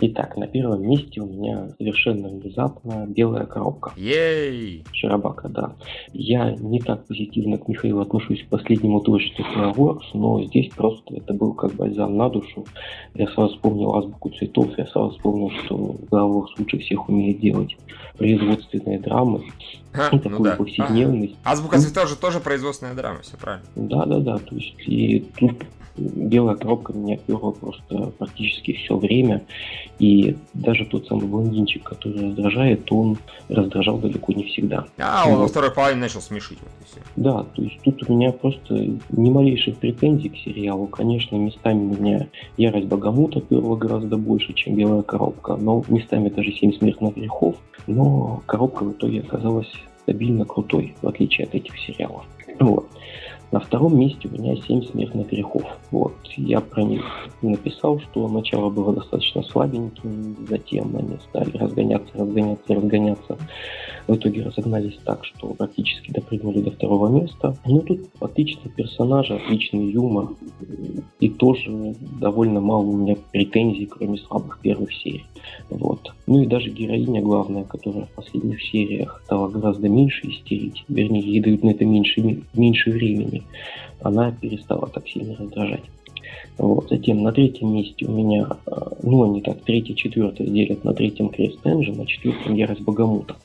Итак, 0.00 0.36
на 0.36 0.46
первом 0.46 0.82
месте 0.88 1.20
у 1.20 1.26
меня 1.26 1.70
совершенно 1.76 2.28
внезапно 2.28 3.06
белая 3.08 3.46
коробка. 3.46 3.92
Ей! 3.96 4.84
Шарабака, 4.92 5.48
да. 5.48 5.74
Я 6.12 6.52
не 6.52 6.80
так 6.80 7.06
позитивно 7.06 7.58
к 7.58 7.68
Михаилу 7.68 8.00
отношусь 8.00 8.42
к 8.42 8.48
последнему 8.48 9.00
творчеству 9.00 9.44
Fireworks, 9.54 10.10
но 10.14 10.42
здесь 10.44 10.70
просто 10.74 11.16
это 11.16 11.34
был 11.34 11.54
как 11.54 11.74
бальзам 11.74 12.16
на 12.16 12.28
душу. 12.28 12.64
Я 13.14 13.26
сразу 13.28 13.54
вспомнил 13.54 13.94
азбуку 13.96 14.30
цветов, 14.30 14.70
я 14.78 14.86
сразу 14.86 15.10
вспомнил, 15.10 15.50
что 15.64 15.96
Fireworks 16.10 16.58
лучше 16.58 16.78
всех 16.78 17.08
умеет 17.08 17.40
делать 17.40 17.76
производственные 18.16 19.00
драмы 19.00 19.42
Ха, 19.92 20.08
и 20.08 20.16
ну 20.16 20.20
такую 20.20 20.50
да. 20.50 20.56
повседневность. 20.56 21.36
Азбука 21.44 21.78
цветов 21.78 22.08
же 22.08 22.16
тоже 22.16 22.40
производственная 22.40 22.94
драма, 22.94 23.20
все 23.22 23.36
правильно. 23.36 23.66
Да, 23.74 24.06
да, 24.06 24.18
да. 24.20 24.38
То 24.38 24.54
есть 24.54 24.74
и 24.86 25.20
тут 25.36 25.64
белая 25.96 26.56
коробка 26.56 26.92
меня 26.92 27.16
перла 27.16 27.50
просто 27.52 28.12
практически 28.18 28.72
все 28.72 28.96
время. 28.96 29.44
И 29.98 30.36
даже 30.54 30.84
тот 30.84 31.06
самый 31.06 31.26
блондинчик, 31.26 31.82
который 31.82 32.28
раздражает, 32.28 32.90
он 32.90 33.18
раздражал 33.48 33.98
далеко 33.98 34.32
не 34.32 34.44
всегда. 34.44 34.86
А, 34.98 35.24
он 35.28 35.36
во 35.36 35.48
второй 35.48 35.70
половине 35.70 36.00
начал 36.00 36.20
смешить. 36.20 36.58
Вот 36.62 36.72
и 36.80 36.84
всё. 36.84 37.00
Да, 37.16 37.44
то 37.54 37.62
есть 37.62 37.80
тут 37.82 38.08
у 38.08 38.12
меня 38.12 38.32
просто 38.32 38.74
ни 38.74 39.30
малейших 39.30 39.76
претензий 39.76 40.30
к 40.30 40.36
сериалу. 40.36 40.86
Конечно, 40.86 41.36
местами 41.36 41.96
меня 41.96 42.26
ярость 42.56 42.86
Богомута 42.86 43.40
перла 43.40 43.76
гораздо 43.76 44.16
больше, 44.16 44.52
чем 44.54 44.76
белая 44.76 45.02
коробка, 45.02 45.56
но 45.56 45.84
местами 45.88 46.28
даже 46.28 46.52
семь 46.52 46.72
смертных 46.72 47.14
грехов. 47.14 47.56
Но 47.86 48.42
коробка 48.46 48.84
в 48.84 48.92
итоге 48.92 49.20
оказалась 49.20 49.70
стабильно 50.02 50.44
крутой, 50.44 50.94
в 51.02 51.08
отличие 51.08 51.46
от 51.46 51.54
этих 51.54 51.78
сериалов. 51.78 52.24
Вот. 52.58 52.86
На 53.52 53.60
втором 53.60 53.98
месте 53.98 54.28
у 54.28 54.32
меня 54.32 54.56
семь 54.56 54.82
смертных 54.82 55.28
грехов. 55.28 55.62
Вот. 55.90 56.14
Я 56.36 56.62
про 56.62 56.82
них 56.82 57.04
написал, 57.42 58.00
что 58.00 58.26
начало 58.26 58.70
было 58.70 58.94
достаточно 58.94 59.42
слабеньким, 59.42 60.34
затем 60.48 60.96
они 60.96 61.18
стали 61.28 61.54
разгоняться, 61.58 62.10
разгоняться, 62.14 62.74
разгоняться. 62.74 63.38
В 64.06 64.16
итоге 64.16 64.42
разогнались 64.42 64.98
так, 65.04 65.24
что 65.24 65.48
практически 65.54 66.10
допрыгнули 66.10 66.60
до 66.60 66.70
второго 66.70 67.08
места. 67.08 67.56
Ну 67.64 67.80
тут 67.80 68.00
отличные 68.20 68.70
персонажи, 68.70 69.34
отличный 69.34 69.90
юмор. 69.90 70.28
И 71.20 71.28
тоже 71.28 71.94
довольно 72.20 72.60
мало 72.60 72.82
у 72.82 72.96
меня 72.96 73.16
претензий, 73.30 73.86
кроме 73.86 74.18
слабых 74.18 74.58
первых 74.60 74.92
серий. 74.92 75.24
Вот. 75.70 76.12
Ну 76.26 76.42
и 76.42 76.46
даже 76.46 76.70
героиня 76.70 77.22
главная, 77.22 77.64
которая 77.64 78.06
в 78.06 78.10
последних 78.10 78.62
сериях 78.62 79.22
стала 79.24 79.48
гораздо 79.48 79.88
меньше 79.88 80.28
истерить, 80.28 80.84
вернее, 80.88 81.22
ей 81.22 81.40
дают 81.40 81.62
на 81.62 81.70
это 81.70 81.84
меньше, 81.84 82.42
меньше 82.54 82.90
времени, 82.90 83.42
она 84.00 84.32
перестала 84.32 84.88
так 84.88 85.08
сильно 85.08 85.36
раздражать. 85.36 85.82
Вот. 86.58 86.88
Затем 86.90 87.22
на 87.22 87.32
третьем 87.32 87.74
месте 87.74 88.06
у 88.06 88.12
меня, 88.12 88.46
э, 88.66 88.70
ну 89.02 89.24
они 89.24 89.40
так, 89.40 89.62
третье, 89.62 89.94
четвертое 89.94 90.46
делят 90.46 90.84
на 90.84 90.92
третьем 90.92 91.28
Крест 91.28 91.58
Энджи, 91.64 91.92
на 91.92 92.06
четвертом 92.06 92.54
Ярость 92.54 92.82
Богомута. 92.82 93.36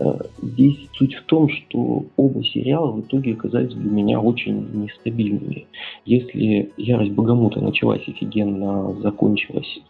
Э, 0.00 0.18
Здесь 0.42 0.88
суть 0.94 1.14
в 1.14 1.24
том, 1.24 1.48
что 1.48 2.04
оба 2.16 2.42
сериала 2.42 2.90
в 2.92 3.00
итоге 3.02 3.34
оказались 3.34 3.74
для 3.74 3.90
меня 3.90 4.20
очень 4.20 4.66
нестабильными. 4.72 5.66
Если 6.06 6.72
Ярость 6.76 7.12
Богомута 7.12 7.60
началась 7.60 8.06
офигенно, 8.08 8.94
закончилась 9.00 9.80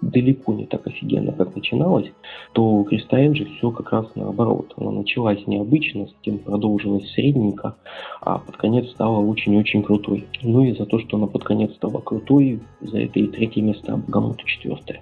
далеко 0.00 0.52
не 0.52 0.66
так 0.66 0.86
офигенно, 0.86 1.32
как 1.32 1.54
начиналась, 1.54 2.10
то 2.52 2.64
у 2.64 2.84
Креста 2.84 3.24
Энджи 3.24 3.44
все 3.44 3.70
как 3.70 3.92
раз 3.92 4.06
наоборот. 4.14 4.72
Она 4.76 4.90
началась 4.90 5.46
необычно, 5.46 6.06
затем 6.06 6.38
продолжилась 6.38 7.10
средненько, 7.12 7.76
а 8.20 8.38
под 8.38 8.56
конец 8.56 8.88
стала 8.90 9.18
очень-очень 9.18 9.82
крутой. 9.82 10.26
Ну 10.42 10.64
и 10.64 10.72
за 10.72 10.86
то, 10.86 10.98
что 10.98 11.16
она 11.16 11.26
под 11.26 11.44
конец 11.44 11.74
стала 11.74 12.00
крутой, 12.00 12.60
за 12.80 13.00
это 13.00 13.18
и 13.18 13.26
третье 13.26 13.62
место, 13.62 13.94
а 13.94 13.96
Богомуту 13.96 14.44
четвертое. 14.46 15.00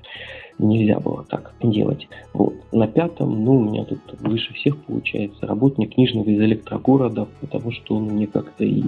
Нельзя 0.59 0.99
было 1.01 1.23
так 1.29 1.55
делать. 1.63 2.09
Вот. 2.33 2.55
На 2.73 2.87
пятом, 2.87 3.45
ну, 3.45 3.57
у 3.57 3.65
меня 3.65 3.85
тут 3.85 4.01
выше 4.21 4.55
всех 4.55 4.83
получается 4.85 5.47
работник 5.47 5.95
книжного 5.95 6.31
из 6.31 6.41
электрогорода, 6.41 7.29
потому 7.43 7.73
что 7.73 7.97
он 7.97 8.05
мне 8.05 8.27
как-то 8.27 8.65
и 8.65 8.83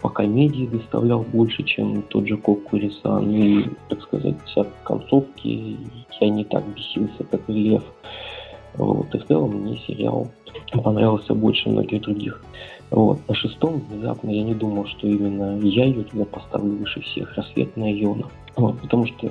по 0.00 0.08
комедии 0.08 0.66
доставлял 0.66 1.22
больше, 1.22 1.62
чем 1.62 2.02
тот 2.02 2.26
же 2.26 2.36
Кок 2.36 2.64
Курисан. 2.64 3.30
И, 3.30 3.66
так 3.88 4.02
сказать, 4.02 4.36
от 4.56 4.68
концовки 4.84 5.78
я 6.20 6.28
не 6.28 6.44
так 6.44 6.64
бесился, 6.74 7.24
как 7.30 7.40
Лев. 7.48 7.84
Вот. 8.74 9.14
И 9.14 9.18
в 9.18 9.26
целом 9.26 9.50
мне 9.56 9.78
сериал 9.86 10.28
понравился 10.82 11.34
больше 11.34 11.68
многих 11.68 12.02
других. 12.02 12.42
Вот. 12.90 13.18
На 13.28 13.34
шестом 13.34 13.82
внезапно 13.88 14.30
я 14.30 14.42
не 14.42 14.54
думал, 14.54 14.86
что 14.86 15.06
именно 15.06 15.58
я 15.60 15.84
ее 15.84 16.04
туда 16.04 16.24
поставлю 16.24 16.76
выше 16.76 17.00
всех. 17.00 17.34
Рассветная 17.36 17.92
Йона. 17.92 18.28
Вот, 18.56 18.78
потому 18.80 19.06
что 19.06 19.28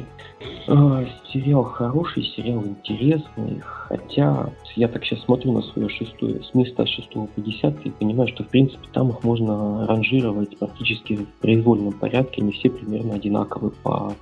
э, 0.68 1.06
сериал 1.32 1.64
хороший, 1.64 2.24
сериал 2.24 2.64
интересный, 2.64 3.60
хотя 3.60 4.50
я 4.76 4.88
так 4.88 5.06
сейчас 5.06 5.22
смотрю 5.22 5.52
на 5.52 5.62
свое 5.62 5.90
шестое, 5.90 6.42
с 6.44 6.54
места 6.56 6.88
шестого 6.88 7.28
по 7.28 7.42
десятый 7.42 7.90
и 7.90 7.92
понимаю, 7.92 8.28
что 8.30 8.44
в 8.44 8.48
принципе 8.48 8.88
там 8.94 9.10
их 9.10 9.24
можно 9.24 9.86
ранжировать 9.86 10.58
практически 10.58 11.18
в 11.18 11.28
произвольном 11.40 11.94
порядке, 11.94 12.42
они 12.42 12.52
все 12.52 12.72
примерно 12.72 13.14
одинаковы 13.14 13.72
по 13.84 14.14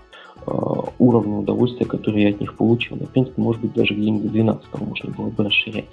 э, 0.45 0.51
уровню 0.99 1.37
удовольствия, 1.37 1.85
который 1.85 2.23
я 2.23 2.29
от 2.31 2.41
них 2.41 2.57
получил. 2.57 2.97
В 2.97 3.09
принципе, 3.09 3.41
может 3.41 3.61
быть, 3.61 3.73
даже 3.73 3.93
где-нибудь 3.93 4.23
до 4.23 4.29
12 4.29 4.81
можно 4.81 5.11
было 5.11 5.29
бы 5.29 5.45
расширять. 5.45 5.87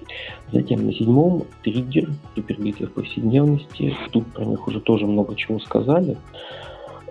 Затем 0.51 0.85
на 0.85 0.93
седьмом 0.93 1.45
триггер, 1.63 2.11
супербитвы 2.35 2.89
в 2.89 2.93
повседневности. 2.93 3.95
Тут 4.11 4.27
про 4.33 4.45
них 4.45 4.67
уже 4.67 4.81
тоже 4.81 5.07
много 5.07 5.37
чего 5.37 5.61
сказали. 5.61 6.17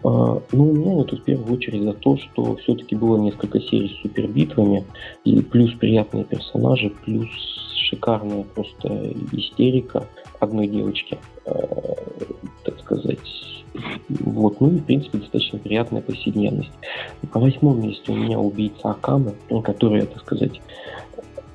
А, 0.05 0.39
ну, 0.51 0.69
у 0.69 0.73
меня 0.73 1.01
это 1.01 1.15
в 1.15 1.23
первую 1.23 1.51
очередь 1.55 1.81
за 1.81 1.93
то, 1.93 2.15
что 2.17 2.55
все-таки 2.57 2.95
было 2.95 3.17
несколько 3.17 3.59
серий 3.59 3.89
с 3.89 4.01
супербитвами, 4.01 4.85
и 5.23 5.41
плюс 5.41 5.73
приятные 5.73 6.25
персонажи, 6.25 6.93
плюс 7.03 7.27
шикарная 7.89 8.43
просто 8.43 9.13
истерика 9.31 10.07
одной 10.39 10.67
девочки, 10.67 11.17
а, 11.45 11.95
так 12.63 12.79
сказать. 12.81 13.17
Вот, 14.09 14.61
ну 14.61 14.69
и, 14.69 14.77
в 14.77 14.85
принципе, 14.85 15.17
достаточно 15.17 15.57
приятная 15.59 16.01
повседневность. 16.01 16.71
По 17.33 17.39
восьмом 17.39 17.81
месте 17.81 18.11
у 18.11 18.15
меня 18.15 18.39
убийца 18.39 18.91
Акана, 18.91 19.33
которая, 19.63 20.05
так 20.05 20.21
сказать, 20.21 20.61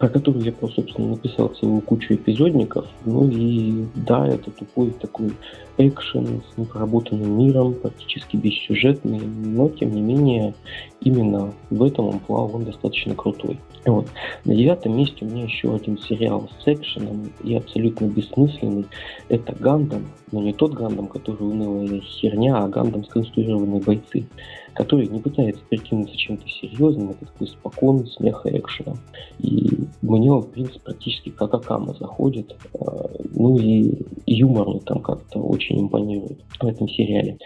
про 0.01 0.09
которую 0.09 0.43
я, 0.47 0.53
просто, 0.53 0.81
собственно, 0.81 1.11
написал 1.11 1.49
целую 1.49 1.83
кучу 1.83 2.15
эпизодников. 2.15 2.87
Ну 3.05 3.29
и 3.31 3.85
да, 3.95 4.27
это 4.27 4.51
тупой 4.51 4.93
такой 4.93 5.31
экшен 5.77 6.41
с 6.41 6.57
непроработанным 6.57 7.39
миром, 7.39 7.75
практически 7.75 8.39
бессюжетный, 8.39 9.21
но 9.21 9.69
тем 9.69 9.95
не 9.95 10.01
менее 10.01 10.55
именно 11.03 11.53
в 11.69 11.83
этом 11.83 12.09
амплуа 12.09 12.47
он 12.47 12.65
достаточно 12.65 13.15
крутой. 13.15 13.59
Вот. 13.87 14.09
На 14.45 14.55
девятом 14.55 14.97
месте 14.97 15.25
у 15.25 15.25
меня 15.25 15.45
еще 15.45 15.75
один 15.75 15.99
сериал 15.99 16.51
с 16.63 16.69
экшеном 16.69 17.33
и 17.43 17.55
абсолютно 17.55 18.07
бессмысленный. 18.07 18.87
Это 19.29 19.55
Гандам, 19.59 20.07
но 20.33 20.43
не 20.43 20.53
тот 20.53 20.75
Гандам, 20.75 21.09
который 21.09 21.43
унылая 21.43 22.01
херня, 22.01 22.59
а 22.59 22.69
Гандам 22.69 23.05
сконструированные 23.05 23.81
бойцы 23.81 24.27
который 24.75 25.09
не 25.09 25.21
пытается 25.21 25.63
прикинуться 25.69 26.17
чем-то 26.17 26.49
серьезным, 26.49 27.11
это 27.11 27.27
такой 27.27 27.49
спокойный 27.49 28.07
смех 28.07 28.47
и 28.47 28.57
экшена. 28.57 28.95
И 29.39 29.69
мне 30.03 30.33
он, 30.33 30.43
в 30.43 30.51
принципе, 30.51 30.81
практически 30.81 31.31
как 31.31 31.55
Акама 31.55 31.95
заходит. 31.95 32.57
А, 32.75 33.11
ну 33.35 33.59
и 33.59 34.03
юмор 34.27 34.81
там 34.81 35.01
как-то 35.01 35.41
очень 35.41 35.81
импонирует 35.81 36.41
в 36.61 36.65
этом 36.65 36.89
сериале. 36.89 37.39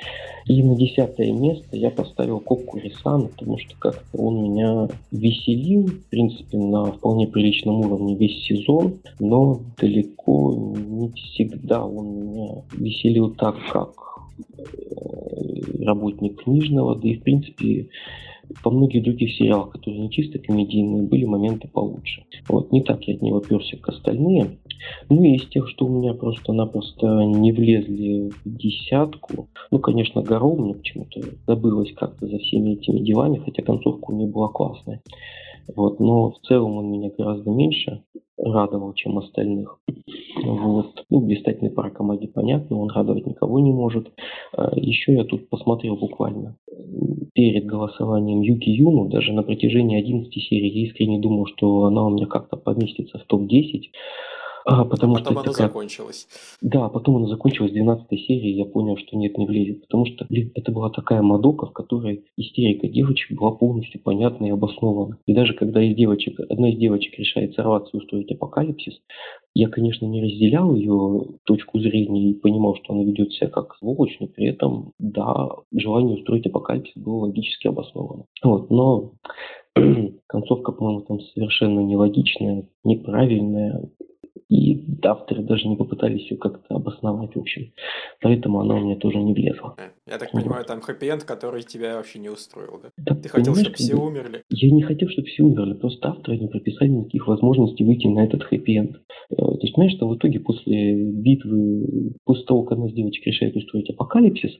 И 0.46 0.62
на 0.62 0.76
десятое 0.76 1.32
место 1.32 1.76
я 1.76 1.90
поставил 1.90 2.40
Кокку 2.40 2.78
Рисана, 2.78 3.28
потому 3.28 3.58
что 3.58 3.74
как-то 3.78 4.18
он 4.18 4.42
меня 4.42 4.88
веселил, 5.10 5.86
в 5.86 6.10
принципе, 6.28 6.58
на 6.58 6.84
вполне 6.92 7.26
приличном 7.26 7.80
уровне 7.80 8.16
весь 8.16 8.44
сезон, 8.44 9.00
но 9.18 9.60
далеко 9.78 10.74
не 10.76 11.10
всегда 11.12 11.84
он 11.84 12.20
меня 12.20 12.62
веселил 12.76 13.30
так, 13.30 13.56
как 13.72 14.04
Э, 14.36 15.84
работник 15.84 16.42
книжного, 16.42 16.96
да 16.96 17.08
и 17.08 17.16
в 17.16 17.22
принципе 17.22 17.88
по 18.62 18.70
многих 18.70 19.02
других 19.02 19.34
сериалах, 19.36 19.70
которые 19.70 20.02
не 20.02 20.10
чисто 20.10 20.38
комедийные, 20.38 21.02
были 21.02 21.24
моменты 21.24 21.68
получше. 21.68 22.24
Вот, 22.48 22.72
не 22.72 22.82
так 22.82 23.02
я 23.04 23.14
от 23.14 23.22
него 23.22 23.40
перся, 23.40 23.76
как 23.76 23.94
остальные. 23.94 24.58
Ну 25.08 25.22
и 25.22 25.36
из 25.36 25.48
тех, 25.48 25.68
что 25.68 25.86
у 25.86 25.88
меня 25.88 26.14
просто-напросто 26.14 27.06
не 27.24 27.52
влезли 27.52 28.30
в 28.44 28.56
десятку, 28.56 29.48
ну, 29.70 29.78
конечно, 29.78 30.22
Горол 30.22 30.56
мне 30.56 30.74
почему-то 30.74 31.20
забылось 31.46 31.92
как-то 31.92 32.26
за 32.26 32.38
всеми 32.38 32.72
этими 32.72 33.00
делами, 33.00 33.42
хотя 33.44 33.62
концовка 33.62 34.10
у 34.10 34.14
нее 34.14 34.28
была 34.28 34.48
классная. 34.48 35.02
Вот, 35.74 35.98
но 35.98 36.30
в 36.30 36.38
целом 36.46 36.76
он 36.76 36.90
меня 36.90 37.10
гораздо 37.16 37.50
меньше 37.50 38.02
радовал, 38.36 38.92
чем 38.94 39.18
остальных. 39.18 39.78
Вот. 40.44 41.04
Ну, 41.08 41.20
блистательный 41.20 41.70
пара 41.70 41.90
команде 41.90 42.28
понятно, 42.28 42.78
он 42.78 42.90
радовать 42.90 43.26
никого 43.26 43.60
не 43.60 43.72
может. 43.72 44.12
А, 44.56 44.72
Еще 44.74 45.14
я 45.14 45.24
тут 45.24 45.48
посмотрел 45.48 45.96
буквально 45.96 46.56
перед 47.34 47.66
голосованием 47.66 48.40
Юки 48.40 48.70
Юну, 48.70 49.08
даже 49.08 49.32
на 49.32 49.42
протяжении 49.42 49.98
11 49.98 50.32
серий 50.32 50.68
я 50.68 50.86
искренне 50.86 51.18
думал, 51.18 51.46
что 51.46 51.84
она 51.84 52.06
у 52.06 52.10
меня 52.10 52.26
как-то 52.26 52.56
поместится 52.56 53.18
в 53.18 53.24
топ-10. 53.24 53.82
А, 54.66 54.84
потому 54.84 55.14
потом 55.14 55.18
что 55.18 55.30
она 55.30 55.42
такая... 55.42 55.68
закончилась. 55.68 56.26
Да, 56.62 56.88
потом 56.88 57.16
она 57.16 57.26
закончилась 57.28 57.70
в 57.70 57.74
12 57.74 58.08
серии, 58.08 58.50
я 58.50 58.64
понял, 58.64 58.96
что 58.96 59.16
нет, 59.16 59.36
не 59.36 59.46
влезет. 59.46 59.82
Потому 59.82 60.06
что, 60.06 60.26
блин, 60.28 60.52
это 60.54 60.72
была 60.72 60.90
такая 60.90 61.22
мадока, 61.22 61.66
в 61.66 61.72
которой 61.72 62.24
истерика 62.36 62.88
девочек 62.88 63.38
была 63.38 63.52
полностью 63.52 64.00
понятна 64.00 64.46
и 64.46 64.50
обоснована. 64.50 65.18
И 65.26 65.34
даже 65.34 65.52
когда 65.52 65.82
из 65.82 65.94
девочек, 65.94 66.40
одна 66.48 66.70
из 66.70 66.78
девочек 66.78 67.18
решает 67.18 67.54
сорваться 67.54 67.90
и 67.92 67.98
устроить 67.98 68.32
апокалипсис, 68.32 69.00
я, 69.54 69.68
конечно, 69.68 70.06
не 70.06 70.22
разделял 70.22 70.74
ее 70.74 71.26
точку 71.44 71.78
зрения 71.78 72.30
и 72.30 72.34
понимал, 72.34 72.74
что 72.76 72.94
она 72.94 73.04
ведет 73.04 73.32
себя 73.32 73.48
как 73.48 73.76
сволочь, 73.76 74.16
но 74.18 74.26
при 74.26 74.46
этом, 74.46 74.92
да, 74.98 75.48
желание 75.72 76.16
устроить 76.16 76.46
апокалипсис 76.46 77.00
было 77.00 77.26
логически 77.26 77.68
обосновано. 77.68 78.24
Вот, 78.42 78.70
но 78.70 79.12
концовка, 80.26 80.72
по-моему, 80.72 81.02
там 81.02 81.20
совершенно 81.20 81.80
нелогичная, 81.80 82.66
неправильная, 82.82 83.90
и 84.48 84.84
авторы 85.02 85.42
даже 85.42 85.68
не 85.68 85.76
попытались 85.76 86.30
ее 86.30 86.36
как-то 86.36 86.76
обосновать, 86.76 87.34
в 87.34 87.40
общем. 87.40 87.72
Поэтому 88.20 88.60
она 88.60 88.76
у 88.76 88.80
меня 88.80 88.96
тоже 88.96 89.18
не 89.18 89.34
влезла. 89.34 89.74
Э, 89.78 89.90
я 90.10 90.18
так 90.18 90.32
понимаю, 90.32 90.64
там 90.64 90.80
хэппи-энд, 90.80 91.24
который 91.24 91.62
тебя 91.62 91.96
вообще 91.96 92.18
не 92.18 92.28
устроил, 92.28 92.80
да? 92.82 92.90
да 92.96 93.14
Ты 93.14 93.28
хотел, 93.28 93.54
чтобы 93.54 93.76
все 93.76 93.94
умерли? 93.94 94.42
Я 94.50 94.70
не 94.70 94.82
хотел, 94.82 95.08
чтобы 95.08 95.28
все 95.28 95.42
умерли, 95.42 95.74
просто 95.74 96.08
авторы 96.08 96.38
не 96.38 96.48
прописали 96.48 96.88
никаких 96.88 97.26
возможностей 97.26 97.84
выйти 97.84 98.06
на 98.06 98.24
этот 98.24 98.42
хэппи-энд. 98.42 99.00
То 99.30 99.58
есть, 99.60 99.74
знаешь, 99.74 99.92
что 99.92 100.08
в 100.08 100.16
итоге 100.16 100.40
после 100.40 100.94
битвы, 100.94 102.14
после 102.24 102.44
того, 102.44 102.62
как 102.62 102.72
одна 102.72 102.88
из 102.88 102.94
девочек 102.94 103.26
решает 103.26 103.56
устроить 103.56 103.90
апокалипсис, 103.90 104.52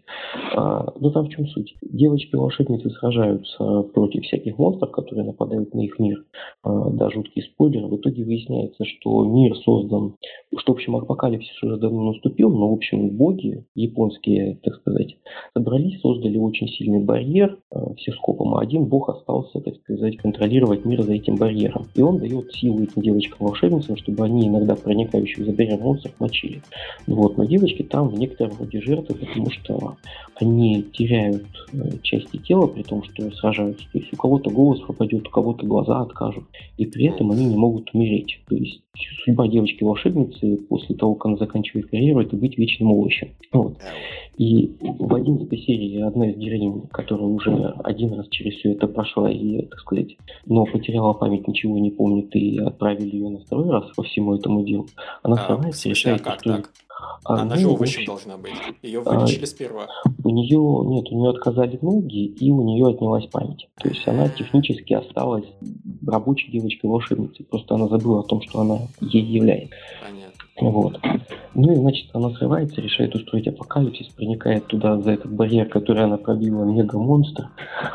а, 0.57 0.93
ну 0.99 1.11
там 1.11 1.26
в 1.26 1.28
чем 1.28 1.47
суть? 1.49 1.74
Девочки-волшебницы 1.82 2.91
сражаются 2.91 3.82
против 3.95 4.24
всяких 4.24 4.59
монстров, 4.59 4.91
которые 4.93 5.26
нападают 5.26 5.74
на 5.74 5.85
их 5.85 5.99
мир. 5.99 6.24
А, 6.62 6.91
да, 6.91 7.11
жуткий 7.11 7.43
спойлер. 7.43 7.87
В 7.87 7.97
итоге 7.97 8.24
выясняется, 8.24 8.85
что 8.85 9.24
мир 9.24 9.55
создан, 9.57 9.84
что, 10.59 10.72
в 10.72 10.76
общем, 10.76 10.97
апокалипсис 10.97 11.62
уже 11.62 11.76
давно 11.76 12.12
наступил, 12.12 12.51
но, 12.51 12.70
в 12.70 12.74
общем, 12.74 13.11
боги, 13.11 13.64
японские, 13.74 14.59
так 14.62 14.74
сказать, 14.76 15.16
собрались, 15.55 16.01
создали 16.01 16.39
очень 16.39 16.68
сильный 16.68 17.01
барьер, 17.01 17.59
э, 17.72 17.78
все 17.97 18.12
скопом, 18.12 18.55
а 18.55 18.61
один 18.61 18.85
бог 18.85 19.09
остался, 19.09 19.61
так 19.61 19.76
сказать, 19.76 20.16
контролировать 20.16 20.85
мир 20.85 21.03
за 21.03 21.14
этим 21.14 21.37
барьером. 21.37 21.87
И 21.95 22.03
он 22.03 22.18
дает 22.18 22.53
силу 22.53 22.82
этим 22.82 23.03
девочкам-волшебницам, 23.03 23.97
чтобы 23.97 24.24
они 24.24 24.49
иногда 24.49 24.76
проникающих 24.76 25.45
за 25.45 25.53
барьер 25.53 25.78
монстров 25.78 26.14
мочили. 26.20 26.62
Вот, 27.07 27.37
но 27.37 27.45
девочки 27.45 27.82
там 27.82 28.09
в 28.09 28.18
некотором 28.18 28.53
роде 28.59 28.80
жертвы, 28.80 29.14
потому 29.14 29.51
что 29.51 29.97
они 30.37 30.82
теряют 30.93 31.45
э, 31.72 31.99
части 32.03 32.37
тела, 32.39 32.66
при 32.66 32.82
том, 32.82 33.03
что 33.05 33.30
сражаются. 33.32 33.85
То 33.93 33.99
есть 33.99 34.12
у 34.12 34.16
кого-то 34.16 34.51
голос 34.51 34.80
пропадет, 34.80 35.26
у 35.26 35.30
кого-то 35.30 35.66
глаза 35.66 36.01
откажут. 36.01 36.45
И 36.76 36.87
при 36.87 37.07
этом 37.07 37.30
они 37.30 37.47
не 37.47 37.57
могут 37.57 37.95
умереть. 37.95 38.41
То 38.49 38.57
есть 38.57 38.82
судьба 39.24 39.49
девочки-волшебницы 39.64 40.58
после 40.68 40.94
того, 40.94 41.14
как 41.14 41.26
она 41.26 41.36
заканчивает 41.36 41.90
карьеру, 41.90 42.20
это 42.20 42.36
быть 42.36 42.58
вечным 42.58 42.92
овощем. 42.92 43.30
Вот. 43.52 43.76
И 44.36 44.74
в 44.80 45.14
11 45.14 45.48
серии 45.64 46.02
одна 46.02 46.30
из 46.30 46.36
героинь, 46.36 46.82
которая 46.92 47.26
уже 47.26 47.50
один 47.84 48.14
раз 48.14 48.28
через 48.28 48.56
все 48.58 48.72
это 48.72 48.88
прошла 48.88 49.30
и, 49.30 49.62
так 49.66 49.78
сказать, 49.80 50.16
но 50.46 50.64
потеряла 50.64 51.12
память, 51.12 51.46
ничего 51.46 51.78
не 51.78 51.90
помнит, 51.90 52.34
и 52.34 52.58
отправили 52.58 53.16
ее 53.16 53.28
на 53.28 53.38
второй 53.38 53.70
раз 53.70 53.84
по 53.94 54.02
всему 54.02 54.34
этому 54.34 54.64
делу, 54.64 54.86
она 55.22 55.36
а, 55.36 55.60
решает... 55.84 56.20
А 56.22 56.24
как 56.24 56.42
так? 56.42 56.70
А, 57.24 57.34
Она 57.42 57.55
ну, 57.55 57.61
же 57.61 57.68
овощем 57.68 58.05
должна 58.05 58.36
быть. 58.36 58.52
Ее 58.82 59.00
вылечили 59.00 59.44
а, 59.44 59.46
сперва. 59.46 59.88
У 60.22 60.30
нее, 60.30 60.59
нет, 60.59 61.11
у 61.11 61.18
нее 61.18 61.30
отказали 61.30 61.78
ноги, 61.80 62.26
и 62.26 62.50
у 62.50 62.62
нее 62.62 62.88
отнялась 62.88 63.26
память. 63.26 63.68
То 63.80 63.88
есть 63.88 64.07
она 64.07 64.28
технически 64.28 64.92
осталась 64.94 65.46
рабочей 66.07 66.50
девочкой-волшебницей. 66.50 67.46
Просто 67.46 67.74
она 67.74 67.88
забыла 67.88 68.20
о 68.20 68.24
том, 68.24 68.42
что 68.42 68.61
она 68.61 68.78
ей 69.00 69.24
является. 69.24 69.74
Понятно. 70.02 70.34
Вот. 70.61 71.00
Ну 71.55 71.72
и, 71.72 71.76
значит, 71.76 72.09
она 72.12 72.30
срывается, 72.30 72.80
решает 72.80 73.14
устроить 73.14 73.48
апокалипсис, 73.48 74.09
проникает 74.09 74.66
туда 74.66 75.00
за 75.00 75.12
этот 75.12 75.32
барьер, 75.32 75.68
который 75.68 76.05
она 76.05 76.16
пробила, 76.16 76.64
мега-монстр. 76.64 77.48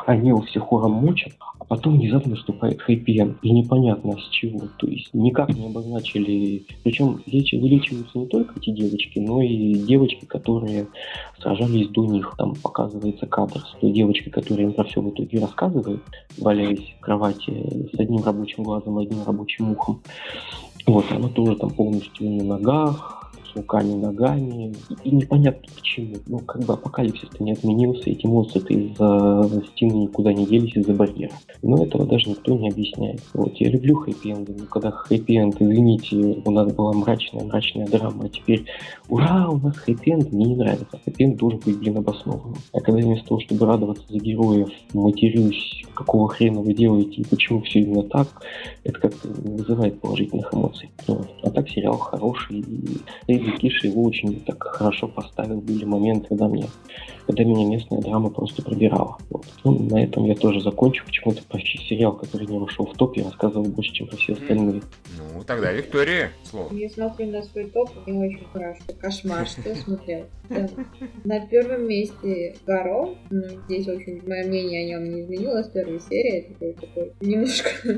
Они 0.05 0.29
его 0.29 0.41
все 0.41 0.59
хором 0.59 0.93
мочат, 0.93 1.33
а 1.59 1.65
потом 1.65 1.97
внезапно 1.97 2.31
наступает 2.31 2.81
хэппи 2.81 3.35
И 3.41 3.51
непонятно 3.51 4.17
с 4.17 4.29
чего. 4.29 4.67
То 4.77 4.87
есть 4.87 5.13
никак 5.13 5.49
не 5.55 5.67
обозначили... 5.67 6.65
Причем 6.83 7.21
лечи, 7.25 7.57
вылечиваются 7.57 8.17
не 8.17 8.27
только 8.27 8.59
эти 8.59 8.71
девочки, 8.71 9.19
но 9.19 9.41
и 9.41 9.73
девочки, 9.73 10.25
которые 10.25 10.87
сражались 11.39 11.89
до 11.89 12.05
них. 12.05 12.33
Там 12.37 12.55
показывается 12.55 13.25
кадр 13.25 13.59
с 13.59 13.79
той 13.79 13.91
девочкой, 13.91 14.31
которая 14.31 14.67
им 14.67 14.73
про 14.73 14.83
все 14.83 15.01
в 15.01 15.09
итоге 15.09 15.39
рассказывает, 15.39 16.01
валяясь 16.37 16.93
в 16.97 16.99
кровати 16.99 17.89
с 17.93 17.99
одним 17.99 18.23
рабочим 18.23 18.63
глазом 18.63 18.97
одним 18.97 19.23
рабочим 19.25 19.71
ухом. 19.71 20.01
Вот, 20.89 21.05
она 21.11 21.27
тоже 21.27 21.55
там 21.55 21.69
полностью 21.69 22.31
на 22.31 22.43
ногах, 22.43 23.18
руками, 23.59 23.93
ногами. 23.93 24.73
И, 25.03 25.09
и 25.09 25.15
непонятно 25.15 25.67
почему. 25.75 26.15
Ну, 26.27 26.39
как 26.39 26.63
бы 26.63 26.73
апокалипсис-то 26.73 27.43
не 27.43 27.53
отменился, 27.53 28.09
эти 28.09 28.25
монстры 28.25 28.61
из-за 28.73 29.63
стены 29.73 29.93
никуда 29.93 30.33
не 30.33 30.45
делись 30.45 30.75
из-за 30.75 30.93
барьера. 30.93 31.33
Но 31.61 31.83
этого 31.83 32.05
даже 32.05 32.29
никто 32.29 32.55
не 32.57 32.69
объясняет. 32.69 33.21
Вот, 33.33 33.53
я 33.55 33.69
люблю 33.69 33.95
хэппи-энды, 33.95 34.55
но 34.57 34.65
когда 34.65 34.91
хэппи-энд, 34.91 35.55
извините, 35.59 36.41
у 36.45 36.51
нас 36.51 36.71
была 36.73 36.93
мрачная, 36.93 37.43
мрачная 37.43 37.87
драма, 37.87 38.25
а 38.25 38.29
теперь 38.29 38.65
ура, 39.07 39.49
у 39.49 39.57
нас 39.57 39.77
хэппи-энд, 39.77 40.31
мне 40.31 40.45
не 40.45 40.55
нравится. 40.55 40.99
Хэппи-энд 41.05 41.37
должен 41.37 41.59
быть, 41.65 41.77
блин, 41.77 41.97
обоснованным. 41.97 42.57
А 42.73 42.79
когда 42.79 43.01
вместо 43.01 43.27
того, 43.27 43.41
чтобы 43.41 43.65
радоваться 43.65 44.05
за 44.09 44.17
героев, 44.19 44.69
матерюсь, 44.93 45.83
какого 45.93 46.29
хрена 46.29 46.61
вы 46.61 46.73
делаете 46.73 47.21
и 47.21 47.25
почему 47.25 47.61
все 47.61 47.79
именно 47.79 48.03
так, 48.03 48.27
это 48.83 48.99
как-то 48.99 49.27
не 49.27 49.57
вызывает 49.57 49.99
положительных 49.99 50.53
эмоций. 50.53 50.89
Вот. 51.07 51.29
А 51.43 51.49
так 51.49 51.69
сериал 51.69 51.97
хороший, 51.97 52.59
и 52.59 53.37
Киш 53.57 53.83
его 53.83 54.03
очень 54.03 54.39
так 54.41 54.63
хорошо 54.63 55.07
поставил. 55.07 55.61
Были 55.61 55.85
моменты, 55.85 56.27
когда, 56.29 56.47
мне, 56.47 56.65
когда 57.27 57.43
меня 57.43 57.65
местная 57.65 58.01
драма 58.01 58.29
просто 58.29 58.61
пробирала. 58.61 59.17
Вот. 59.29 59.45
Ну, 59.63 59.79
на 59.89 60.03
этом 60.03 60.25
я 60.25 60.35
тоже 60.35 60.61
закончу. 60.61 61.05
Почему-то 61.05 61.43
про 61.43 61.59
сериал, 61.59 62.13
который 62.13 62.47
не 62.47 62.57
вошел 62.57 62.85
в 62.85 62.93
топ, 62.95 63.17
я 63.17 63.25
рассказывал 63.25 63.65
больше, 63.65 63.91
чем 63.93 64.07
про 64.07 64.17
все 64.17 64.33
остальные. 64.33 64.81
Ну, 65.17 65.23
тогда 65.49 65.71
Виктория, 65.71 66.31
слово. 66.43 66.71
Я 66.75 66.87
смотрю 66.91 67.31
на 67.31 67.41
свой 67.41 67.65
топ, 67.71 67.89
и 68.05 68.11
очень 68.11 68.45
хорошо. 68.53 68.81
Кошмар, 69.01 69.47
что 69.47 69.75
смотрел. 69.75 70.27
На 71.23 71.45
первом 71.47 71.87
месте 71.87 72.55
Гаро. 72.65 73.15
Ну, 73.29 73.43
здесь, 73.65 73.87
общем, 73.87 74.21
мое 74.27 74.45
мнение 74.45 74.83
о 74.83 74.89
нем 74.89 75.11
не 75.11 75.21
изменилось. 75.21 75.67
Первая 75.69 75.99
серия 75.99 76.45
это 76.59 76.81
такой 76.81 77.13
немножко 77.21 77.69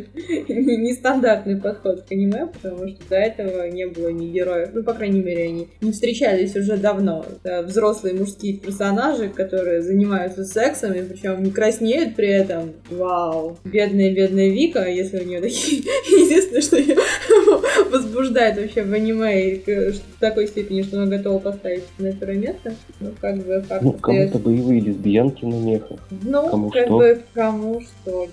нестандартный 0.47 1.58
подход 1.58 2.04
к 2.04 2.12
аниме, 2.12 2.47
потому 2.47 2.88
что 2.88 3.10
до 3.10 3.16
этого 3.16 3.68
не 3.68 3.88
было 3.88 4.10
ни 4.10 4.32
героев. 4.32 4.70
Ну, 4.74 4.84
по 4.84 4.93
крайней 4.93 5.22
мере, 5.22 5.45
они 5.45 5.68
не 5.82 5.91
встречались 5.91 6.56
уже 6.56 6.78
давно. 6.78 7.26
Это 7.43 7.64
взрослые 7.64 8.16
мужские 8.16 8.58
персонажи, 8.58 9.30
которые 9.30 9.82
занимаются 9.82 10.45
сексом, 10.45 10.93
и 10.93 11.04
причем 11.04 11.43
не 11.43 11.52
краснеют 11.52 12.16
при 12.16 12.30
этом. 12.30 12.74
Вау. 12.89 13.58
Бедная-бедная 13.66 14.49
Вика, 14.49 14.88
если 14.89 15.20
у 15.20 15.26
нее 15.26 15.41
такие... 15.41 15.82
Единственное, 16.12 16.62
что 16.62 16.78
ее 16.78 16.95
возбуждает 17.92 18.58
вообще 18.58 18.84
в 18.84 18.94
аниме, 18.94 19.60
в 19.66 20.20
такой 20.20 20.48
степени, 20.48 20.82
что 20.84 20.98
она 21.02 21.18
готова 21.18 21.39
поставить 21.39 21.84
на 21.98 22.12
первое 22.14 22.38
место. 22.38 22.74
Ну, 23.00 23.12
как 23.20 23.38
бы 23.38 23.62
факт 23.68 23.82
Ну, 23.84 23.94
кому-то 23.94 24.38
боевые 24.39 24.82
лесбиянки 24.82 25.46
на 25.46 25.56
мехах. 25.56 26.00
Ну, 26.24 26.50
кому 26.50 26.70
как 26.70 26.86
что. 26.86 26.98
бы 26.98 27.22
кому 27.34 27.82
что. 27.82 28.28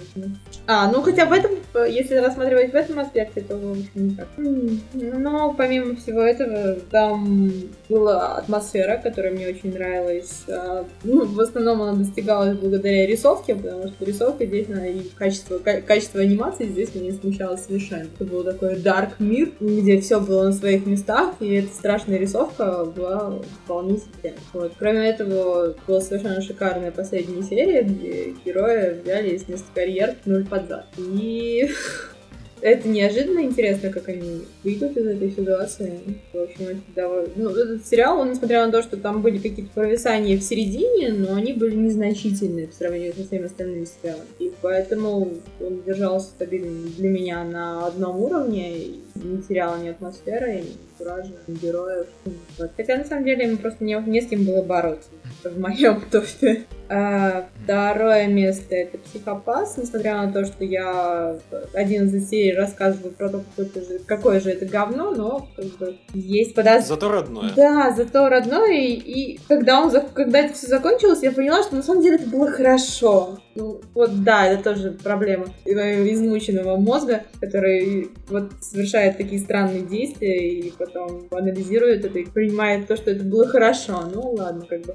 А, 0.67 0.91
ну 0.91 1.03
хотя 1.03 1.25
в 1.27 1.33
этом, 1.33 1.53
если 1.89 2.17
рассматривать 2.17 2.73
в 2.73 2.75
этом 2.75 2.99
аспекте, 2.99 3.41
то 3.41 3.57
в 3.57 3.71
общем 3.73 3.89
не 3.95 4.15
так. 4.15 4.29
М, 4.39 4.81
Но 4.95 5.55
помимо 5.57 5.97
всего 5.97 6.21
этого, 6.21 6.75
там 6.91 7.51
была 7.89 8.37
атмосфера, 8.37 9.01
которая 9.03 9.33
мне 9.33 9.49
очень 9.49 9.73
нравилась. 9.73 10.43
А, 10.49 10.85
Ну, 11.05 11.25
в 11.27 11.41
основном 11.41 11.83
она 11.83 11.93
достигалась 11.95 12.57
благодаря 12.59 13.07
рисовке, 13.07 13.55
потому 13.55 13.89
что 13.89 14.05
рисовка 14.05 14.45
здесь, 14.47 14.69
она 14.69 14.87
и 14.87 15.01
качество, 15.17 15.59
ка- 15.59 15.81
качество 15.81 16.21
анимации 16.21 16.67
здесь 16.67 16.95
меня 16.95 17.07
не 17.11 17.13
смущало 17.13 17.57
совершенно. 17.57 18.07
Это 18.19 18.25
был 18.25 18.45
такой 18.45 18.77
dark 18.99 19.15
мир, 19.19 19.53
где 19.61 20.01
все 20.01 20.21
было 20.21 20.45
на 20.45 20.53
своих 20.53 20.87
местах, 20.87 21.35
и 21.41 21.55
эта 21.55 21.75
страшная 21.75 22.19
рисовка 22.19 22.85
была 22.85 23.39
вполне 23.65 23.99
себе. 23.99 24.35
Вот. 24.53 24.73
Кроме 24.79 25.09
этого, 25.09 25.75
была 25.87 26.01
совершенно 26.01 26.41
шикарная 26.41 26.91
последняя 26.91 27.43
серия, 27.43 27.83
где 27.83 28.35
герои 28.45 29.01
взяли 29.01 29.31
и 29.31 29.39
вместо 29.39 29.67
карьер 29.75 30.17
нуль 30.25 30.47
под 30.47 30.69
зад. 30.69 30.87
И 30.99 31.69
это 32.61 32.89
неожиданно 32.89 33.41
интересно, 33.41 33.91
как 33.91 34.09
они 34.09 34.43
выйдут 34.65 34.97
из 34.97 35.07
этой 35.07 35.31
ситуации. 35.31 36.01
В 36.33 36.39
общем, 36.39 36.69
это 36.69 36.81
довольно... 36.95 37.29
Ну, 37.37 37.51
этот 37.51 37.87
сериал, 37.87 38.19
он, 38.19 38.31
несмотря 38.31 38.67
на 38.67 38.73
то, 38.73 38.83
что 38.83 38.97
там 38.97 39.23
были 39.23 39.39
какие-то 39.39 39.73
провисания 39.73 40.37
в 40.37 40.43
середине, 40.43 41.13
но 41.13 41.35
они 41.35 41.53
были 41.53 41.75
незначительные 41.75 42.69
по 42.69 42.75
сравнению 42.75 43.15
со 43.15 43.25
всеми 43.25 43.45
остальными 43.45 43.87
сериалами. 43.87 44.27
И 44.39 44.53
поэтому 44.61 45.29
он 45.61 45.83
держался 45.85 46.29
стабильно 46.29 46.89
для 46.97 47.09
меня 47.09 47.45
на 47.45 47.87
одном 47.87 48.21
уровне, 48.21 48.75
не 49.15 49.43
терял 49.43 49.77
ни 49.79 49.89
атмосферы, 49.89 50.65
ни 51.47 51.55
героев. 51.55 52.07
Вот. 52.59 52.71
Хотя, 52.77 52.97
на 52.97 53.05
самом 53.05 53.25
деле, 53.25 53.47
ему 53.47 53.59
просто 53.59 53.85
не, 53.85 53.95
не 54.07 54.21
с 54.21 54.27
кем 54.27 54.45
было 54.45 54.63
бороться 54.63 55.09
в 55.45 55.59
моем 55.61 56.01
топе. 56.11 56.65
А, 56.91 57.49
второе 57.65 58.29
место 58.29 58.75
это 58.75 58.99
психопас, 58.99 59.77
несмотря 59.77 60.23
на 60.23 60.33
то, 60.33 60.45
что 60.47 60.65
я 60.65 61.37
11 61.75 62.29
серий 62.29 62.55
рассказываю 62.55 63.13
про 63.13 63.29
то, 63.29 63.45
какое, 63.57 63.85
же, 63.85 63.99
какое 64.07 64.41
же 64.41 64.51
это 64.51 64.65
говно, 64.65 65.11
но 65.11 65.49
как 65.55 65.67
бы, 65.79 65.99
есть 66.15 66.55
подозрение. 66.55 66.89
Зато 66.89 67.09
родное. 67.11 67.53
Да, 67.55 67.93
зато 67.95 68.29
родной, 68.29 68.79
и, 68.79 69.35
и 69.35 69.41
когда, 69.49 69.83
он, 69.83 69.93
когда 70.15 70.39
это 70.41 70.55
все 70.55 70.67
закончилось, 70.67 71.23
я 71.23 71.31
поняла, 71.33 71.63
что 71.63 71.77
на 71.77 71.83
самом 71.83 72.03
деле 72.03 72.17
это 72.17 72.29
было 72.29 72.51
хорошо. 72.51 73.39
Ну, 73.59 73.81
вот 73.93 74.23
да, 74.23 74.47
это 74.47 74.63
тоже 74.73 74.93
проблема 74.93 75.47
измученного 75.65 76.77
мозга, 76.77 77.25
который 77.41 78.09
вот 78.29 78.53
совершает 78.61 79.17
такие 79.17 79.41
странные 79.41 79.83
действия 79.83 80.49
и 80.49 80.73
потом 80.79 81.27
анализирует 81.33 82.05
это 82.05 82.21
и 82.21 82.25
принимает 82.25 82.87
то, 82.87 82.97
что 82.97 83.11
это 83.11 83.25
было 83.25 83.49
хорошо. 83.49 84.05
Ну, 84.15 84.35
ладно, 84.35 84.65
как 84.65 84.83
бы. 84.83 84.95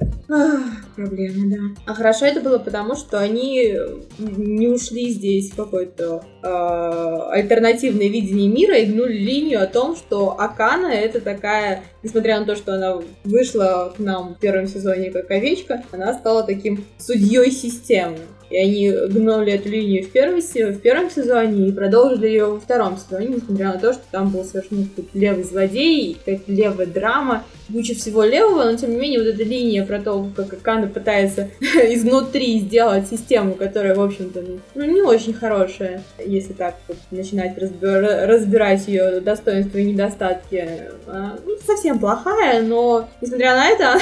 Проблема, 0.95 1.49
да. 1.49 1.81
А 1.85 1.93
хорошо 1.93 2.25
это 2.25 2.39
было 2.39 2.57
потому, 2.57 2.95
что 2.95 3.19
они 3.19 3.75
не 4.17 4.69
ушли 4.69 5.09
здесь 5.09 5.51
в 5.51 5.57
какое-то 5.57 6.23
э, 6.23 6.32
альтернативное 6.43 8.07
видение 8.07 8.49
мира 8.49 8.77
и 8.77 8.85
гнули 8.85 9.13
линию 9.13 9.63
о 9.63 9.67
том, 9.67 9.95
что 9.95 10.35
Акана 10.39 10.87
это 10.87 11.21
такая, 11.21 11.83
несмотря 12.03 12.39
на 12.39 12.45
то, 12.45 12.55
что 12.55 12.73
она 12.73 12.99
вышла 13.23 13.93
к 13.95 13.99
нам 13.99 14.35
в 14.35 14.39
первом 14.39 14.67
сезоне 14.67 15.11
как 15.11 15.31
овечка, 15.31 15.83
она 15.91 16.13
стала 16.13 16.43
таким 16.43 16.85
судьей 16.97 17.51
системы. 17.51 18.17
И 18.49 18.57
они 18.57 18.91
гнули 18.91 19.53
эту 19.53 19.69
линию 19.69 20.03
в, 20.03 20.11
первом 20.11 20.39
се- 20.39 20.67
в 20.67 20.79
первом 20.79 21.09
сезоне 21.09 21.69
и 21.69 21.71
продолжили 21.71 22.27
ее 22.27 22.45
во 22.45 22.59
втором 22.59 22.97
сезоне, 22.97 23.35
несмотря 23.37 23.73
на 23.73 23.79
то, 23.79 23.93
что 23.93 24.03
там 24.11 24.29
был 24.29 24.43
совершенно 24.43 24.85
левый 25.15 25.43
злодей, 25.43 26.17
какая-то 26.19 26.51
левая 26.51 26.85
драма, 26.85 27.43
куча 27.71 27.95
всего 27.95 28.23
левого, 28.23 28.63
но 28.65 28.75
тем 28.75 28.91
не 28.91 28.97
менее 28.97 29.19
вот 29.19 29.27
эта 29.27 29.43
линия 29.43 29.85
про 29.85 29.99
то, 29.99 30.27
как 30.35 30.53
Акана 30.53 30.87
пытается 30.87 31.49
изнутри 31.61 32.59
сделать 32.59 33.07
систему, 33.07 33.53
которая, 33.53 33.95
в 33.95 34.01
общем-то, 34.01 34.41
ну, 34.41 34.59
ну, 34.75 34.85
не 34.85 35.01
очень 35.01 35.33
хорошая, 35.33 36.03
если 36.23 36.53
так 36.53 36.75
вот 36.87 36.97
начинать 37.11 37.57
разбира- 37.57 38.25
разбирать 38.25 38.87
ее 38.87 39.19
достоинства 39.21 39.77
и 39.77 39.85
недостатки. 39.85 40.67
А, 41.07 41.37
ну, 41.45 41.57
совсем 41.65 41.99
плохая, 41.99 42.61
но, 42.61 43.07
несмотря 43.21 43.55
на 43.55 43.67
это, 43.69 43.91
она 43.91 44.01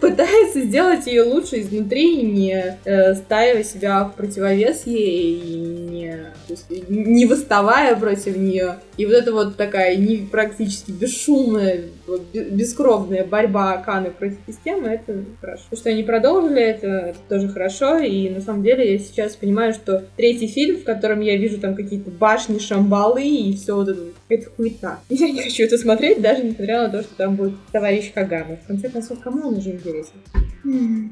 пытается 0.00 0.60
сделать 0.60 1.06
ее 1.06 1.22
лучше 1.22 1.60
изнутри, 1.60 2.22
не 2.22 2.76
э, 2.84 3.14
ставя 3.14 3.62
себя 3.64 4.04
в 4.04 4.14
противовес 4.14 4.86
ей 4.86 5.40
и 5.40 5.56
не, 5.56 6.18
есть, 6.48 6.66
не 6.88 7.26
выставая 7.26 7.96
против 7.96 8.36
нее. 8.36 8.76
И 8.96 9.06
вот 9.06 9.14
это 9.14 9.32
вот 9.32 9.56
такая 9.56 9.96
не, 9.96 10.18
практически 10.18 10.90
бесшумная, 10.90 11.84
вот, 12.10 12.22
бе- 12.32 12.50
бескровная 12.50 13.24
борьба 13.24 13.74
Аканы 13.74 14.10
против 14.10 14.38
системы, 14.46 14.88
это 14.88 15.24
хорошо. 15.40 15.62
То, 15.70 15.76
что 15.76 15.90
они 15.90 16.02
продолжили, 16.02 16.60
это, 16.60 16.86
это 16.86 17.18
тоже 17.28 17.48
хорошо. 17.48 17.98
И 17.98 18.28
на 18.28 18.40
самом 18.40 18.62
деле 18.62 18.92
я 18.92 18.98
сейчас 18.98 19.36
понимаю, 19.36 19.72
что 19.72 20.04
третий 20.16 20.48
фильм, 20.48 20.78
в 20.78 20.84
котором 20.84 21.20
я 21.20 21.36
вижу 21.36 21.58
там 21.58 21.74
какие-то 21.74 22.10
башни, 22.10 22.58
шамбалы 22.58 23.22
и 23.24 23.56
все 23.56 23.74
вот 23.74 23.88
это, 23.88 24.00
это 24.28 24.50
хуета. 24.50 24.98
Я 25.08 25.30
не 25.30 25.42
хочу 25.42 25.64
это 25.64 25.78
смотреть, 25.78 26.20
даже 26.20 26.42
несмотря 26.42 26.82
на 26.82 26.88
то, 26.88 27.02
что 27.02 27.14
там 27.16 27.36
будет 27.36 27.54
товарищ 27.72 28.12
Кагама. 28.12 28.56
В 28.56 28.66
конце 28.66 28.88
концов, 28.88 29.20
кому 29.20 29.48
он 29.48 29.58
уже 29.58 29.70
интересен? 29.70 30.14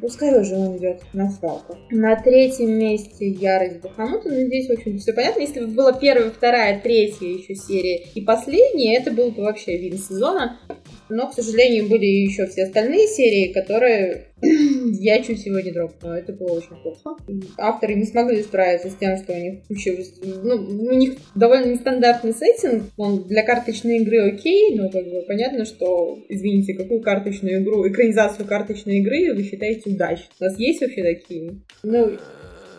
Пускай 0.01 0.39
уже 0.41 0.55
он 0.55 0.77
идет 0.77 1.01
на 1.13 1.31
свалку. 1.31 1.77
На 1.91 2.17
третьем 2.17 2.79
месте 2.79 3.29
Ярость 3.29 3.81
Бахамута. 3.81 4.29
Ну, 4.29 4.47
здесь, 4.47 4.69
общем, 4.71 4.99
все 4.99 5.13
понятно. 5.13 5.41
Если 5.41 5.61
бы 5.61 5.69
была 5.69 5.93
первая, 5.93 6.31
вторая, 6.31 6.81
третья 6.81 7.27
еще 7.27 7.55
серия 7.55 8.05
и 8.15 8.21
последняя, 8.21 8.97
это 8.99 9.11
был 9.11 9.31
бы 9.31 9.43
вообще 9.43 9.79
вин 9.79 9.99
сезона. 9.99 10.59
Но, 11.11 11.29
к 11.29 11.35
сожалению, 11.35 11.89
были 11.89 12.05
еще 12.05 12.47
все 12.47 12.65
остальные 12.65 13.07
серии, 13.09 13.53
которые 13.53 14.27
Я 15.01 15.23
чуть 15.23 15.45
его 15.47 15.59
не 15.59 15.73
дропнула, 15.73 16.15
это 16.15 16.33
было 16.33 16.53
очень 16.53 16.77
плохо. 16.83 17.17
Авторы 17.57 17.95
не 17.95 18.05
смогли 18.05 18.43
справиться 18.43 18.89
с 18.89 18.95
тем, 18.95 19.17
что 19.17 19.33
у 19.33 19.37
них 19.37 19.65
куча... 19.67 19.97
Ну, 20.23 20.55
у 20.55 20.95
них 20.95 21.15
довольно 21.35 21.73
нестандартный 21.73 22.33
сеттинг, 22.33 22.85
он 22.97 23.25
для 23.27 23.43
карточной 23.43 23.99
игры 23.99 24.33
окей, 24.33 24.77
но 24.77 24.91
как 24.91 25.05
бы 25.05 25.25
понятно, 25.27 25.65
что, 25.65 26.19
извините, 26.29 26.75
какую 26.75 27.01
карточную 27.01 27.63
игру, 27.63 27.89
экранизацию 27.89 28.47
карточной 28.47 28.99
игры 28.99 29.35
вы 29.35 29.43
считаете 29.43 29.91
удачной? 29.91 30.29
У 30.41 30.45
нас 30.45 30.59
есть 30.59 30.81
вообще 30.81 31.03
такие? 31.03 31.61
Ну, 31.83 32.17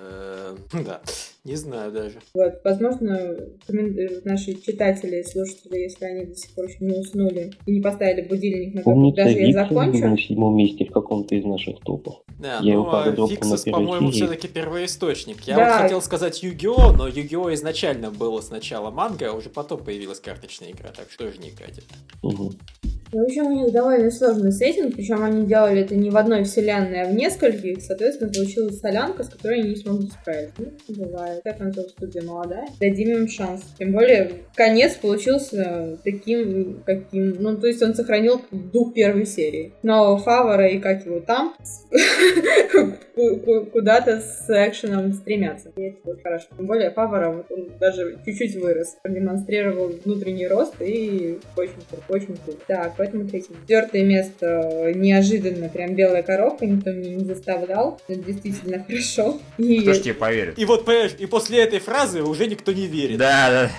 Э, 0.09 0.55
Да, 0.85 1.01
не 1.43 1.55
знаю 1.55 1.91
даже. 1.91 2.19
Вот, 2.33 2.53
возможно, 2.63 3.13
э, 3.15 4.21
наши 4.25 4.53
читатели, 4.61 5.21
слушатели, 5.23 5.77
если 5.79 6.05
они 6.05 6.25
до 6.25 6.35
сих 6.35 6.53
пор 6.53 6.65
еще 6.65 6.77
не 6.81 6.99
уснули 6.99 7.51
и 7.65 7.71
не 7.71 7.81
поставили 7.81 8.27
будильник 8.27 8.75
на 8.75 8.81
который 8.81 9.13
даже 9.13 9.37
я 9.37 9.47
Виктор 9.47 9.67
был 9.69 9.75
закончу. 9.77 10.07
на 10.07 10.17
седьмом 10.17 10.55
месте 10.57 10.85
в 10.85 10.91
каком-то 10.91 11.35
из 11.35 11.45
наших 11.45 11.79
топов. 11.79 12.15
Да, 12.39 12.59
Я 12.61 12.73
его, 12.73 12.83
ну, 12.83 12.89
правда, 12.89 13.23
а 13.23 13.27
Фиксус, 13.27 13.63
по-моему, 13.63 14.11
все-таки 14.11 14.47
первоисточник. 14.47 15.41
Я 15.43 15.55
Да. 15.55 15.73
вот 15.73 15.81
хотел 15.83 16.01
сказать 16.01 16.43
Yu-Gi-Oh, 16.43 16.95
но 16.97 17.07
Yu-Gi-Oh 17.07 17.53
изначально 17.53 18.11
было 18.11 18.41
сначала 18.41 18.91
манга, 18.91 19.29
а 19.31 19.33
уже 19.33 19.49
потом 19.49 19.83
появилась 19.83 20.19
карточная 20.19 20.71
игра, 20.71 20.89
так 20.95 21.09
что 21.09 21.25
тоже 21.25 21.39
не 21.39 21.51
катит. 21.51 21.83
Мгм. 22.23 22.51
Ну, 23.11 23.21
В 23.21 23.23
общем, 23.23 23.47
у 23.47 23.63
них 23.63 23.73
довольно 23.73 24.11
сложный 24.11 24.51
сеттинг, 24.51 24.95
причем 24.95 25.23
они 25.23 25.45
делали 25.45 25.81
это 25.81 25.95
не 25.95 26.09
в 26.09 26.17
одной 26.17 26.43
вселенной, 26.43 27.01
а 27.01 27.05
в 27.07 27.13
нескольких. 27.13 27.81
Соответственно, 27.81 28.31
получилась 28.31 28.79
солянка, 28.79 29.23
с 29.23 29.29
которой 29.29 29.61
они 29.61 29.69
не 29.69 29.75
смогли 29.75 30.07
справиться. 30.09 30.61
Ну, 30.87 31.05
бывает. 31.05 31.41
Как 31.43 31.57
концов, 31.57 31.89
студия 31.89 32.21
молодая. 32.21 32.67
Дадим 32.79 33.09
им 33.09 33.27
шанс. 33.27 33.63
Тем 33.77 33.93
более, 33.93 34.31
конец 34.55 34.95
получился 34.95 35.97
таким, 36.03 36.83
каким... 36.85 37.35
Ну, 37.39 37.57
то 37.57 37.67
есть 37.67 37.81
он 37.81 37.95
сохранил 37.95 38.41
дух 38.51 38.93
первой 38.93 39.25
серии. 39.25 39.73
Но 39.83 40.17
Фавора 40.17 40.67
и 40.67 40.79
как 40.79 41.05
его 41.05 41.19
там 41.19 41.55
куда-то 43.71 44.21
с 44.21 44.45
экшеном 44.49 45.13
стремятся. 45.13 45.71
И 45.75 45.81
это 45.81 45.97
вот 46.03 46.21
хорошо. 46.21 46.47
Тем 46.57 46.65
более 46.65 46.91
Фавора 46.91 47.31
вот 47.31 47.51
он 47.51 47.69
даже 47.79 48.19
чуть-чуть 48.25 48.55
вырос. 48.55 48.97
Продемонстрировал 49.01 49.91
внутренний 50.03 50.47
рост 50.47 50.75
и 50.79 51.39
очень 51.55 51.73
круто, 51.89 52.03
очень 52.09 52.37
круто. 52.37 52.59
Так, 52.67 52.93
поэтому 52.97 53.27
третье. 53.27 53.53
Четвертое 53.61 54.03
место 54.03 54.91
неожиданно, 54.95 55.69
прям 55.69 55.95
белая 55.95 56.23
коробка, 56.23 56.65
никто 56.65 56.91
меня 56.91 57.15
не 57.15 57.25
заставлял. 57.25 57.99
Это 58.07 58.21
действительно 58.21 58.83
хорошо. 58.87 59.39
И 59.57 59.81
Кто 59.81 59.93
ж 59.93 59.99
тебе 59.99 60.13
поверит? 60.13 60.57
И 60.57 60.65
вот, 60.65 60.85
понимаешь, 60.85 61.15
и 61.17 61.25
после 61.25 61.63
этой 61.63 61.79
фразы 61.79 62.21
уже 62.23 62.47
никто 62.47 62.71
не 62.71 62.87
верит. 62.87 63.17
Да, 63.17 63.69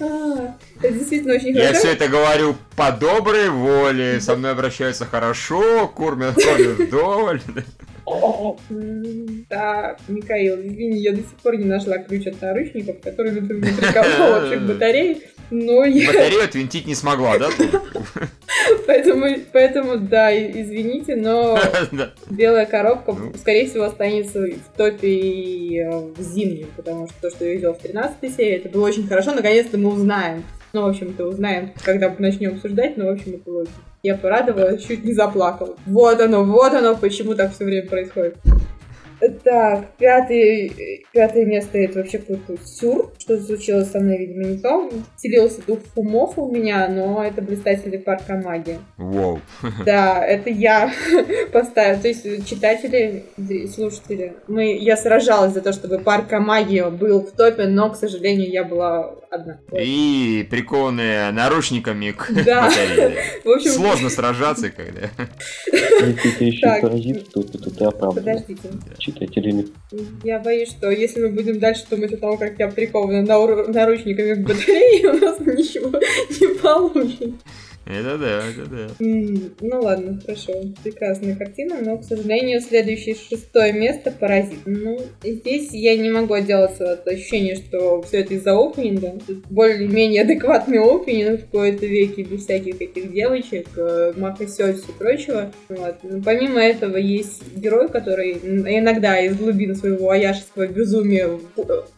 да. 0.00 0.54
Это 0.82 0.92
действительно 0.92 1.34
очень 1.34 1.54
Я 1.54 1.66
хорошо. 1.68 1.78
все 1.80 1.92
это 1.92 2.08
говорю 2.08 2.56
по 2.76 2.92
доброй 2.92 3.48
воле, 3.50 4.20
со 4.20 4.36
мной 4.36 4.52
обращаются 4.52 5.04
хорошо, 5.06 5.88
кормят, 5.88 6.34
кормят 6.34 6.78
вдоволь. 6.78 7.40
М, 8.70 9.46
Так, 9.48 9.98
Михаил, 10.08 10.56
извини, 10.60 10.98
я 10.98 11.12
до 11.12 11.18
сих 11.18 11.34
пор 11.42 11.56
не 11.56 11.64
нашла 11.64 11.98
ключ 11.98 12.26
от 12.26 12.40
наручников, 12.42 12.96
который 13.02 13.32
ты 13.32 13.40
мне 13.54 13.72
приковал 13.72 14.32
вообще 14.40 14.58
к 14.58 14.62
батарее, 14.68 15.16
но 15.50 15.84
я... 15.84 16.08
Батарею 16.08 16.44
отвинтить 16.44 16.86
не 16.86 16.94
смогла, 16.94 17.38
да? 17.38 17.48
Поэтому, 18.86 19.26
поэтому, 19.52 19.96
да, 19.98 20.34
извините, 20.34 21.16
но 21.16 21.58
Да. 21.92 22.12
белая 22.30 22.66
коробка, 22.66 23.12
Ну. 23.12 23.32
скорее 23.38 23.68
всего, 23.68 23.84
останется 23.84 24.40
в 24.40 24.76
топе 24.76 25.08
и 25.08 25.78
э, 25.80 25.90
в 25.90 26.20
зимнем, 26.20 26.68
потому 26.76 27.08
что 27.08 27.14
то, 27.22 27.30
что 27.30 27.44
я 27.44 27.54
видела 27.54 27.72
в 27.74 27.78
13 27.78 28.34
серии, 28.36 28.56
это 28.56 28.68
было 28.68 28.86
очень 28.86 29.06
хорошо, 29.06 29.32
наконец-то 29.34 29.76
мы 29.78 29.90
узнаем. 29.92 30.44
Ну, 30.74 30.82
в 30.82 30.86
общем-то, 30.86 31.26
узнаем, 31.26 31.72
когда 31.84 32.12
начнем 32.18 32.54
обсуждать, 32.54 32.96
но, 32.96 33.06
в 33.06 33.10
общем, 33.10 33.36
это 33.36 33.50
очень- 33.50 33.70
Я 34.02 34.16
порадовалась, 34.16 34.84
чуть 34.84 35.04
не 35.04 35.12
заплакала. 35.14 35.76
Вот 35.86 36.20
оно, 36.20 36.42
вот 36.44 36.74
оно, 36.74 36.96
почему 36.96 37.34
так 37.36 37.54
все 37.54 37.64
время 37.64 37.88
происходит. 37.88 38.36
Так, 39.44 39.94
пятый, 39.96 41.04
пятое 41.12 41.46
место 41.46 41.78
это 41.78 42.00
вообще 42.00 42.18
какой-то 42.18 42.58
сюр. 42.66 43.12
Что 43.18 43.40
случилось 43.40 43.90
со 43.90 44.00
мной, 44.00 44.18
видимо, 44.18 44.44
не 44.44 44.58
то. 44.58 44.90
Вселился 45.16 45.60
дух 45.66 45.78
умов 45.94 46.36
у 46.38 46.50
меня, 46.52 46.88
но 46.88 47.24
это 47.24 47.40
блистатели 47.40 47.96
парка 47.96 48.34
магии. 48.34 48.78
Воу. 48.98 49.40
Да, 49.86 50.22
это 50.26 50.50
я 50.50 50.92
поставила. 51.52 52.02
То 52.02 52.08
есть 52.08 52.46
читатели, 52.46 53.24
слушатели, 53.72 54.34
мы, 54.48 54.76
я 54.76 54.96
сражалась 54.96 55.54
за 55.54 55.60
то, 55.62 55.72
чтобы 55.72 56.00
парк 56.00 56.30
магии 56.32 56.90
был 56.90 57.20
в 57.20 57.30
топе, 57.30 57.66
но, 57.66 57.90
к 57.90 57.96
сожалению, 57.96 58.50
я 58.50 58.64
была 58.64 59.14
одна. 59.34 59.58
И 59.78 60.46
прикованные 60.50 61.30
наручниками 61.32 62.10
к 62.12 62.30
Да. 62.44 62.62
батарее. 62.68 63.16
В 63.44 63.48
общем, 63.50 63.70
Сложно 63.72 64.10
сражаться, 64.10 64.70
когда... 64.70 65.10
Если 65.72 66.30
ты 66.30 66.44
еще 66.44 66.60
Так. 66.60 66.80
паразит, 66.82 67.30
то 67.32 67.40
это 67.40 67.70
ты 67.70 67.84
оправдан 67.84 68.24
подождите. 68.24 68.68
читателями. 68.98 69.66
Я 70.22 70.38
боюсь, 70.38 70.70
что 70.70 70.90
если 70.90 71.20
мы 71.22 71.28
будем 71.30 71.58
дальше 71.58 71.84
думать 71.90 72.12
о 72.12 72.16
том, 72.16 72.38
как 72.38 72.58
я 72.58 72.68
прикована 72.68 73.22
нару- 73.22 73.66
наручниками 73.72 74.34
к 74.34 74.46
батарее, 74.46 75.08
у 75.10 75.18
нас 75.18 75.38
ничего 75.40 75.90
не 76.30 76.58
получится. 76.58 77.32
Это 77.86 78.16
да, 78.16 78.42
это 78.48 78.70
да. 78.70 79.04
М, 79.04 79.54
Ну 79.60 79.80
ладно, 79.80 80.18
хорошо. 80.24 80.52
Прекрасная 80.82 81.36
картина, 81.36 81.76
но, 81.82 81.98
к 81.98 82.04
сожалению, 82.04 82.60
следующее 82.60 83.14
шестое 83.14 83.72
место 83.72 84.10
паразит. 84.10 84.60
Ну, 84.64 84.98
здесь 85.22 85.70
я 85.72 85.96
не 85.96 86.10
могу 86.10 86.34
отделаться 86.34 86.92
от 86.92 87.06
ощущения, 87.06 87.56
что 87.56 88.00
все 88.02 88.20
это 88.20 88.34
из-за 88.34 88.56
опенинга. 88.56 89.18
Более-менее 89.50 90.22
адекватный 90.22 90.78
опенинг 90.78 91.42
в 91.42 91.50
кои-то 91.50 91.84
веке, 91.86 92.22
без 92.22 92.44
всяких 92.44 92.80
этих 92.80 93.12
девочек, 93.12 93.68
э, 93.76 94.12
макосёсь 94.16 94.80
и 94.88 94.92
прочего. 94.92 95.52
Вот. 95.68 95.96
Но 96.02 96.22
помимо 96.22 96.60
этого 96.60 96.96
есть 96.96 97.42
герой, 97.54 97.88
который 97.88 98.32
иногда 98.32 99.20
из 99.20 99.36
глубин 99.36 99.74
своего 99.74 100.10
аяшеского 100.10 100.66
безумия 100.66 101.28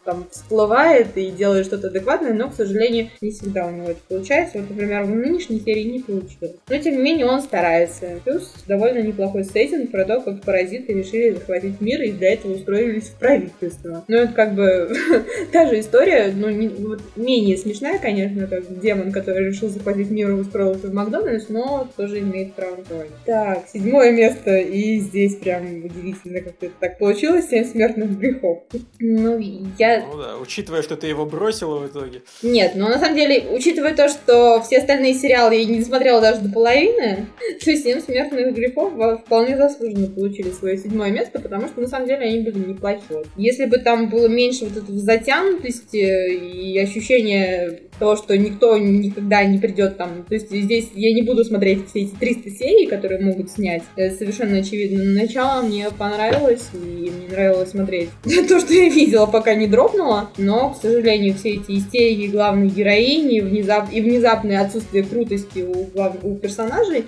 там 0.06 0.26
всплывает 0.30 1.08
и 1.16 1.30
делает 1.30 1.66
что-то 1.66 1.88
адекватное, 1.88 2.32
но, 2.32 2.48
к 2.48 2.54
сожалению, 2.54 3.10
не 3.20 3.30
всегда 3.32 3.66
у 3.66 3.70
него 3.70 3.90
это 3.90 4.00
получается. 4.08 4.58
Вот, 4.58 4.70
например, 4.70 5.02
в 5.02 5.10
нынешней 5.10 5.60
серии 5.60 5.82
не 5.82 5.98
получилось. 6.00 6.56
Но, 6.68 6.78
тем 6.78 6.96
не 6.96 7.02
менее, 7.02 7.26
он 7.26 7.42
старается. 7.42 8.20
Плюс 8.24 8.54
довольно 8.66 9.00
неплохой 9.00 9.44
сеттинг 9.44 9.90
про 9.90 10.04
то, 10.04 10.20
как 10.20 10.42
паразиты 10.42 10.94
решили 10.94 11.32
захватить 11.32 11.80
мир 11.80 12.00
и 12.02 12.12
для 12.12 12.32
этого 12.34 12.54
устроились 12.54 13.08
в 13.08 13.18
правительство. 13.18 14.04
Ну, 14.08 14.16
это 14.16 14.32
как 14.32 14.54
бы 14.54 14.90
та 15.52 15.66
же 15.66 15.80
история, 15.80 16.32
ну, 16.34 16.48
не- 16.48 16.68
вот 16.68 17.00
менее 17.16 17.56
смешная, 17.56 17.98
конечно, 17.98 18.46
как 18.46 18.80
демон, 18.80 19.12
который 19.12 19.48
решил 19.48 19.68
захватить 19.68 20.10
мир 20.10 20.30
и 20.30 20.34
устроился 20.34 20.86
в 20.86 20.94
Макдональдс, 20.94 21.48
но 21.48 21.88
тоже 21.96 22.20
имеет 22.20 22.54
право 22.54 22.76
на. 22.76 22.84
Так, 23.24 23.64
седьмое 23.72 24.12
место, 24.12 24.56
и 24.56 24.98
здесь 25.00 25.36
прям 25.36 25.84
удивительно, 25.84 26.40
как 26.40 26.54
это 26.60 26.72
так 26.78 26.98
получилось, 26.98 27.48
семь 27.48 27.64
смертных 27.64 28.18
грехов. 28.18 28.62
Ну, 29.00 29.38
я 29.78 29.95
Ну 30.10 30.18
да, 30.18 30.36
учитывая, 30.38 30.82
что 30.82 30.96
ты 30.96 31.06
его 31.06 31.26
бросила 31.26 31.78
в 31.78 31.86
итоге. 31.86 32.22
нет, 32.42 32.72
но 32.74 32.88
на 32.88 32.98
самом 32.98 33.16
деле, 33.16 33.46
учитывая 33.50 33.94
то, 33.94 34.08
что 34.08 34.62
все 34.62 34.78
остальные 34.78 35.14
сериалы 35.14 35.54
я 35.54 35.64
не 35.64 35.82
смотрела 35.82 36.20
даже 36.20 36.40
до 36.40 36.52
половины, 36.52 37.26
то 37.64 37.76
«Семь 37.76 38.00
смертных 38.00 38.54
грехов» 38.54 38.92
вполне 39.24 39.56
заслуженно 39.56 40.08
получили 40.08 40.50
свое 40.50 40.76
седьмое 40.76 41.10
место, 41.10 41.40
потому 41.40 41.68
что 41.68 41.80
на 41.80 41.88
самом 41.88 42.06
деле 42.06 42.26
они 42.26 42.40
были 42.40 42.58
неплохие. 42.58 43.24
Если 43.36 43.66
бы 43.66 43.78
там 43.78 44.08
было 44.08 44.26
меньше 44.28 44.64
вот 44.64 44.76
этой 44.76 44.96
затянутости 44.96 45.96
и 45.96 46.78
ощущения 46.78 47.80
того, 47.98 48.16
что 48.16 48.36
никто 48.36 48.76
никогда 48.76 49.44
не 49.44 49.58
придет 49.58 49.96
там. 49.96 50.24
То 50.28 50.34
есть 50.34 50.50
здесь 50.50 50.90
я 50.94 51.14
не 51.14 51.22
буду 51.22 51.44
смотреть 51.44 51.88
все 51.88 52.02
эти 52.02 52.14
300 52.14 52.50
серий, 52.50 52.86
которые 52.86 53.20
могут 53.20 53.50
снять. 53.50 53.82
Это 53.96 54.16
совершенно 54.16 54.58
очевидно. 54.58 55.02
Но 55.02 55.20
начало 55.22 55.62
мне 55.62 55.88
понравилось, 55.90 56.68
и 56.74 56.76
мне 56.76 57.28
нравилось 57.30 57.70
смотреть 57.70 58.10
то, 58.48 58.60
что 58.60 58.74
я 58.74 58.88
видела, 58.88 59.26
пока 59.26 59.54
не 59.54 59.66
дропнула. 59.86 60.30
Но, 60.38 60.70
к 60.70 60.76
сожалению, 60.80 61.34
все 61.34 61.54
эти 61.54 61.78
истерики 61.78 62.30
главной 62.30 62.68
героини 62.68 63.40
внезап... 63.40 63.92
и 63.92 64.00
внезапное 64.00 64.60
отсутствие 64.60 65.04
крутости 65.04 65.60
у, 65.60 65.84
глав... 65.84 66.16
у 66.22 66.34
персонажей, 66.36 67.04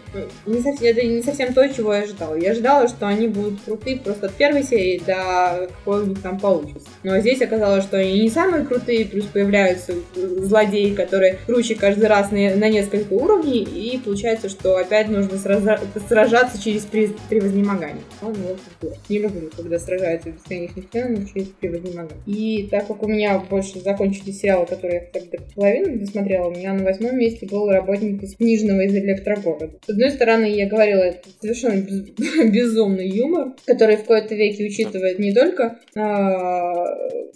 не 0.47 0.61
совсем... 0.61 0.87
это 0.87 1.07
не 1.07 1.23
совсем 1.23 1.53
то, 1.55 1.67
чего 1.69 1.95
я 1.95 2.03
ожидала. 2.03 2.35
Я 2.35 2.53
ожидала, 2.53 2.89
что 2.89 3.07
они 3.07 3.29
будут 3.29 3.61
крутые 3.65 3.99
просто 3.99 4.27
от 4.27 4.35
первой 4.35 4.63
серии 4.63 5.01
до 5.05 5.69
какой 5.79 6.03
у 6.03 6.07
них 6.07 6.23
там 6.23 6.39
получится. 6.39 6.89
Но 7.03 7.19
здесь 7.21 7.41
оказалось, 7.43 7.85
что 7.85 7.99
они 7.99 8.21
не 8.21 8.31
самые 8.31 8.65
крутые, 8.65 9.07
плюс 9.07 9.25
появляются 9.27 9.95
злодеи, 10.15 10.95
которые 10.95 11.39
круче 11.47 11.75
каждый 11.75 12.07
раз 12.07 12.31
на, 12.31 12.55
на 12.57 12.69
несколько 12.69 13.13
уровней, 13.13 13.63
и 13.63 13.99
получается, 13.99 14.49
что 14.49 14.77
опять 14.77 15.09
нужно 15.09 15.37
сраза- 15.39 15.81
сражаться 16.09 16.63
через 16.63 16.83
при- 16.83 17.15
превознемогание. 17.29 18.03
Такой. 18.21 18.97
Не 19.09 19.19
люблю, 19.19 19.51
когда 19.57 19.79
сражаются 19.79 20.31
бесконечных 20.31 20.85
стенах 20.87 21.33
через 21.33 21.49
превознемогание. 21.49 22.23
И 22.27 22.68
так 22.69 22.87
как 22.87 23.03
у 23.03 23.09
меня 23.09 23.39
больше 23.39 23.81
закончились 23.81 24.41
сериалы, 24.41 24.67
которые 24.67 25.01
я 25.01 25.01
хотя 25.01 25.21
бы 25.21 25.39
до 25.39 25.55
половины 25.55 25.97
досмотрела, 25.99 26.49
у 26.49 26.55
меня 26.55 26.75
на 26.75 26.85
восьмом 26.85 27.19
месте 27.19 27.47
был 27.47 27.69
работник 27.69 28.23
из 28.23 28.37
книжного 28.37 28.83
из 28.83 28.95
электрогорода. 28.95 29.71
С 29.85 29.89
одной 29.89 30.11
стороны, 30.11 30.47
я 30.47 30.67
говорила, 30.67 31.03
это 31.03 31.29
совершенно 31.41 31.81
без- 31.81 32.09
безумный 32.53 33.09
юмор, 33.09 33.55
который 33.67 33.97
в 33.97 34.05
кои-то 34.05 34.35
веке 34.35 34.67
учитывает 34.67 35.19
не 35.19 35.33
только 35.33 35.79
а, 35.97 36.85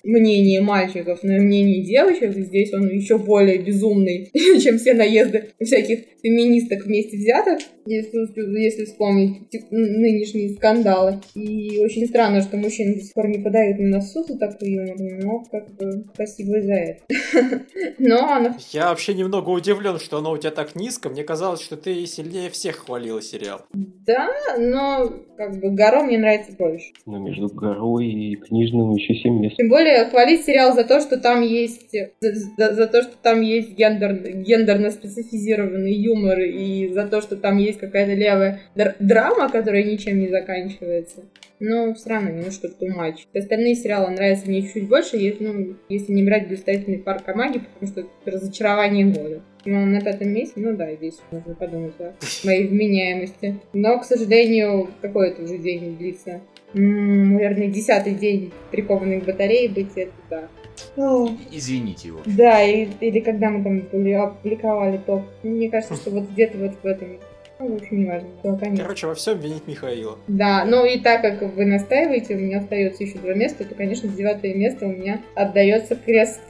мнение 0.04 0.60
мальчиков, 0.60 1.20
но 1.22 1.36
и 1.36 1.40
мнение 1.40 1.82
девочек. 1.82 2.34
Здесь 2.34 2.72
он 2.72 2.88
еще 2.88 3.18
более 3.18 3.58
безумный, 3.58 4.30
чем 4.62 4.78
все 4.78 4.94
наезды 4.94 5.50
всяких 5.60 6.00
феминисток 6.22 6.86
вместе 6.86 7.16
взятых, 7.16 7.58
если, 7.86 8.60
если 8.60 8.84
вспомнить 8.84 9.42
нынешние 9.70 10.50
скандалы. 10.50 11.20
И 11.34 11.78
очень 11.80 12.06
странно, 12.06 12.42
что 12.42 12.56
мужчины 12.56 12.94
до 12.94 13.00
сих 13.00 13.12
пор 13.12 13.28
не 13.28 13.38
подают 13.38 13.78
на 13.78 13.88
носу 13.88 14.24
за 14.24 14.38
такой 14.38 14.70
юмор, 14.70 14.96
но 15.22 15.42
как 15.50 15.70
бы 15.76 16.04
спасибо 16.14 16.58
и 16.58 16.62
за 16.62 16.72
это. 16.74 17.02
Но 17.98 18.16
она 18.32 18.56
Я 18.70 18.88
вообще 18.88 19.14
немного 19.14 19.50
удивлен, 19.50 19.98
что 19.98 20.18
оно 20.18 20.32
у 20.32 20.38
тебя 20.38 20.50
так 20.50 20.74
низко. 20.74 21.08
Мне 21.08 21.24
казалось, 21.24 21.60
что 21.60 21.76
ты 21.76 22.04
сильнее 22.06 22.50
всех 22.50 22.76
хвалила 22.76 23.22
сериал. 23.22 23.62
Да, 23.72 24.28
но 24.58 25.12
как 25.36 25.58
бы 25.60 25.70
Гаро 25.70 26.02
мне 26.02 26.18
нравится 26.18 26.52
больше. 26.58 26.92
Но 27.06 27.18
между 27.18 27.48
горой 27.48 28.06
и 28.06 28.36
книжным 28.36 28.92
еще 28.92 29.14
7 29.14 29.40
мест. 29.40 29.56
Тем 29.56 29.68
более 29.68 30.04
хвалить 30.06 30.44
сериал 30.44 30.74
за 30.74 30.84
то, 30.84 31.00
что 31.00 31.18
там 31.18 31.42
есть 31.42 31.90
за, 32.20 32.32
за- 32.34 32.74
за 32.74 32.86
то, 32.86 33.02
что 33.02 33.12
там 33.22 33.40
есть 33.40 33.72
гендер, 33.76 34.14
гендерно 34.42 34.90
специфизированный 34.90 35.94
юмор 35.94 36.40
и 36.40 36.88
за 36.92 37.06
то, 37.06 37.20
что 37.20 37.36
там 37.36 37.58
есть 37.58 37.78
какая-то 37.78 38.14
левая 38.14 38.60
др- 38.74 38.96
драма, 38.98 39.48
которая 39.48 39.84
ничем 39.84 40.18
не 40.20 40.28
заканчивается. 40.28 41.24
Но 41.64 41.94
все 41.94 42.10
равно 42.10 42.30
немножко 42.30 42.66
too 42.66 42.88
much. 42.98 43.18
Остальные 43.32 43.76
сериалы 43.76 44.10
нравятся 44.10 44.48
мне 44.48 44.62
чуть 44.62 44.88
больше, 44.88 45.16
если, 45.16 45.46
ну, 45.46 45.76
если 45.88 46.12
не 46.12 46.24
брать 46.24 46.48
блистательный 46.48 46.98
парк 46.98 47.28
Амаги, 47.28 47.60
потому 47.60 47.86
что 47.92 48.00
это 48.00 48.36
разочарование 48.36 49.06
года. 49.06 49.42
Ну, 49.64 49.86
на 49.86 50.00
пятом 50.00 50.30
месте, 50.30 50.54
ну 50.56 50.76
да, 50.76 50.92
здесь 50.96 51.20
можно 51.30 51.54
подумать 51.54 51.94
о 52.00 52.14
моей 52.44 52.66
вменяемости. 52.66 53.60
Но, 53.72 54.00
к 54.00 54.04
сожалению, 54.04 54.88
какой 55.00 55.28
это 55.30 55.44
уже 55.44 55.56
день 55.58 55.96
длится? 55.96 56.40
М, 56.74 57.34
наверное, 57.34 57.68
десятый 57.68 58.14
день 58.16 58.50
прикованный 58.72 59.20
к 59.20 59.24
батарее 59.24 59.68
быть, 59.68 59.92
это 59.94 60.12
да. 60.28 60.48
О, 60.96 61.28
Извините 61.52 62.08
его. 62.08 62.22
Да, 62.26 62.60
и- 62.60 62.88
или 63.00 63.20
когда 63.20 63.50
мы 63.50 63.62
там 63.62 63.78
опубликовали 64.20 64.98
топ. 65.06 65.22
Мне 65.44 65.70
кажется, 65.70 65.94
что 65.94 66.10
вот 66.10 66.28
где-то 66.30 66.58
вот 66.58 66.72
в 66.82 66.84
этом. 66.84 67.18
Ну, 67.62 67.74
в 67.74 67.76
общем, 67.76 68.00
не 68.00 68.06
важно. 68.06 68.28
Да, 68.42 68.56
конечно. 68.56 68.82
Короче, 68.82 69.06
во 69.06 69.14
всем 69.14 69.38
винить 69.38 69.68
Михаила. 69.68 70.18
Да, 70.26 70.64
ну 70.64 70.84
и 70.84 70.98
так 70.98 71.22
как 71.22 71.42
вы 71.54 71.64
настаиваете, 71.64 72.34
у 72.34 72.38
меня 72.38 72.58
остается 72.58 73.04
еще 73.04 73.18
два 73.18 73.34
места, 73.34 73.64
то, 73.64 73.76
конечно, 73.76 74.08
девятое 74.08 74.52
место 74.54 74.86
у 74.86 74.88
меня 74.88 75.20
отдается 75.36 75.94
крест, 75.94 76.40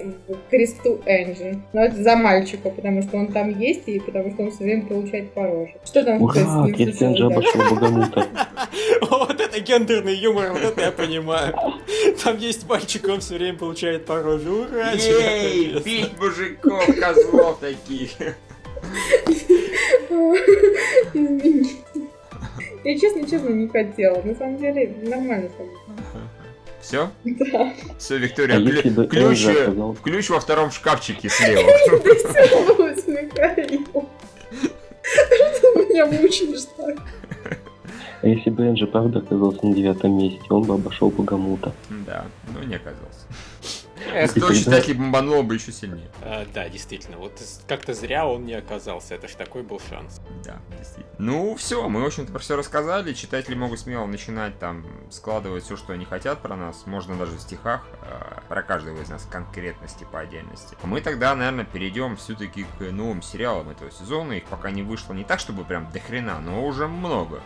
кресту 0.50 1.02
Энджи. 1.04 1.60
Но 1.74 1.84
это 1.84 2.02
за 2.02 2.16
мальчика, 2.16 2.70
потому 2.70 3.02
что 3.02 3.18
он 3.18 3.26
там 3.30 3.50
есть 3.58 3.86
и 3.88 4.00
потому 4.00 4.32
что 4.32 4.44
он 4.44 4.52
все 4.52 4.64
время 4.64 4.86
получает 4.86 5.30
по 5.32 5.46
роже. 5.46 5.74
Что 5.84 6.02
там 6.02 6.22
Ура, 6.22 6.32
случилось, 6.32 6.98
да? 6.98 7.26
обошел 7.26 7.60
Богомута. 7.70 8.26
Вот 9.10 9.38
это 9.40 9.60
гендерный 9.60 10.16
юмор, 10.16 10.52
вот 10.52 10.62
это 10.62 10.80
я 10.80 10.92
понимаю. 10.92 11.54
Там 12.24 12.38
есть 12.38 12.66
мальчик, 12.66 13.06
он 13.08 13.20
все 13.20 13.34
время 13.34 13.58
получает 13.58 14.06
по 14.06 14.22
роже. 14.22 14.50
Ура! 14.50 14.92
Ей, 14.92 15.78
бить 15.84 16.18
мужиков, 16.18 16.86
козлов 16.98 17.58
таких. 17.60 18.12
Извини. 21.14 21.76
Я 22.84 22.98
честно-честно 22.98 23.48
не 23.50 23.68
хотела. 23.68 24.22
На 24.22 24.34
самом 24.34 24.58
деле, 24.58 24.94
нормально. 25.02 25.48
Все? 26.80 27.10
Да. 27.24 27.72
Все, 27.98 28.14
А 28.16 28.18
Виктория, 28.18 28.58
если 28.58 28.90
клю- 28.90 29.06
ключ, 29.06 29.46
оказался... 29.46 30.02
ключ 30.02 30.30
во 30.30 30.40
втором 30.40 30.70
шкафчике 30.72 31.28
слева. 31.28 31.62
Ты 35.62 35.66
меня 35.78 36.06
мучаешь 36.06 36.64
так? 36.76 36.96
А 38.22 38.26
если 38.28 38.50
бы 38.50 38.64
Энджи 38.66 38.86
правда 38.86 39.18
оказался 39.18 39.66
на 39.66 39.74
девятом 39.74 40.16
месте, 40.16 40.40
он 40.50 40.62
бы 40.62 40.74
обошел 40.74 41.10
Богомута. 41.10 41.72
Да, 42.06 42.24
но 42.52 42.62
не 42.64 42.76
оказался. 42.76 43.26
Сто 44.28 44.52
читателей 44.54 44.94
бомбануло 44.94 45.42
бы 45.42 45.54
еще 45.54 45.72
сильнее. 45.72 46.10
а, 46.22 46.46
Да, 46.52 46.68
действительно, 46.68 47.18
вот 47.18 47.40
как-то 47.66 47.94
зря 47.94 48.26
он 48.26 48.44
не 48.46 48.54
оказался. 48.54 49.14
Это 49.14 49.28
ж 49.28 49.32
такой 49.32 49.62
был 49.62 49.80
шанс. 49.88 50.20
Да, 50.44 50.60
действительно. 50.78 51.14
Ну, 51.18 51.54
все, 51.56 51.88
мы, 51.88 52.02
в 52.02 52.06
общем-то, 52.06 52.32
про 52.32 52.38
все 52.40 52.56
рассказали. 52.56 53.12
Читатели 53.12 53.54
могут 53.54 53.80
смело 53.80 54.06
начинать 54.06 54.58
там 54.58 54.86
складывать 55.10 55.64
все, 55.64 55.76
что 55.76 55.92
они 55.92 56.04
хотят 56.04 56.40
про 56.42 56.56
нас. 56.56 56.86
Можно 56.86 57.16
даже 57.16 57.36
в 57.36 57.40
стихах, 57.40 57.86
э, 58.02 58.40
про 58.48 58.62
каждого 58.62 59.00
из 59.00 59.08
нас 59.08 59.24
конкретности 59.30 60.06
по 60.10 60.20
отдельности. 60.20 60.76
Мы 60.82 61.00
тогда, 61.00 61.34
наверное, 61.34 61.64
перейдем 61.64 62.16
все-таки 62.16 62.64
к 62.78 62.82
новым 62.90 63.22
сериалам 63.22 63.68
этого 63.70 63.90
сезона. 63.90 64.32
Их 64.32 64.44
пока 64.44 64.70
не 64.70 64.82
вышло 64.82 65.12
не 65.14 65.24
так, 65.24 65.40
чтобы 65.40 65.64
прям 65.64 65.90
до 65.92 66.00
хрена, 66.00 66.40
но 66.40 66.66
уже 66.66 66.86
много. 66.88 67.40